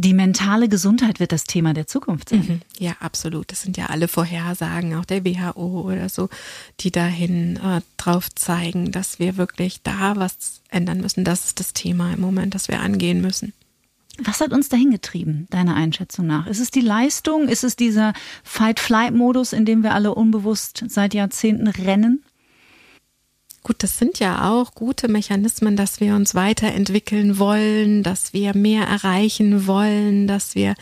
Die 0.00 0.14
mentale 0.14 0.70
Gesundheit 0.70 1.20
wird 1.20 1.30
das 1.30 1.44
Thema 1.44 1.74
der 1.74 1.86
Zukunft 1.86 2.30
sein. 2.30 2.62
Ja, 2.78 2.92
absolut. 3.00 3.52
Das 3.52 3.60
sind 3.60 3.76
ja 3.76 3.86
alle 3.86 4.08
Vorhersagen, 4.08 4.94
auch 4.94 5.04
der 5.04 5.26
WHO 5.26 5.82
oder 5.82 6.08
so, 6.08 6.30
die 6.80 6.90
dahin 6.90 7.56
äh, 7.56 7.82
drauf 7.98 8.34
zeigen, 8.34 8.92
dass 8.92 9.18
wir 9.18 9.36
wirklich 9.36 9.82
da 9.82 10.16
was 10.16 10.62
ändern 10.70 11.02
müssen. 11.02 11.24
Das 11.24 11.44
ist 11.44 11.60
das 11.60 11.74
Thema 11.74 12.14
im 12.14 12.20
Moment, 12.22 12.54
das 12.54 12.68
wir 12.68 12.80
angehen 12.80 13.20
müssen. 13.20 13.52
Was 14.24 14.40
hat 14.40 14.52
uns 14.52 14.70
dahin 14.70 14.90
getrieben, 14.90 15.46
deiner 15.50 15.76
Einschätzung 15.76 16.26
nach? 16.26 16.46
Ist 16.46 16.60
es 16.60 16.70
die 16.70 16.80
Leistung? 16.80 17.48
Ist 17.48 17.64
es 17.64 17.76
dieser 17.76 18.14
Fight-Flight-Modus, 18.42 19.52
in 19.52 19.66
dem 19.66 19.82
wir 19.82 19.92
alle 19.94 20.14
unbewusst 20.14 20.82
seit 20.88 21.12
Jahrzehnten 21.12 21.68
rennen? 21.68 22.22
Gut, 23.62 23.82
das 23.82 23.98
sind 23.98 24.18
ja 24.18 24.50
auch 24.50 24.74
gute 24.74 25.06
Mechanismen, 25.08 25.76
dass 25.76 26.00
wir 26.00 26.14
uns 26.14 26.34
weiterentwickeln 26.34 27.38
wollen, 27.38 28.02
dass 28.02 28.32
wir 28.32 28.56
mehr 28.56 28.84
erreichen 28.86 29.66
wollen, 29.66 30.26
dass 30.26 30.54
wir 30.54 30.74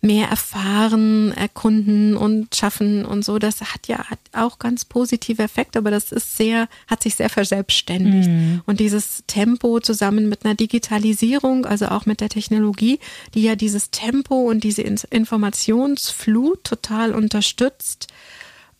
mehr 0.00 0.28
erfahren, 0.28 1.32
erkunden 1.32 2.16
und 2.16 2.54
schaffen 2.54 3.04
und 3.04 3.24
so. 3.24 3.40
Das 3.40 3.60
hat 3.60 3.88
ja 3.88 4.06
auch 4.32 4.60
ganz 4.60 4.84
positive 4.84 5.42
Effekte, 5.42 5.80
aber 5.80 5.90
das 5.90 6.12
ist 6.12 6.36
sehr, 6.36 6.68
hat 6.86 7.02
sich 7.02 7.16
sehr 7.16 7.30
verselbstständigt. 7.30 8.28
Und 8.64 8.78
dieses 8.78 9.24
Tempo 9.26 9.80
zusammen 9.80 10.28
mit 10.28 10.44
einer 10.44 10.54
Digitalisierung, 10.54 11.66
also 11.66 11.86
auch 11.88 12.06
mit 12.06 12.20
der 12.20 12.28
Technologie, 12.28 13.00
die 13.34 13.42
ja 13.42 13.56
dieses 13.56 13.90
Tempo 13.90 14.48
und 14.48 14.62
diese 14.62 14.82
In- 14.82 15.00
Informationsflut 15.10 16.62
total 16.62 17.12
unterstützt, 17.12 18.06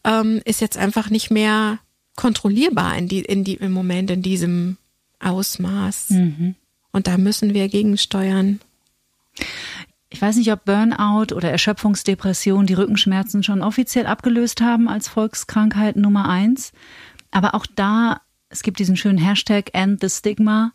ähm, 0.05 0.40
ist 0.44 0.61
jetzt 0.61 0.78
einfach 0.78 1.11
nicht 1.11 1.30
mehr 1.32 1.80
kontrollierbar 2.21 2.99
in 2.99 3.09
die, 3.09 3.21
in 3.21 3.45
die, 3.45 3.55
im 3.55 3.73
Moment 3.73 4.11
in 4.11 4.21
diesem 4.21 4.77
Ausmaß. 5.21 6.11
Und 6.93 7.07
da 7.07 7.16
müssen 7.16 7.55
wir 7.55 7.68
gegensteuern. 7.68 8.61
Ich 10.11 10.21
weiß 10.21 10.37
nicht, 10.37 10.53
ob 10.53 10.66
Burnout 10.66 11.35
oder 11.35 11.51
Erschöpfungsdepression 11.51 12.66
die 12.66 12.75
Rückenschmerzen 12.75 13.43
schon 13.43 13.62
offiziell 13.62 14.07
abgelöst 14.07 14.61
haben 14.61 14.87
als 14.87 15.09
Volkskrankheit 15.09 15.97
Nummer 15.97 16.29
eins. 16.29 16.73
Aber 17.31 17.55
auch 17.55 17.64
da, 17.75 18.21
es 18.51 18.62
gibt 18.62 18.81
diesen 18.81 18.99
schönen 18.99 19.18
Hashtag 19.18 19.71
End 19.73 20.03
the 20.03 20.11
Stigma, 20.11 20.73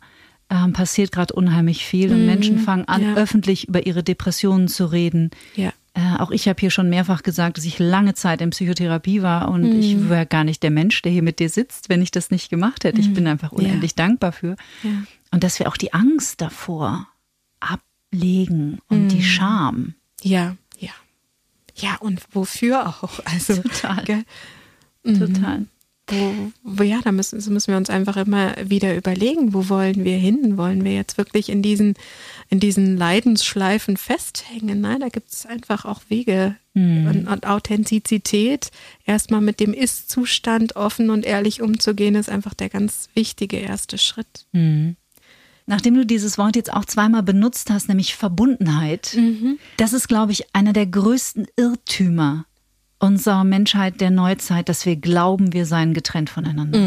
ähm, 0.50 0.72
passiert 0.72 1.12
gerade 1.12 1.32
unheimlich 1.34 1.84
viel 1.84 2.12
und 2.12 2.26
Menschen 2.26 2.58
fangen 2.58 2.88
an, 2.88 3.02
ja. 3.02 3.14
öffentlich 3.14 3.68
über 3.68 3.86
ihre 3.86 4.02
Depressionen 4.02 4.66
zu 4.66 4.86
reden. 4.86 5.30
Ja. 5.54 5.72
Äh, 5.96 6.18
auch 6.18 6.30
ich 6.30 6.46
habe 6.46 6.60
hier 6.60 6.70
schon 6.70 6.90
mehrfach 6.90 7.22
gesagt, 7.22 7.56
dass 7.56 7.64
ich 7.64 7.78
lange 7.78 8.12
Zeit 8.12 8.42
in 8.42 8.50
Psychotherapie 8.50 9.22
war 9.22 9.48
und 9.48 9.64
ich 9.64 10.10
wäre 10.10 10.26
gar 10.26 10.44
nicht 10.44 10.62
der 10.62 10.70
Mensch, 10.70 11.00
der 11.00 11.10
hier 11.10 11.22
mit 11.22 11.38
dir 11.38 11.48
sitzt, 11.48 11.88
wenn 11.88 12.02
ich 12.02 12.10
das 12.10 12.30
nicht 12.30 12.50
gemacht 12.50 12.84
hätte. 12.84 13.00
Ich 13.00 13.14
bin 13.14 13.26
einfach 13.26 13.50
unendlich 13.50 13.94
dankbar 13.94 14.32
für. 14.32 14.56
Ja. 14.82 14.90
Und 15.30 15.42
dass 15.42 15.58
wir 15.58 15.68
auch 15.68 15.76
die 15.78 15.94
Angst 15.94 16.42
davor 16.42 17.08
ablegen 17.60 18.78
und 18.88 19.08
die 19.08 19.22
Scham. 19.22 19.94
Ja, 20.22 20.56
ja. 20.78 20.92
Ja, 21.74 21.96
und 21.96 22.22
wofür 22.32 22.86
auch? 22.88 23.20
Also, 23.24 23.62
Total. 23.62 24.04
Gell? 24.04 24.24
Total. 25.18 25.66
Wo, 26.08 26.52
wo, 26.62 26.82
ja, 26.84 27.00
da 27.02 27.10
müssen, 27.10 27.36
das 27.36 27.48
müssen 27.48 27.72
wir 27.72 27.76
uns 27.76 27.90
einfach 27.90 28.16
immer 28.16 28.54
wieder 28.62 28.96
überlegen, 28.96 29.52
wo 29.52 29.68
wollen 29.68 30.04
wir 30.04 30.16
hin? 30.16 30.56
Wollen 30.56 30.84
wir 30.84 30.94
jetzt 30.94 31.18
wirklich 31.18 31.48
in 31.48 31.62
diesen, 31.62 31.94
in 32.48 32.60
diesen 32.60 32.96
Leidensschleifen 32.96 33.96
festhängen? 33.96 34.80
Nein, 34.80 35.00
da 35.00 35.08
gibt 35.08 35.32
es 35.32 35.46
einfach 35.46 35.84
auch 35.84 36.02
Wege 36.08 36.54
und, 37.08 37.26
und 37.26 37.46
Authentizität. 37.46 38.70
Erstmal 39.04 39.40
mit 39.40 39.58
dem 39.58 39.72
Ist-Zustand 39.72 40.76
offen 40.76 41.10
und 41.10 41.24
ehrlich 41.24 41.60
umzugehen, 41.60 42.14
ist 42.14 42.30
einfach 42.30 42.54
der 42.54 42.68
ganz 42.68 43.08
wichtige 43.14 43.56
erste 43.56 43.98
Schritt. 43.98 44.46
Nachdem 45.68 45.94
du 45.96 46.06
dieses 46.06 46.38
Wort 46.38 46.54
jetzt 46.54 46.72
auch 46.72 46.84
zweimal 46.84 47.24
benutzt 47.24 47.70
hast, 47.70 47.88
nämlich 47.88 48.14
Verbundenheit, 48.14 49.16
das 49.78 49.92
ist, 49.92 50.06
glaube 50.06 50.30
ich, 50.30 50.54
einer 50.54 50.72
der 50.72 50.86
größten 50.86 51.48
Irrtümer 51.56 52.46
unserer 52.98 53.44
Menschheit 53.44 54.00
der 54.00 54.10
Neuzeit, 54.10 54.68
dass 54.68 54.86
wir 54.86 54.96
glauben, 54.96 55.52
wir 55.52 55.66
seien 55.66 55.94
getrennt 55.94 56.30
voneinander. 56.30 56.78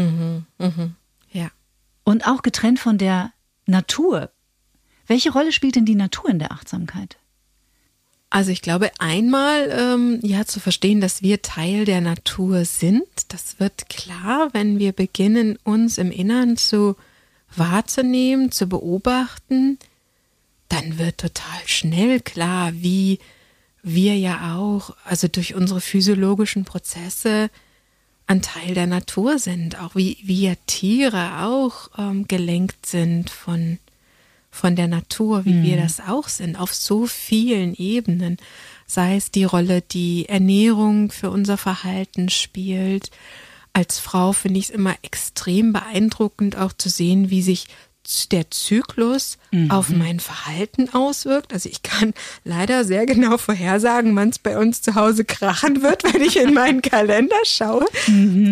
Ja. 1.32 1.50
Und 2.04 2.26
auch 2.26 2.42
getrennt 2.42 2.80
von 2.80 2.98
der 2.98 3.32
Natur. 3.66 4.30
Welche 5.06 5.32
Rolle 5.32 5.52
spielt 5.52 5.76
denn 5.76 5.84
die 5.84 5.94
Natur 5.94 6.30
in 6.30 6.38
der 6.38 6.52
Achtsamkeit? 6.52 7.16
Also 8.30 8.52
ich 8.52 8.62
glaube, 8.62 8.92
einmal 9.00 9.68
ähm, 9.76 10.20
ja 10.22 10.46
zu 10.46 10.60
verstehen, 10.60 11.00
dass 11.00 11.20
wir 11.20 11.42
Teil 11.42 11.84
der 11.84 12.00
Natur 12.00 12.64
sind. 12.64 13.02
Das 13.28 13.58
wird 13.58 13.88
klar, 13.88 14.50
wenn 14.52 14.78
wir 14.78 14.92
beginnen, 14.92 15.58
uns 15.64 15.98
im 15.98 16.12
Innern 16.12 16.56
zu 16.56 16.94
wahrzunehmen, 17.56 18.52
zu 18.52 18.68
beobachten. 18.68 19.80
Dann 20.68 20.98
wird 20.98 21.18
total 21.18 21.60
schnell 21.66 22.20
klar, 22.20 22.70
wie 22.74 23.18
wir 23.82 24.16
ja 24.16 24.56
auch, 24.56 24.96
also 25.04 25.28
durch 25.28 25.54
unsere 25.54 25.80
physiologischen 25.80 26.64
Prozesse, 26.64 27.50
ein 28.26 28.42
Teil 28.42 28.74
der 28.74 28.86
Natur 28.86 29.38
sind, 29.38 29.80
auch 29.80 29.96
wie 29.96 30.18
wir 30.22 30.56
Tiere 30.66 31.42
auch 31.44 31.90
ähm, 31.98 32.28
gelenkt 32.28 32.86
sind 32.86 33.28
von 33.30 33.78
von 34.50 34.74
der 34.74 34.88
Natur, 34.88 35.44
wie 35.44 35.62
wir 35.62 35.76
das 35.76 36.00
auch 36.00 36.28
sind, 36.28 36.56
auf 36.56 36.74
so 36.74 37.06
vielen 37.06 37.74
Ebenen. 37.74 38.36
Sei 38.84 39.16
es 39.16 39.30
die 39.30 39.44
Rolle, 39.44 39.80
die 39.80 40.28
Ernährung 40.28 41.12
für 41.12 41.30
unser 41.30 41.56
Verhalten 41.56 42.28
spielt. 42.28 43.10
Als 43.72 44.00
Frau 44.00 44.32
finde 44.32 44.58
ich 44.58 44.64
es 44.66 44.70
immer 44.70 44.96
extrem 45.02 45.72
beeindruckend, 45.72 46.56
auch 46.56 46.72
zu 46.72 46.88
sehen, 46.88 47.30
wie 47.30 47.42
sich 47.42 47.68
der 48.32 48.50
Zyklus 48.50 49.38
auf 49.70 49.90
mein 49.90 50.20
Verhalten 50.20 50.88
auswirkt. 50.92 51.52
Also 51.52 51.68
ich 51.68 51.82
kann 51.82 52.14
leider 52.44 52.84
sehr 52.84 53.06
genau 53.06 53.36
vorhersagen, 53.36 54.14
wann 54.16 54.30
es 54.30 54.38
bei 54.38 54.58
uns 54.58 54.82
zu 54.82 54.94
Hause 54.94 55.24
krachen 55.24 55.82
wird, 55.82 56.02
wenn 56.12 56.22
ich 56.22 56.36
in 56.36 56.54
meinen 56.54 56.82
Kalender 56.82 57.36
schaue. 57.44 57.86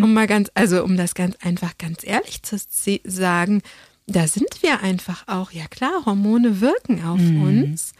Um 0.03 0.13
mal 0.13 0.27
ganz, 0.27 0.49
also 0.53 0.83
um 0.83 0.97
das 0.97 1.15
ganz 1.15 1.35
einfach 1.41 1.77
ganz 1.77 2.03
ehrlich 2.03 2.43
zu 2.43 2.57
sagen, 3.03 3.61
da 4.07 4.27
sind 4.27 4.61
wir 4.61 4.81
einfach 4.81 5.27
auch, 5.27 5.51
ja 5.51 5.67
klar, 5.67 6.05
Hormone 6.05 6.61
wirken 6.61 7.03
auf 7.03 7.19
uns. 7.19 7.93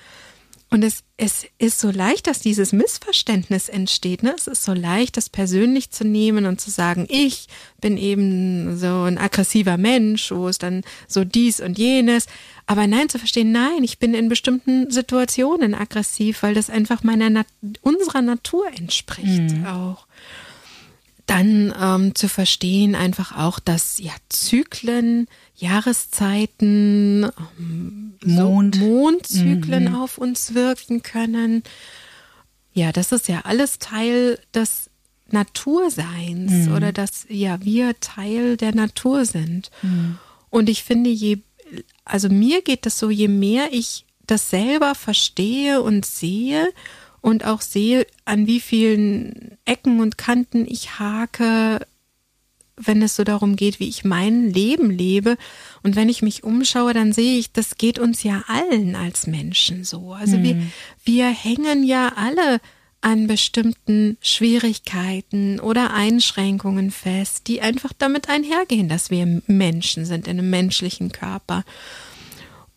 Und 0.71 0.83
es, 0.83 1.03
es 1.17 1.47
ist 1.57 1.79
so 1.79 1.89
leicht, 1.89 2.27
dass 2.27 2.41
dieses 2.41 2.73
Missverständnis 2.73 3.69
entsteht. 3.69 4.21
Ne? 4.21 4.35
Es 4.37 4.45
ist 4.45 4.63
so 4.63 4.73
leicht, 4.73 5.17
das 5.17 5.27
persönlich 5.27 5.89
zu 5.89 6.03
nehmen 6.03 6.45
und 6.45 6.61
zu 6.61 6.69
sagen, 6.69 7.07
ich 7.09 7.47
bin 7.81 7.97
eben 7.97 8.77
so 8.77 9.03
ein 9.03 9.17
aggressiver 9.17 9.77
Mensch, 9.77 10.31
wo 10.31 10.47
es 10.47 10.59
dann 10.59 10.83
so 11.07 11.23
dies 11.23 11.59
und 11.59 11.79
jenes. 11.79 12.27
Aber 12.67 12.85
nein, 12.85 13.09
zu 13.09 13.17
verstehen, 13.17 13.51
nein, 13.51 13.83
ich 13.83 13.97
bin 13.97 14.13
in 14.13 14.29
bestimmten 14.29 14.91
Situationen 14.91 15.73
aggressiv, 15.73 16.43
weil 16.43 16.53
das 16.53 16.69
einfach 16.69 17.01
meiner 17.01 17.31
Nat 17.31 17.47
unserer 17.81 18.21
Natur 18.21 18.67
entspricht 18.67 19.65
auch. 19.65 20.05
Dann 21.29 21.73
ähm, 21.79 22.15
zu 22.15 22.27
verstehen 22.27 22.95
einfach 22.95 23.37
auch, 23.37 23.59
dass 23.59 23.99
ja 23.99 24.13
Zyklen, 24.29 25.27
Jahreszeiten, 25.55 27.29
ähm, 27.59 28.15
Mond. 28.23 28.75
so 28.75 28.81
Mondzyklen 28.81 29.89
mhm. 29.89 29.95
auf 29.95 30.17
uns 30.17 30.55
wirken 30.55 31.03
können. 31.03 31.63
Ja, 32.73 32.91
das 32.91 33.11
ist 33.11 33.27
ja 33.27 33.41
alles 33.41 33.77
Teil 33.77 34.39
des 34.55 34.89
Naturseins 35.29 36.67
mhm. 36.67 36.73
oder 36.73 36.91
dass 36.91 37.25
ja 37.29 37.63
wir 37.63 37.99
Teil 37.99 38.57
der 38.57 38.73
Natur 38.73 39.25
sind. 39.25 39.69
Mhm. 39.83 40.17
Und 40.49 40.67
ich 40.67 40.83
finde, 40.83 41.11
je, 41.11 41.39
also 42.05 42.29
mir 42.29 42.63
geht 42.63 42.87
das 42.87 42.97
so, 42.97 43.11
je 43.11 43.27
mehr 43.27 43.69
ich 43.71 44.05
das 44.25 44.49
selber 44.49 44.95
verstehe 44.95 45.81
und 45.81 46.05
sehe 46.05 46.71
und 47.21 47.45
auch 47.45 47.61
sehe, 47.61 48.05
an 48.25 48.47
wie 48.47 48.59
vielen 48.59 49.57
Ecken 49.65 49.99
und 49.99 50.17
Kanten 50.17 50.65
ich 50.67 50.99
hake, 50.99 51.85
wenn 52.75 53.01
es 53.01 53.15
so 53.15 53.23
darum 53.23 53.55
geht, 53.55 53.79
wie 53.79 53.89
ich 53.89 54.05
mein 54.05 54.51
Leben 54.51 54.89
lebe. 54.89 55.37
Und 55.83 55.95
wenn 55.95 56.09
ich 56.09 56.21
mich 56.21 56.43
umschaue, 56.43 56.93
dann 56.93 57.11
sehe 57.11 57.37
ich, 57.37 57.51
das 57.51 57.75
geht 57.75 57.99
uns 57.99 58.23
ja 58.23 58.43
allen 58.47 58.95
als 58.95 59.27
Menschen 59.27 59.83
so. 59.83 60.13
Also 60.13 60.37
mhm. 60.37 60.43
wir, 60.43 60.61
wir 61.03 61.29
hängen 61.29 61.83
ja 61.83 62.13
alle 62.15 62.61
an 63.01 63.27
bestimmten 63.27 64.17
Schwierigkeiten 64.21 65.59
oder 65.59 65.93
Einschränkungen 65.93 66.91
fest, 66.91 67.47
die 67.47 67.61
einfach 67.61 67.93
damit 67.97 68.29
einhergehen, 68.29 68.89
dass 68.89 69.09
wir 69.09 69.41
Menschen 69.47 70.05
sind 70.05 70.27
in 70.27 70.39
einem 70.39 70.49
menschlichen 70.49 71.11
Körper. 71.11 71.63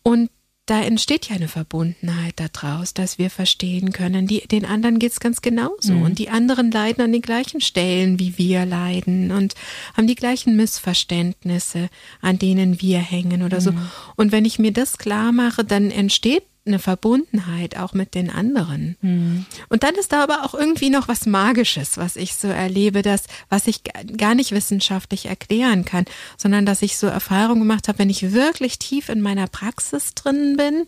Und 0.01 0.29
da 0.65 0.81
entsteht 0.81 1.27
ja 1.27 1.35
eine 1.35 1.49
Verbundenheit 1.49 2.35
daraus, 2.37 2.93
dass 2.93 3.17
wir 3.17 3.29
verstehen 3.29 3.91
können, 3.91 4.27
die, 4.27 4.47
den 4.47 4.65
anderen 4.65 4.97
geht's 4.97 5.19
ganz 5.19 5.41
genauso. 5.41 5.93
Mhm. 5.93 6.01
Und 6.03 6.19
die 6.19 6.29
anderen 6.29 6.71
leiden 6.71 7.03
an 7.03 7.11
den 7.11 7.21
gleichen 7.21 7.59
Stellen, 7.59 8.17
wie 8.17 8.37
wir 8.37 8.65
leiden 8.65 9.31
und 9.31 9.55
haben 9.95 10.07
die 10.07 10.15
gleichen 10.15 10.55
Missverständnisse, 10.55 11.89
an 12.21 12.39
denen 12.39 12.81
wir 12.81 12.99
hängen 12.99 13.43
oder 13.43 13.57
mhm. 13.57 13.61
so. 13.61 13.73
Und 14.15 14.31
wenn 14.31 14.45
ich 14.45 14.57
mir 14.57 14.71
das 14.71 14.97
klar 14.97 15.33
mache, 15.33 15.65
dann 15.65 15.91
entsteht 15.91 16.43
eine 16.65 16.79
Verbundenheit 16.79 17.77
auch 17.77 17.93
mit 17.93 18.15
den 18.15 18.29
anderen. 18.29 18.95
Mhm. 19.01 19.45
Und 19.69 19.83
dann 19.83 19.95
ist 19.95 20.13
da 20.13 20.23
aber 20.23 20.45
auch 20.45 20.53
irgendwie 20.53 20.89
noch 20.89 21.07
was 21.07 21.25
Magisches, 21.25 21.97
was 21.97 22.15
ich 22.15 22.35
so 22.35 22.47
erlebe, 22.47 23.01
das, 23.01 23.23
was 23.49 23.67
ich 23.67 23.81
gar 24.17 24.33
nicht 24.33 24.51
wissenschaftlich 24.51 25.25
erklären 25.25 25.83
kann, 25.83 26.05
sondern 26.37 26.65
dass 26.65 26.81
ich 26.81 26.97
so 26.97 27.07
Erfahrungen 27.07 27.61
gemacht 27.61 27.87
habe, 27.87 27.99
wenn 27.99 28.09
ich 28.09 28.31
wirklich 28.31 28.79
tief 28.79 29.09
in 29.09 29.21
meiner 29.21 29.47
Praxis 29.47 30.13
drin 30.13 30.55
bin, 30.55 30.87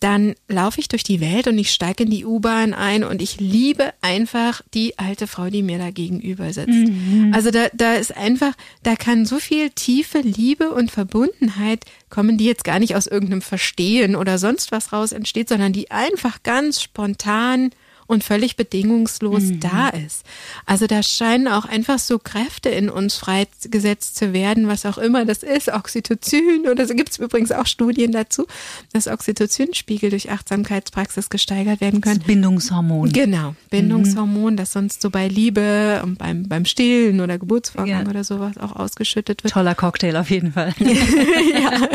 dann 0.00 0.34
laufe 0.46 0.80
ich 0.80 0.88
durch 0.88 1.02
die 1.02 1.20
Welt 1.20 1.48
und 1.48 1.58
ich 1.58 1.72
steige 1.72 2.04
in 2.04 2.10
die 2.10 2.24
U-Bahn 2.24 2.72
ein 2.72 3.02
und 3.02 3.20
ich 3.20 3.40
liebe 3.40 3.92
einfach 4.00 4.62
die 4.72 4.98
alte 4.98 5.26
Frau, 5.26 5.50
die 5.50 5.62
mir 5.62 5.78
da 5.78 5.90
gegenüber 5.90 6.52
sitzt. 6.52 6.68
Mhm. 6.68 7.32
Also 7.34 7.50
da, 7.50 7.66
da 7.74 7.94
ist 7.94 8.16
einfach, 8.16 8.52
da 8.84 8.94
kann 8.94 9.26
so 9.26 9.38
viel 9.38 9.70
tiefe 9.70 10.20
Liebe 10.20 10.70
und 10.70 10.92
Verbundenheit 10.92 11.84
kommen, 12.10 12.38
die 12.38 12.44
jetzt 12.44 12.64
gar 12.64 12.78
nicht 12.78 12.94
aus 12.94 13.08
irgendeinem 13.08 13.42
Verstehen 13.42 14.14
oder 14.14 14.38
sonst 14.38 14.70
was 14.70 14.92
raus 14.92 15.10
entsteht, 15.12 15.48
sondern 15.48 15.72
die 15.72 15.90
einfach 15.90 16.42
ganz 16.44 16.80
spontan 16.80 17.70
und 18.08 18.24
völlig 18.24 18.56
bedingungslos 18.56 19.42
mhm. 19.44 19.60
da 19.60 19.90
ist. 19.90 20.24
Also 20.66 20.86
da 20.86 21.02
scheinen 21.02 21.46
auch 21.46 21.66
einfach 21.66 21.98
so 21.98 22.18
Kräfte 22.18 22.70
in 22.70 22.88
uns 22.88 23.16
freigesetzt 23.16 24.16
zu 24.16 24.32
werden, 24.32 24.66
was 24.66 24.86
auch 24.86 24.98
immer 24.98 25.26
das 25.26 25.42
ist, 25.42 25.68
Oxytocin 25.68 26.66
oder 26.68 26.86
so 26.86 26.94
gibt 26.94 27.10
es 27.10 27.18
übrigens 27.18 27.52
auch 27.52 27.66
Studien 27.66 28.10
dazu, 28.10 28.46
dass 28.92 29.06
Oxytocinspiegel 29.06 30.08
durch 30.10 30.30
Achtsamkeitspraxis 30.30 31.28
gesteigert 31.28 31.82
werden 31.82 32.00
können. 32.00 32.18
Das 32.18 32.26
Bindungshormon. 32.26 33.12
Genau, 33.12 33.54
Bindungshormon, 33.70 34.54
mhm. 34.54 34.56
das 34.56 34.72
sonst 34.72 35.02
so 35.02 35.10
bei 35.10 35.28
Liebe 35.28 36.00
und 36.02 36.18
beim, 36.18 36.48
beim 36.48 36.64
Stillen 36.64 37.20
oder 37.20 37.38
Geburtsvorgang 37.38 38.04
ja. 38.04 38.10
oder 38.10 38.24
sowas 38.24 38.56
auch 38.56 38.74
ausgeschüttet 38.74 39.44
wird. 39.44 39.52
Toller 39.52 39.74
Cocktail 39.74 40.16
auf 40.16 40.30
jeden 40.30 40.52
Fall. 40.52 40.74
ja. 40.80 41.88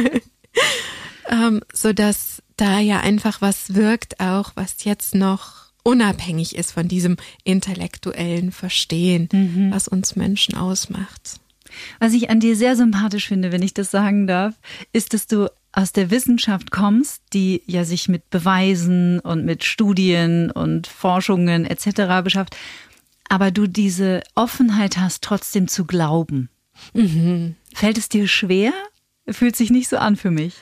ähm, 1.29 1.61
so 1.73 1.91
dass 1.91 2.43
da 2.55 2.79
ja 2.79 2.99
einfach 2.99 3.41
was 3.41 3.73
wirkt 3.73 4.19
auch, 4.19 4.51
was 4.53 4.83
jetzt 4.83 5.15
noch 5.15 5.62
unabhängig 5.83 6.55
ist 6.55 6.71
von 6.71 6.87
diesem 6.87 7.17
intellektuellen 7.43 8.51
Verstehen, 8.51 9.29
mhm. 9.31 9.71
was 9.71 9.87
uns 9.87 10.15
Menschen 10.15 10.55
ausmacht. 10.55 11.39
Was 11.99 12.13
ich 12.13 12.29
an 12.29 12.39
dir 12.39 12.55
sehr 12.55 12.75
sympathisch 12.75 13.27
finde, 13.27 13.51
wenn 13.51 13.61
ich 13.61 13.73
das 13.73 13.91
sagen 13.91 14.27
darf, 14.27 14.55
ist, 14.91 15.13
dass 15.13 15.27
du 15.27 15.49
aus 15.71 15.91
der 15.91 16.11
Wissenschaft 16.11 16.71
kommst, 16.71 17.21
die 17.33 17.63
ja 17.65 17.83
sich 17.83 18.07
mit 18.07 18.29
Beweisen 18.29 19.19
und 19.19 19.43
mit 19.43 19.63
Studien 19.63 20.51
und 20.51 20.87
Forschungen 20.87 21.65
etc. 21.65 22.23
beschafft, 22.23 22.55
aber 23.27 23.49
du 23.49 23.65
diese 23.65 24.21
Offenheit 24.35 24.97
hast, 24.97 25.23
trotzdem 25.23 25.67
zu 25.67 25.85
glauben. 25.85 26.49
Mhm. 26.93 27.55
Fällt 27.73 27.97
es 27.97 28.07
dir 28.07 28.27
schwer? 28.27 28.71
Fühlt 29.27 29.55
sich 29.55 29.71
nicht 29.71 29.89
so 29.89 29.97
an 29.97 30.15
für 30.15 30.31
mich. 30.31 30.53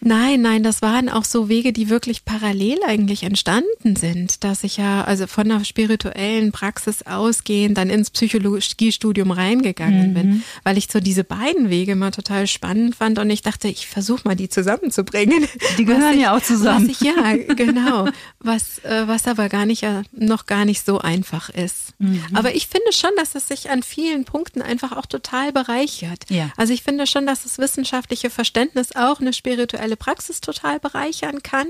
Nein, 0.00 0.40
nein, 0.40 0.62
das 0.62 0.82
waren 0.82 1.08
auch 1.08 1.24
so 1.24 1.48
Wege, 1.48 1.72
die 1.72 1.90
wirklich 1.90 2.24
parallel 2.24 2.78
eigentlich 2.86 3.22
entstanden 3.22 3.96
sind, 3.96 4.44
dass 4.44 4.64
ich 4.64 4.76
ja 4.78 5.04
also 5.04 5.26
von 5.26 5.50
einer 5.50 5.64
spirituellen 5.64 6.52
Praxis 6.52 7.02
ausgehend 7.02 7.76
dann 7.76 7.90
ins 7.90 8.10
Psychologiestudium 8.10 9.30
reingegangen 9.30 10.10
mhm. 10.10 10.14
bin, 10.14 10.42
weil 10.64 10.78
ich 10.78 10.88
so 10.90 11.00
diese 11.00 11.24
beiden 11.24 11.70
Wege 11.70 11.96
mal 11.96 12.10
total 12.10 12.46
spannend 12.46 12.96
fand 12.96 13.18
und 13.18 13.30
ich 13.30 13.42
dachte, 13.42 13.68
ich 13.68 13.86
versuche 13.86 14.22
mal 14.24 14.36
die 14.36 14.48
zusammenzubringen. 14.48 15.46
Die 15.78 15.84
gehören 15.84 16.14
ich, 16.14 16.22
ja 16.22 16.36
auch 16.36 16.42
zusammen. 16.42 16.88
Ich, 16.88 17.00
ja, 17.00 17.36
genau. 17.54 18.08
Was, 18.40 18.78
äh, 18.84 19.06
was 19.06 19.26
aber 19.26 19.48
gar 19.48 19.66
nicht, 19.66 19.82
äh, 19.82 20.02
noch 20.12 20.46
gar 20.46 20.64
nicht 20.64 20.84
so 20.84 20.98
einfach 20.98 21.50
ist. 21.50 21.94
Mhm. 21.98 22.22
Aber 22.32 22.54
ich 22.54 22.66
finde 22.66 22.92
schon, 22.92 23.10
dass 23.16 23.34
es 23.34 23.48
sich 23.48 23.70
an 23.70 23.82
vielen 23.82 24.24
Punkten 24.24 24.62
einfach 24.62 24.92
auch 24.96 25.06
total 25.06 25.52
bereichert. 25.52 26.24
Ja. 26.28 26.50
Also 26.56 26.72
ich 26.72 26.82
finde 26.82 27.06
schon, 27.06 27.26
dass 27.26 27.42
das 27.42 27.58
wissenschaftliche 27.58 28.30
Verständnis 28.30 28.96
auch 28.96 29.20
eine 29.20 29.32
spirituelle 29.32 29.89
spirituelle 29.90 29.96
Praxis 29.96 30.40
total 30.40 30.80
bereichern 30.80 31.42
kann. 31.42 31.68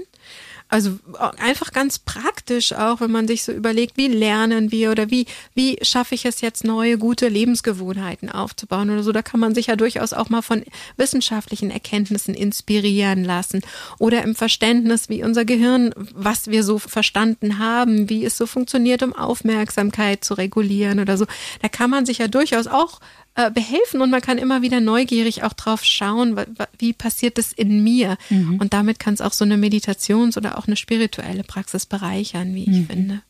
Also 0.69 1.01
einfach 1.39 1.73
ganz 1.73 1.99
praktisch 1.99 2.73
auch, 2.73 3.01
wenn 3.01 3.11
man 3.11 3.27
sich 3.27 3.43
so 3.43 3.51
überlegt, 3.51 3.97
wie 3.97 4.07
lernen 4.07 4.71
wir 4.71 4.93
oder 4.93 5.11
wie, 5.11 5.27
wie 5.53 5.79
schaffe 5.83 6.15
ich 6.15 6.25
es 6.27 6.43
jetzt, 6.43 6.63
neue, 6.63 6.97
gute 6.97 7.27
Lebensgewohnheiten 7.27 8.31
aufzubauen 8.31 8.89
oder 8.91 9.03
so. 9.03 9.11
Da 9.11 9.23
kann 9.23 9.41
man 9.41 9.53
sich 9.53 9.67
ja 9.67 9.75
durchaus 9.75 10.13
auch 10.13 10.31
mal 10.31 10.43
von 10.43 10.63
wissenschaftlichen 10.97 11.73
Erkenntnissen 11.73 12.35
inspirieren 12.35 13.25
lassen 13.25 13.63
oder 13.99 14.23
im 14.23 14.37
Verständnis, 14.37 15.09
wie 15.09 15.25
unser 15.25 15.45
Gehirn, 15.45 15.93
was 16.15 16.47
wir 16.47 16.63
so 16.63 16.79
verstanden 16.79 17.59
haben, 17.59 18.09
wie 18.09 18.25
es 18.25 18.37
so 18.37 18.47
funktioniert, 18.47 19.03
um 19.03 19.13
Aufmerksamkeit 19.13 20.23
zu 20.23 20.35
regulieren 20.35 21.01
oder 21.01 21.19
so. 21.19 21.27
Da 21.63 21.69
kann 21.69 21.91
man 21.91 22.07
sich 22.07 22.19
ja 22.19 22.29
durchaus 22.29 22.69
auch 22.69 23.01
äh, 23.35 23.51
behelfen 23.51 24.01
und 24.01 24.11
man 24.11 24.21
kann 24.21 24.39
immer 24.39 24.63
wieder 24.63 24.81
neugierig 24.81 25.43
auch 25.45 25.53
drauf 25.53 25.85
schauen, 25.85 26.37
wie 26.79 26.93
passiert 26.93 27.39
es 27.39 27.53
in 27.53 27.83
mir. 27.83 28.17
Mhm. 28.29 28.59
Und 28.61 28.73
damit 28.73 28.99
kann 28.99 29.15
es 29.15 29.21
auch 29.21 29.33
so 29.33 29.45
eine 29.45 29.57
Meditations- 29.57 30.37
oder 30.37 30.59
auch 30.59 30.67
eine 30.67 30.77
spirituelle 30.77 31.45
Praxis 31.45 31.87
bereichern, 31.87 32.55
wie 32.55 32.65
ich 32.65 32.69
mhm. 32.69 32.87
finde. 32.87 33.23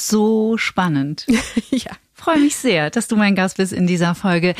So 0.00 0.56
spannend. 0.58 1.26
ja. 1.70 1.92
Freue 2.14 2.38
mich 2.38 2.56
sehr, 2.56 2.90
dass 2.90 3.08
du 3.08 3.16
mein 3.16 3.34
Gast 3.34 3.56
bist 3.56 3.72
in 3.72 3.86
dieser 3.86 4.14
Folge. 4.14 4.54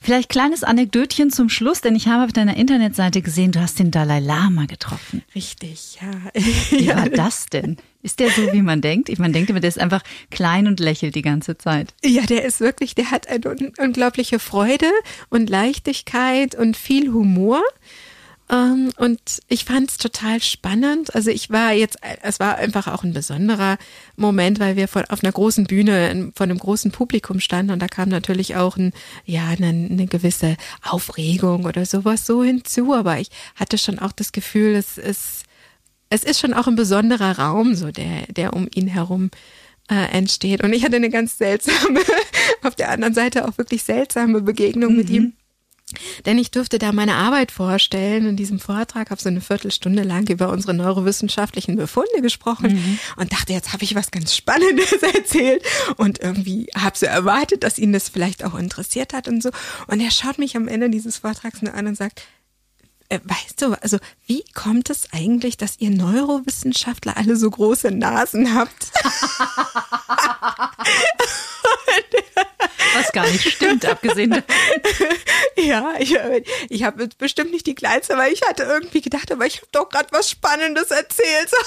Vielleicht 0.00 0.28
kleines 0.28 0.62
Anekdötchen 0.62 1.30
zum 1.30 1.48
Schluss, 1.48 1.80
denn 1.80 1.96
ich 1.96 2.06
habe 2.06 2.24
auf 2.24 2.32
deiner 2.32 2.56
Internetseite 2.56 3.22
gesehen, 3.22 3.50
du 3.52 3.60
hast 3.60 3.78
den 3.78 3.90
Dalai 3.90 4.20
Lama 4.20 4.66
getroffen. 4.66 5.22
Richtig, 5.34 5.98
ja. 6.00 6.30
Wie 6.70 6.88
war 6.94 7.08
das 7.08 7.46
denn? 7.46 7.76
Ist 8.02 8.20
der 8.20 8.30
so, 8.30 8.52
wie 8.52 8.62
man 8.62 8.80
denkt? 8.80 9.08
Ich 9.08 9.18
man 9.18 9.32
denkt 9.32 9.50
immer, 9.50 9.58
der 9.58 9.68
ist 9.68 9.80
einfach 9.80 10.02
klein 10.30 10.68
und 10.68 10.78
lächelt 10.78 11.16
die 11.16 11.22
ganze 11.22 11.58
Zeit. 11.58 11.92
Ja, 12.04 12.22
der 12.22 12.44
ist 12.44 12.60
wirklich, 12.60 12.94
der 12.94 13.10
hat 13.10 13.26
eine 13.26 13.72
unglaubliche 13.78 14.38
Freude 14.38 14.86
und 15.28 15.50
Leichtigkeit 15.50 16.54
und 16.54 16.76
viel 16.76 17.12
Humor. 17.12 17.62
Ähm, 18.48 18.92
und 18.96 19.20
ich 19.48 19.64
fand 19.64 19.90
es 19.90 19.98
total 19.98 20.40
spannend. 20.40 21.14
Also 21.14 21.30
ich 21.30 21.50
war 21.50 21.72
jetzt, 21.72 21.98
es 22.22 22.38
war 22.38 22.56
einfach 22.56 22.86
auch 22.86 23.02
ein 23.02 23.12
besonderer 23.12 23.76
Moment, 24.16 24.60
weil 24.60 24.76
wir 24.76 24.86
von, 24.86 25.04
auf 25.06 25.24
einer 25.24 25.32
großen 25.32 25.64
Bühne 25.66 26.32
von 26.34 26.50
einem 26.50 26.58
großen 26.58 26.92
Publikum 26.92 27.40
standen 27.40 27.72
und 27.72 27.80
da 27.80 27.88
kam 27.88 28.08
natürlich 28.08 28.56
auch 28.56 28.76
ein, 28.76 28.92
ja, 29.24 29.48
eine, 29.48 29.68
eine 29.68 30.06
gewisse 30.06 30.56
Aufregung 30.82 31.64
oder 31.64 31.84
sowas 31.86 32.24
so 32.24 32.44
hinzu. 32.44 32.94
Aber 32.94 33.18
ich 33.18 33.30
hatte 33.56 33.78
schon 33.78 33.98
auch 33.98 34.12
das 34.12 34.30
Gefühl, 34.30 34.76
es 34.76 34.96
ist, 34.96 35.42
es 36.08 36.22
ist 36.22 36.38
schon 36.38 36.54
auch 36.54 36.68
ein 36.68 36.76
besonderer 36.76 37.38
Raum, 37.38 37.74
so 37.74 37.90
der, 37.90 38.26
der 38.28 38.52
um 38.52 38.68
ihn 38.72 38.86
herum 38.86 39.30
äh, 39.90 40.16
entsteht. 40.16 40.62
Und 40.62 40.72
ich 40.72 40.84
hatte 40.84 40.96
eine 40.96 41.10
ganz 41.10 41.36
seltsame, 41.36 42.00
auf 42.62 42.76
der 42.76 42.90
anderen 42.90 43.14
Seite 43.14 43.48
auch 43.48 43.58
wirklich 43.58 43.82
seltsame 43.82 44.40
Begegnung 44.40 44.92
mhm. 44.92 44.98
mit 44.98 45.10
ihm 45.10 45.32
denn 46.24 46.38
ich 46.38 46.50
durfte 46.50 46.80
da 46.80 46.90
meine 46.90 47.14
Arbeit 47.14 47.52
vorstellen 47.52 48.26
in 48.26 48.36
diesem 48.36 48.58
Vortrag, 48.58 49.10
habe 49.10 49.22
so 49.22 49.28
eine 49.28 49.40
Viertelstunde 49.40 50.02
lang 50.02 50.28
über 50.28 50.50
unsere 50.50 50.74
neurowissenschaftlichen 50.74 51.76
Befunde 51.76 52.22
gesprochen 52.22 52.74
mhm. 52.74 52.98
und 53.16 53.32
dachte, 53.32 53.52
jetzt 53.52 53.72
habe 53.72 53.84
ich 53.84 53.94
was 53.94 54.10
ganz 54.10 54.34
Spannendes 54.34 54.92
erzählt 55.14 55.62
und 55.96 56.20
irgendwie 56.20 56.66
habe 56.76 56.98
so 56.98 57.06
erwartet, 57.06 57.62
dass 57.62 57.78
ihn 57.78 57.92
das 57.92 58.08
vielleicht 58.08 58.44
auch 58.44 58.56
interessiert 58.56 59.12
hat 59.12 59.28
und 59.28 59.42
so. 59.42 59.50
Und 59.86 60.00
er 60.00 60.10
schaut 60.10 60.38
mich 60.38 60.56
am 60.56 60.66
Ende 60.66 60.90
dieses 60.90 61.18
Vortrags 61.18 61.62
nur 61.62 61.74
an 61.74 61.86
und 61.86 61.96
sagt, 61.96 62.22
äh, 63.08 63.20
weißt 63.22 63.62
du, 63.62 63.80
also 63.80 63.98
wie 64.26 64.42
kommt 64.54 64.90
es 64.90 65.12
eigentlich, 65.12 65.56
dass 65.56 65.78
ihr 65.78 65.90
Neurowissenschaftler 65.90 67.16
alle 67.16 67.36
so 67.36 67.48
große 67.48 67.92
Nasen 67.92 68.56
habt? 68.56 68.90
gar 73.12 73.26
nicht 73.26 73.52
stimmt, 73.52 73.84
abgesehen 73.84 74.30
davon. 74.30 74.44
Ja, 75.58 75.94
ich, 75.98 76.14
ich 76.68 76.82
habe 76.82 77.08
bestimmt 77.18 77.50
nicht 77.50 77.66
die 77.66 77.74
kleinste, 77.74 78.14
aber 78.14 78.28
ich 78.28 78.42
hatte 78.42 78.64
irgendwie 78.64 79.00
gedacht, 79.00 79.32
aber 79.32 79.46
ich 79.46 79.56
habe 79.56 79.68
doch 79.72 79.88
gerade 79.88 80.08
was 80.12 80.30
Spannendes 80.30 80.90
erzählt. 80.90 81.50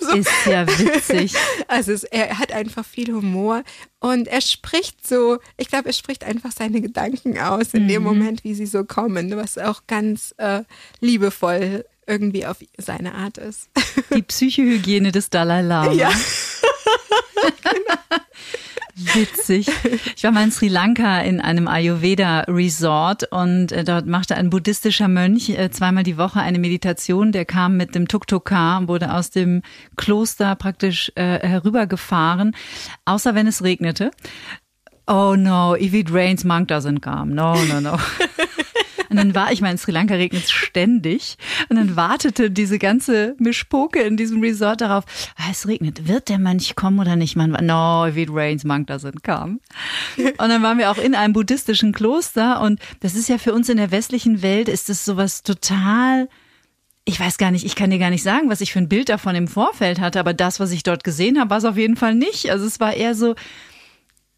Also, 0.00 0.16
ist 0.16 0.46
ja 0.46 0.66
witzig. 0.66 1.34
Also 1.68 1.92
es, 1.92 2.04
er 2.04 2.38
hat 2.38 2.52
einfach 2.52 2.84
viel 2.84 3.12
Humor 3.12 3.62
und 4.00 4.28
er 4.28 4.40
spricht 4.40 5.06
so, 5.06 5.38
ich 5.56 5.68
glaube, 5.68 5.88
er 5.88 5.92
spricht 5.92 6.24
einfach 6.24 6.50
seine 6.52 6.80
Gedanken 6.80 7.38
aus 7.38 7.74
in 7.74 7.84
mhm. 7.84 7.88
dem 7.88 8.02
Moment, 8.02 8.44
wie 8.44 8.54
sie 8.54 8.66
so 8.66 8.84
kommen, 8.84 9.36
was 9.36 9.58
auch 9.58 9.82
ganz 9.86 10.34
äh, 10.38 10.62
liebevoll 11.00 11.84
irgendwie 12.06 12.46
auf 12.46 12.58
seine 12.76 13.14
Art 13.14 13.38
ist. 13.38 13.68
Die 14.14 14.22
Psychohygiene 14.22 15.12
des 15.12 15.30
Dalai 15.30 15.62
Lama. 15.62 15.92
Ja. 15.92 16.12
Witzig. 18.96 19.68
Ich 20.16 20.22
war 20.22 20.30
mal 20.30 20.44
in 20.44 20.52
Sri 20.52 20.68
Lanka 20.68 21.20
in 21.20 21.40
einem 21.40 21.66
Ayurveda 21.66 22.40
Resort 22.42 23.24
und 23.32 23.72
äh, 23.72 23.82
dort 23.82 24.06
machte 24.06 24.36
ein 24.36 24.50
buddhistischer 24.50 25.08
Mönch 25.08 25.50
äh, 25.50 25.70
zweimal 25.70 26.04
die 26.04 26.16
Woche 26.16 26.40
eine 26.40 26.60
Meditation. 26.60 27.32
Der 27.32 27.44
kam 27.44 27.76
mit 27.76 27.94
dem 27.94 28.06
Tuk-Tuk-Car 28.06 28.78
und 28.78 28.88
wurde 28.88 29.12
aus 29.12 29.30
dem 29.30 29.62
Kloster 29.96 30.54
praktisch 30.54 31.10
äh, 31.16 31.40
herübergefahren, 31.40 32.54
außer 33.04 33.34
wenn 33.34 33.48
es 33.48 33.64
regnete. 33.64 34.12
Oh 35.06 35.34
no, 35.36 35.74
if 35.74 35.92
it 35.92 36.12
rains, 36.12 36.44
monk 36.44 36.70
doesn't 36.70 37.00
come. 37.00 37.34
No, 37.34 37.56
no, 37.64 37.80
no. 37.80 37.98
Und 39.14 39.18
dann 39.18 39.34
war 39.36 39.52
ich 39.52 39.60
mal 39.60 39.70
in 39.70 39.78
Sri 39.78 39.92
Lanka 39.92 40.14
regnet 40.14 40.42
es 40.42 40.50
ständig. 40.50 41.36
Und 41.68 41.76
dann 41.76 41.94
wartete 41.94 42.50
diese 42.50 42.80
ganze 42.80 43.36
Mischpoke 43.38 44.00
in 44.00 44.16
diesem 44.16 44.40
Resort 44.40 44.80
darauf, 44.80 45.04
ah, 45.36 45.50
es 45.52 45.68
regnet, 45.68 46.08
wird 46.08 46.28
der 46.28 46.40
Mönch 46.40 46.74
kommen 46.74 46.98
oder 46.98 47.14
nicht? 47.14 47.36
Man 47.36 47.52
war, 47.52 47.62
no, 47.62 48.08
if 48.08 48.16
it 48.16 48.28
rains, 48.32 48.64
monk 48.64 48.90
doesn't 48.90 49.22
come. 49.22 49.60
Und 50.16 50.48
dann 50.48 50.64
waren 50.64 50.78
wir 50.78 50.90
auch 50.90 50.98
in 50.98 51.14
einem 51.14 51.32
buddhistischen 51.32 51.92
Kloster 51.92 52.60
und 52.60 52.80
das 53.00 53.14
ist 53.14 53.28
ja 53.28 53.38
für 53.38 53.54
uns 53.54 53.68
in 53.68 53.76
der 53.76 53.92
westlichen 53.92 54.42
Welt, 54.42 54.68
ist 54.68 54.88
das 54.88 55.04
sowas 55.04 55.44
total 55.44 56.28
ich 57.06 57.20
weiß 57.20 57.36
gar 57.36 57.50
nicht, 57.50 57.66
ich 57.66 57.76
kann 57.76 57.90
dir 57.90 57.98
gar 57.98 58.08
nicht 58.08 58.22
sagen, 58.22 58.48
was 58.48 58.62
ich 58.62 58.72
für 58.72 58.78
ein 58.78 58.88
Bild 58.88 59.10
davon 59.10 59.34
im 59.34 59.46
Vorfeld 59.46 60.00
hatte, 60.00 60.18
aber 60.18 60.32
das, 60.32 60.58
was 60.58 60.72
ich 60.72 60.84
dort 60.84 61.04
gesehen 61.04 61.38
habe, 61.38 61.50
war 61.50 61.58
es 61.58 61.66
auf 61.66 61.76
jeden 61.76 61.96
Fall 61.96 62.14
nicht. 62.14 62.50
Also 62.50 62.64
es 62.64 62.80
war 62.80 62.94
eher 62.94 63.14
so, 63.14 63.34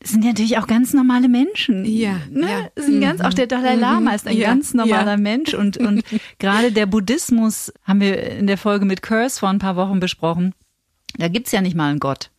sind 0.03 0.23
ja 0.23 0.31
natürlich 0.31 0.59
auch 0.59 0.67
ganz 0.67 0.93
normale 0.93 1.29
Menschen. 1.29 1.85
Ja. 1.85 2.21
Ne? 2.31 2.49
ja. 2.49 2.83
Sind 2.83 3.01
ganz, 3.01 3.21
auch 3.21 3.35
der 3.35 3.47
Dalai 3.47 3.75
Lama 3.75 4.15
ist 4.15 4.27
ein 4.27 4.37
ja, 4.37 4.49
ganz 4.49 4.75
normaler 4.75 5.13
ja. 5.13 5.17
Mensch 5.17 5.55
und, 5.55 5.77
und 5.79 6.03
gerade 6.39 6.73
der 6.73 6.87
Buddhismus 6.87 7.73
haben 7.83 8.01
wir 8.01 8.21
in 8.23 8.47
der 8.47 8.59
Folge 8.59 8.85
mit 8.85 9.03
Curse 9.03 9.41
vor 9.41 9.49
ein 9.49 9.59
paar 9.59 9.77
Wochen 9.77 10.01
besprochen. 10.01 10.55
Da 11.17 11.29
gibt's 11.29 11.53
ja 11.53 11.61
nicht 11.61 11.77
mal 11.77 11.91
einen 11.91 12.01
Gott. 12.01 12.31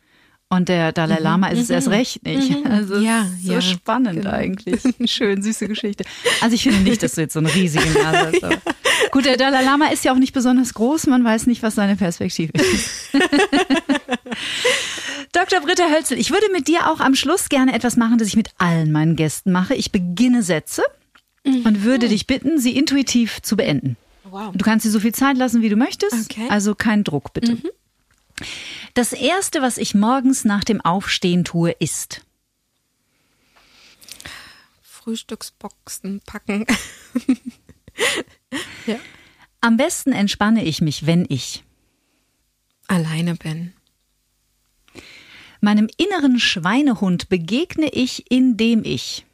Und 0.49 0.69
der 0.69 0.93
Dalai 0.93 1.17
mhm. 1.17 1.23
Lama 1.23 1.47
ist 1.49 1.59
es 1.59 1.69
erst 1.69 1.87
mhm. 1.87 1.93
recht 1.93 2.23
nicht. 2.23 2.63
Mhm. 2.63 2.71
Also 2.71 2.99
ja, 2.99 3.25
so 3.43 3.53
ja, 3.53 3.61
spannend 3.61 4.21
genau. 4.21 4.31
eigentlich. 4.31 4.81
Schön, 5.11 5.41
süße 5.41 5.67
Geschichte. 5.67 6.05
Also 6.39 6.55
ich 6.55 6.63
finde 6.63 6.79
nicht, 6.81 7.03
dass 7.03 7.15
du 7.15 7.21
jetzt 7.21 7.33
so 7.33 7.39
einen 7.39 7.47
riesigen 7.47 7.91
Nase 7.93 8.31
hast. 8.31 8.43
Aber. 8.43 8.57
Gut, 9.11 9.25
der 9.25 9.35
Dalai 9.35 9.63
Lama 9.63 9.87
ist 9.87 10.05
ja 10.05 10.13
auch 10.13 10.17
nicht 10.17 10.33
besonders 10.33 10.73
groß. 10.73 11.07
Man 11.07 11.23
weiß 11.23 11.47
nicht, 11.47 11.63
was 11.63 11.75
seine 11.75 11.97
Perspektive 11.97 12.53
ist. 12.53 13.09
Dr. 15.31 15.61
Britta 15.61 15.89
Hölzel, 15.89 16.17
ich 16.17 16.31
würde 16.31 16.47
mit 16.51 16.67
dir 16.67 16.89
auch 16.89 16.99
am 16.99 17.15
Schluss 17.15 17.49
gerne 17.49 17.73
etwas 17.73 17.97
machen, 17.97 18.17
das 18.17 18.27
ich 18.27 18.35
mit 18.35 18.49
allen 18.57 18.91
meinen 18.91 19.15
Gästen 19.15 19.51
mache. 19.51 19.75
Ich 19.75 19.91
beginne 19.91 20.43
Sätze 20.43 20.83
mhm. 21.43 21.65
und 21.65 21.83
würde 21.83 22.07
dich 22.07 22.27
bitten, 22.27 22.59
sie 22.59 22.75
intuitiv 22.77 23.41
zu 23.41 23.55
beenden. 23.57 23.97
Wow. 24.23 24.53
Du 24.53 24.63
kannst 24.63 24.85
dir 24.85 24.91
so 24.91 24.99
viel 24.99 25.13
Zeit 25.13 25.37
lassen, 25.37 25.61
wie 25.61 25.69
du 25.69 25.75
möchtest. 25.75 26.31
Okay. 26.31 26.47
Also 26.49 26.75
kein 26.75 27.03
Druck, 27.03 27.33
bitte. 27.33 27.53
Mhm. 27.53 27.69
Das 28.93 29.13
erste, 29.13 29.61
was 29.61 29.77
ich 29.77 29.95
morgens 29.95 30.45
nach 30.45 30.63
dem 30.63 30.81
Aufstehen 30.81 31.43
tue, 31.43 31.71
ist 31.71 32.21
Frühstücksboxen 34.81 36.21
packen. 36.25 36.65
ja. 38.85 38.95
Am 39.61 39.77
besten 39.77 40.11
entspanne 40.11 40.65
ich 40.65 40.81
mich, 40.81 41.05
wenn 41.05 41.25
ich 41.29 41.63
alleine 42.87 43.35
bin. 43.35 43.73
Meinem 45.67 45.89
inneren 45.97 46.39
Schweinehund 46.39 47.27
begegne 47.27 47.89
ich, 47.89 48.31
indem 48.31 48.85
ich. 48.85 49.25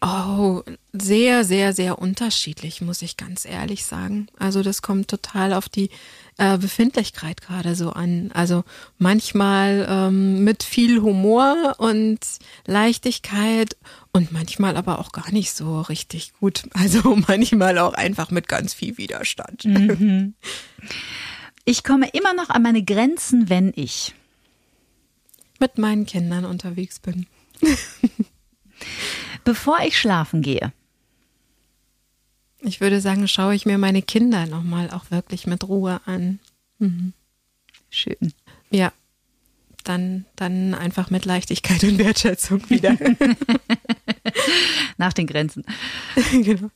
Oh, 0.00 0.62
sehr, 0.94 1.44
sehr, 1.44 1.74
sehr 1.74 1.98
unterschiedlich, 1.98 2.80
muss 2.80 3.02
ich 3.02 3.18
ganz 3.18 3.44
ehrlich 3.44 3.84
sagen. 3.84 4.28
Also 4.38 4.62
das 4.62 4.80
kommt 4.80 5.08
total 5.08 5.52
auf 5.52 5.68
die 5.68 5.90
äh, 6.38 6.56
Befindlichkeit 6.56 7.42
gerade 7.42 7.74
so 7.74 7.90
an. 7.90 8.30
Also 8.32 8.64
manchmal 8.96 9.86
ähm, 9.86 10.44
mit 10.44 10.62
viel 10.62 11.02
Humor 11.02 11.74
und 11.76 12.20
Leichtigkeit 12.64 13.76
und 14.14 14.32
manchmal 14.32 14.78
aber 14.78 14.98
auch 14.98 15.12
gar 15.12 15.30
nicht 15.30 15.52
so 15.52 15.82
richtig 15.82 16.32
gut. 16.40 16.62
Also 16.72 17.16
manchmal 17.28 17.76
auch 17.76 17.92
einfach 17.92 18.30
mit 18.30 18.48
ganz 18.48 18.72
viel 18.72 18.96
Widerstand. 18.96 19.66
Mhm. 19.66 20.32
Ich 21.68 21.84
komme 21.84 22.08
immer 22.14 22.32
noch 22.32 22.48
an 22.48 22.62
meine 22.62 22.82
Grenzen, 22.82 23.50
wenn 23.50 23.74
ich 23.76 24.14
mit 25.60 25.76
meinen 25.76 26.06
Kindern 26.06 26.46
unterwegs 26.46 26.98
bin. 26.98 27.26
Bevor 29.44 29.78
ich 29.80 29.98
schlafen 29.98 30.40
gehe. 30.40 30.72
Ich 32.60 32.80
würde 32.80 33.02
sagen, 33.02 33.28
schaue 33.28 33.54
ich 33.54 33.66
mir 33.66 33.76
meine 33.76 34.00
Kinder 34.00 34.46
nochmal 34.46 34.90
auch 34.90 35.10
wirklich 35.10 35.46
mit 35.46 35.68
Ruhe 35.68 36.00
an. 36.06 36.38
Mhm. 36.78 37.12
Schön. 37.90 38.32
Ja, 38.70 38.90
dann, 39.84 40.24
dann 40.36 40.72
einfach 40.72 41.10
mit 41.10 41.26
Leichtigkeit 41.26 41.84
und 41.84 41.98
Wertschätzung 41.98 42.62
wieder. 42.70 42.96
Nach 44.96 45.12
den 45.12 45.26
Grenzen. 45.26 45.66
genau. 46.32 46.70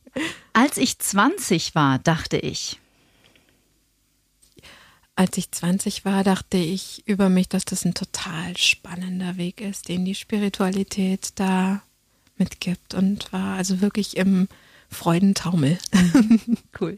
Als 0.53 0.77
ich 0.77 0.99
20 0.99 1.73
war, 1.73 1.97
dachte 1.97 2.37
ich, 2.37 2.79
als 5.15 5.37
ich 5.37 5.51
20 5.51 6.05
war, 6.05 6.23
dachte 6.23 6.57
ich 6.57 7.03
über 7.07 7.29
mich, 7.29 7.47
dass 7.49 7.65
das 7.65 7.85
ein 7.85 7.93
total 7.93 8.57
spannender 8.57 9.37
Weg 9.37 9.61
ist, 9.61 9.87
den 9.89 10.05
die 10.05 10.15
Spiritualität 10.15 11.31
da 11.35 11.83
mitgibt 12.37 12.93
und 12.93 13.31
war 13.31 13.57
also 13.57 13.81
wirklich 13.81 14.17
im 14.17 14.47
Freudentaumel. 14.89 15.77
cool. 16.81 16.95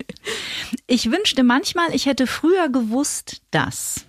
Ich 0.87 1.11
wünschte 1.11 1.43
manchmal, 1.43 1.93
ich 1.93 2.05
hätte 2.05 2.27
früher 2.27 2.69
gewusst, 2.69 3.41
dass. 3.51 4.05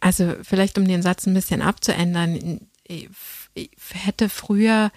Also 0.00 0.34
vielleicht 0.42 0.78
um 0.78 0.86
den 0.86 1.02
Satz 1.02 1.26
ein 1.26 1.34
bisschen 1.34 1.62
abzuändern, 1.62 2.60
ich 2.84 3.08
hätte 3.92 4.28
früher 4.28 4.90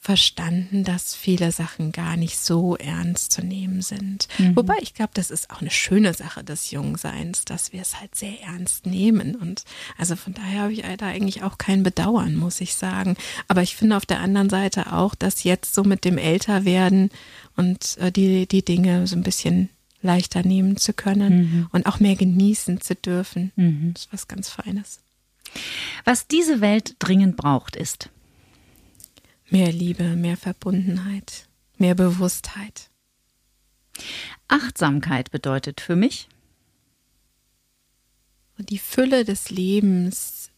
verstanden, 0.00 0.84
dass 0.84 1.14
viele 1.14 1.50
Sachen 1.50 1.90
gar 1.90 2.16
nicht 2.16 2.38
so 2.38 2.76
ernst 2.76 3.32
zu 3.32 3.42
nehmen 3.42 3.82
sind. 3.82 4.28
Mhm. 4.38 4.54
Wobei 4.54 4.76
ich 4.80 4.94
glaube, 4.94 5.10
das 5.14 5.30
ist 5.30 5.50
auch 5.50 5.60
eine 5.60 5.70
schöne 5.70 6.14
Sache 6.14 6.44
des 6.44 6.70
Jungseins, 6.70 7.44
dass 7.44 7.72
wir 7.72 7.82
es 7.82 8.00
halt 8.00 8.14
sehr 8.14 8.40
ernst 8.42 8.86
nehmen. 8.86 9.34
Und 9.34 9.64
also 9.98 10.14
von 10.14 10.34
daher 10.34 10.62
habe 10.62 10.72
ich 10.72 10.82
da 10.82 11.06
eigentlich 11.06 11.42
auch 11.42 11.58
kein 11.58 11.82
Bedauern, 11.82 12.36
muss 12.36 12.60
ich 12.60 12.74
sagen. 12.74 13.16
Aber 13.48 13.62
ich 13.62 13.74
finde 13.74 13.96
auf 13.96 14.06
der 14.06 14.20
anderen 14.20 14.48
Seite 14.48 14.92
auch, 14.92 15.14
dass 15.14 15.42
jetzt 15.42 15.74
so 15.74 15.82
mit 15.82 16.04
dem 16.04 16.16
Älterwerden 16.16 17.10
und 17.56 17.98
äh, 17.98 18.12
die, 18.12 18.46
die 18.46 18.64
Dinge 18.64 19.06
so 19.08 19.16
ein 19.16 19.24
bisschen 19.24 19.68
leichter 20.00 20.44
nehmen 20.44 20.76
zu 20.76 20.92
können 20.92 21.36
mhm. 21.36 21.66
und 21.72 21.86
auch 21.86 21.98
mehr 21.98 22.14
genießen 22.14 22.80
zu 22.80 22.94
dürfen. 22.94 23.50
Mhm. 23.56 23.90
Das 23.94 24.04
ist 24.04 24.12
was 24.12 24.28
ganz 24.28 24.48
Feines. 24.48 25.00
Was 26.04 26.28
diese 26.28 26.60
Welt 26.60 26.94
dringend 27.00 27.36
braucht, 27.36 27.74
ist 27.74 28.10
Mehr 29.50 29.72
Liebe, 29.72 30.16
mehr 30.16 30.36
Verbundenheit, 30.36 31.48
mehr 31.78 31.94
Bewusstheit. 31.94 32.90
Achtsamkeit 34.46 35.30
bedeutet 35.30 35.80
für 35.80 35.96
mich, 35.96 36.28
die 38.58 38.78
Fülle 38.78 39.24
des 39.24 39.50
Lebens 39.50 40.50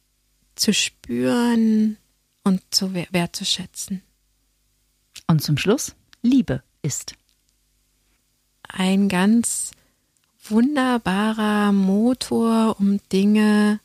zu 0.57 0.72
spüren 0.72 1.97
und 2.45 2.62
zu 2.70 2.95
wertzuschätzen. 2.95 4.03
Und 5.26 5.43
zum 5.43 5.57
Schluss, 5.57 5.95
Liebe 6.22 6.62
ist. 6.82 7.14
Ein 8.62 9.09
ganz 9.09 9.72
wunderbarer 10.45 11.72
Motor, 11.72 12.76
um 12.80 12.99
Dinge 13.12 13.80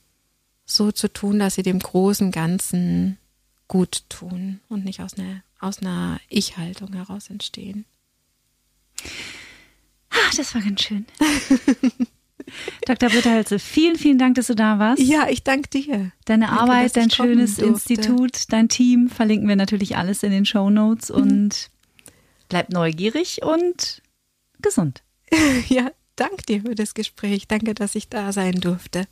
so 0.66 0.92
zu 0.92 1.12
tun, 1.12 1.40
dass 1.40 1.56
sie 1.56 1.64
dem 1.64 1.80
großen 1.80 2.32
Ganzen 2.32 3.18
gut 3.68 4.04
tun 4.10 4.60
und 4.70 4.86
nicht 4.86 5.02
aus 5.02 5.18
einer, 5.18 5.44
aus 5.60 5.80
einer 5.80 6.20
Ich-Haltung 6.30 6.94
heraus 6.94 7.30
entstehen. 7.30 7.86
Ach, 10.10 10.34
das 10.36 10.54
war 10.56 10.62
ganz 10.62 10.82
schön. 10.82 11.06
Dr. 12.86 13.10
Bitterhalze, 13.10 13.60
vielen, 13.60 13.96
vielen 13.96 14.18
Dank, 14.18 14.36
dass 14.36 14.48
du 14.48 14.56
da 14.56 14.78
warst. 14.78 15.02
Ja, 15.02 15.28
ich 15.30 15.44
danke 15.44 15.70
dir. 15.70 16.12
Deine 16.26 16.46
danke, 16.46 16.62
Arbeit, 16.62 16.96
dein 16.96 17.10
schönes 17.10 17.58
Institut, 17.58 18.52
dein 18.52 18.70
Team 18.70 19.10
verlinken 19.10 19.48
wir 19.48 19.56
natürlich 19.56 19.98
alles 19.98 20.24
in 20.24 20.32
den 20.32 20.46
Show 20.46 20.70
Notes 20.70 21.10
mhm. 21.10 21.16
und 21.16 21.70
bleib 22.50 22.70
neugierig 22.70 23.42
und 23.44 24.02
gesund. 24.62 25.04
Ja, 25.68 25.92
danke 26.16 26.44
dir 26.44 26.62
für 26.62 26.76
das 26.76 26.94
Gespräch. 26.94 27.48
Danke, 27.48 27.74
dass 27.74 27.96
ich 27.96 28.10
da 28.10 28.32
sein 28.32 28.62
durfte. 28.62 29.08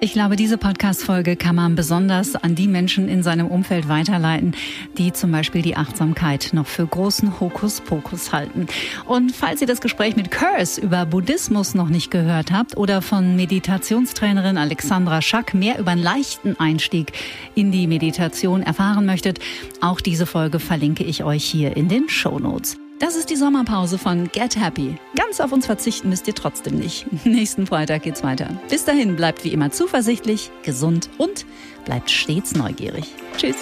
Ich 0.00 0.12
glaube, 0.12 0.36
diese 0.36 0.58
Podcast-Folge 0.58 1.34
kann 1.34 1.56
man 1.56 1.74
besonders 1.74 2.36
an 2.36 2.54
die 2.54 2.68
Menschen 2.68 3.08
in 3.08 3.24
seinem 3.24 3.48
Umfeld 3.48 3.88
weiterleiten, 3.88 4.54
die 4.96 5.12
zum 5.12 5.32
Beispiel 5.32 5.60
die 5.60 5.76
Achtsamkeit 5.76 6.50
noch 6.52 6.68
für 6.68 6.86
großen 6.86 7.40
Hokuspokus 7.40 8.32
halten. 8.32 8.68
Und 9.06 9.32
falls 9.32 9.60
ihr 9.60 9.66
das 9.66 9.80
Gespräch 9.80 10.14
mit 10.14 10.30
Curse 10.30 10.80
über 10.80 11.04
Buddhismus 11.04 11.74
noch 11.74 11.88
nicht 11.88 12.12
gehört 12.12 12.52
habt 12.52 12.76
oder 12.76 13.02
von 13.02 13.34
Meditationstrainerin 13.34 14.56
Alexandra 14.56 15.20
Schack 15.20 15.52
mehr 15.52 15.80
über 15.80 15.90
einen 15.90 16.02
leichten 16.02 16.54
Einstieg 16.60 17.10
in 17.56 17.72
die 17.72 17.88
Meditation 17.88 18.62
erfahren 18.62 19.04
möchtet, 19.04 19.40
auch 19.80 20.00
diese 20.00 20.26
Folge 20.26 20.60
verlinke 20.60 21.02
ich 21.02 21.24
euch 21.24 21.44
hier 21.44 21.76
in 21.76 21.88
den 21.88 22.08
Show 22.08 22.38
Notes. 22.38 22.76
Das 22.98 23.14
ist 23.14 23.30
die 23.30 23.36
Sommerpause 23.36 23.96
von 23.96 24.28
Get 24.32 24.60
Happy. 24.60 24.96
Ganz 25.14 25.40
auf 25.40 25.52
uns 25.52 25.66
verzichten 25.66 26.08
müsst 26.08 26.26
ihr 26.26 26.34
trotzdem 26.34 26.74
nicht. 26.74 27.06
Nächsten 27.24 27.66
Freitag 27.66 28.02
geht's 28.02 28.24
weiter. 28.24 28.50
Bis 28.68 28.84
dahin 28.84 29.14
bleibt 29.14 29.44
wie 29.44 29.52
immer 29.52 29.70
zuversichtlich, 29.70 30.50
gesund 30.64 31.08
und 31.16 31.46
bleibt 31.84 32.10
stets 32.10 32.54
neugierig. 32.54 33.04
Tschüss. 33.36 33.56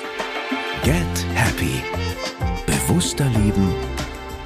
Get 0.85 0.97
Happy. 1.35 1.83
Bewusster 2.67 3.27
leben, 3.27 3.75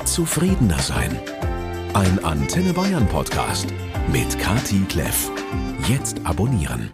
zufriedener 0.04 0.78
sein. 0.80 1.16
Ein 1.94 2.24
Antenne 2.24 2.72
Bayern 2.72 3.06
Podcast 3.06 3.68
mit 4.12 4.38
Kati 4.40 4.80
Kleff. 4.88 5.30
Jetzt 5.88 6.20
abonnieren. 6.24 6.90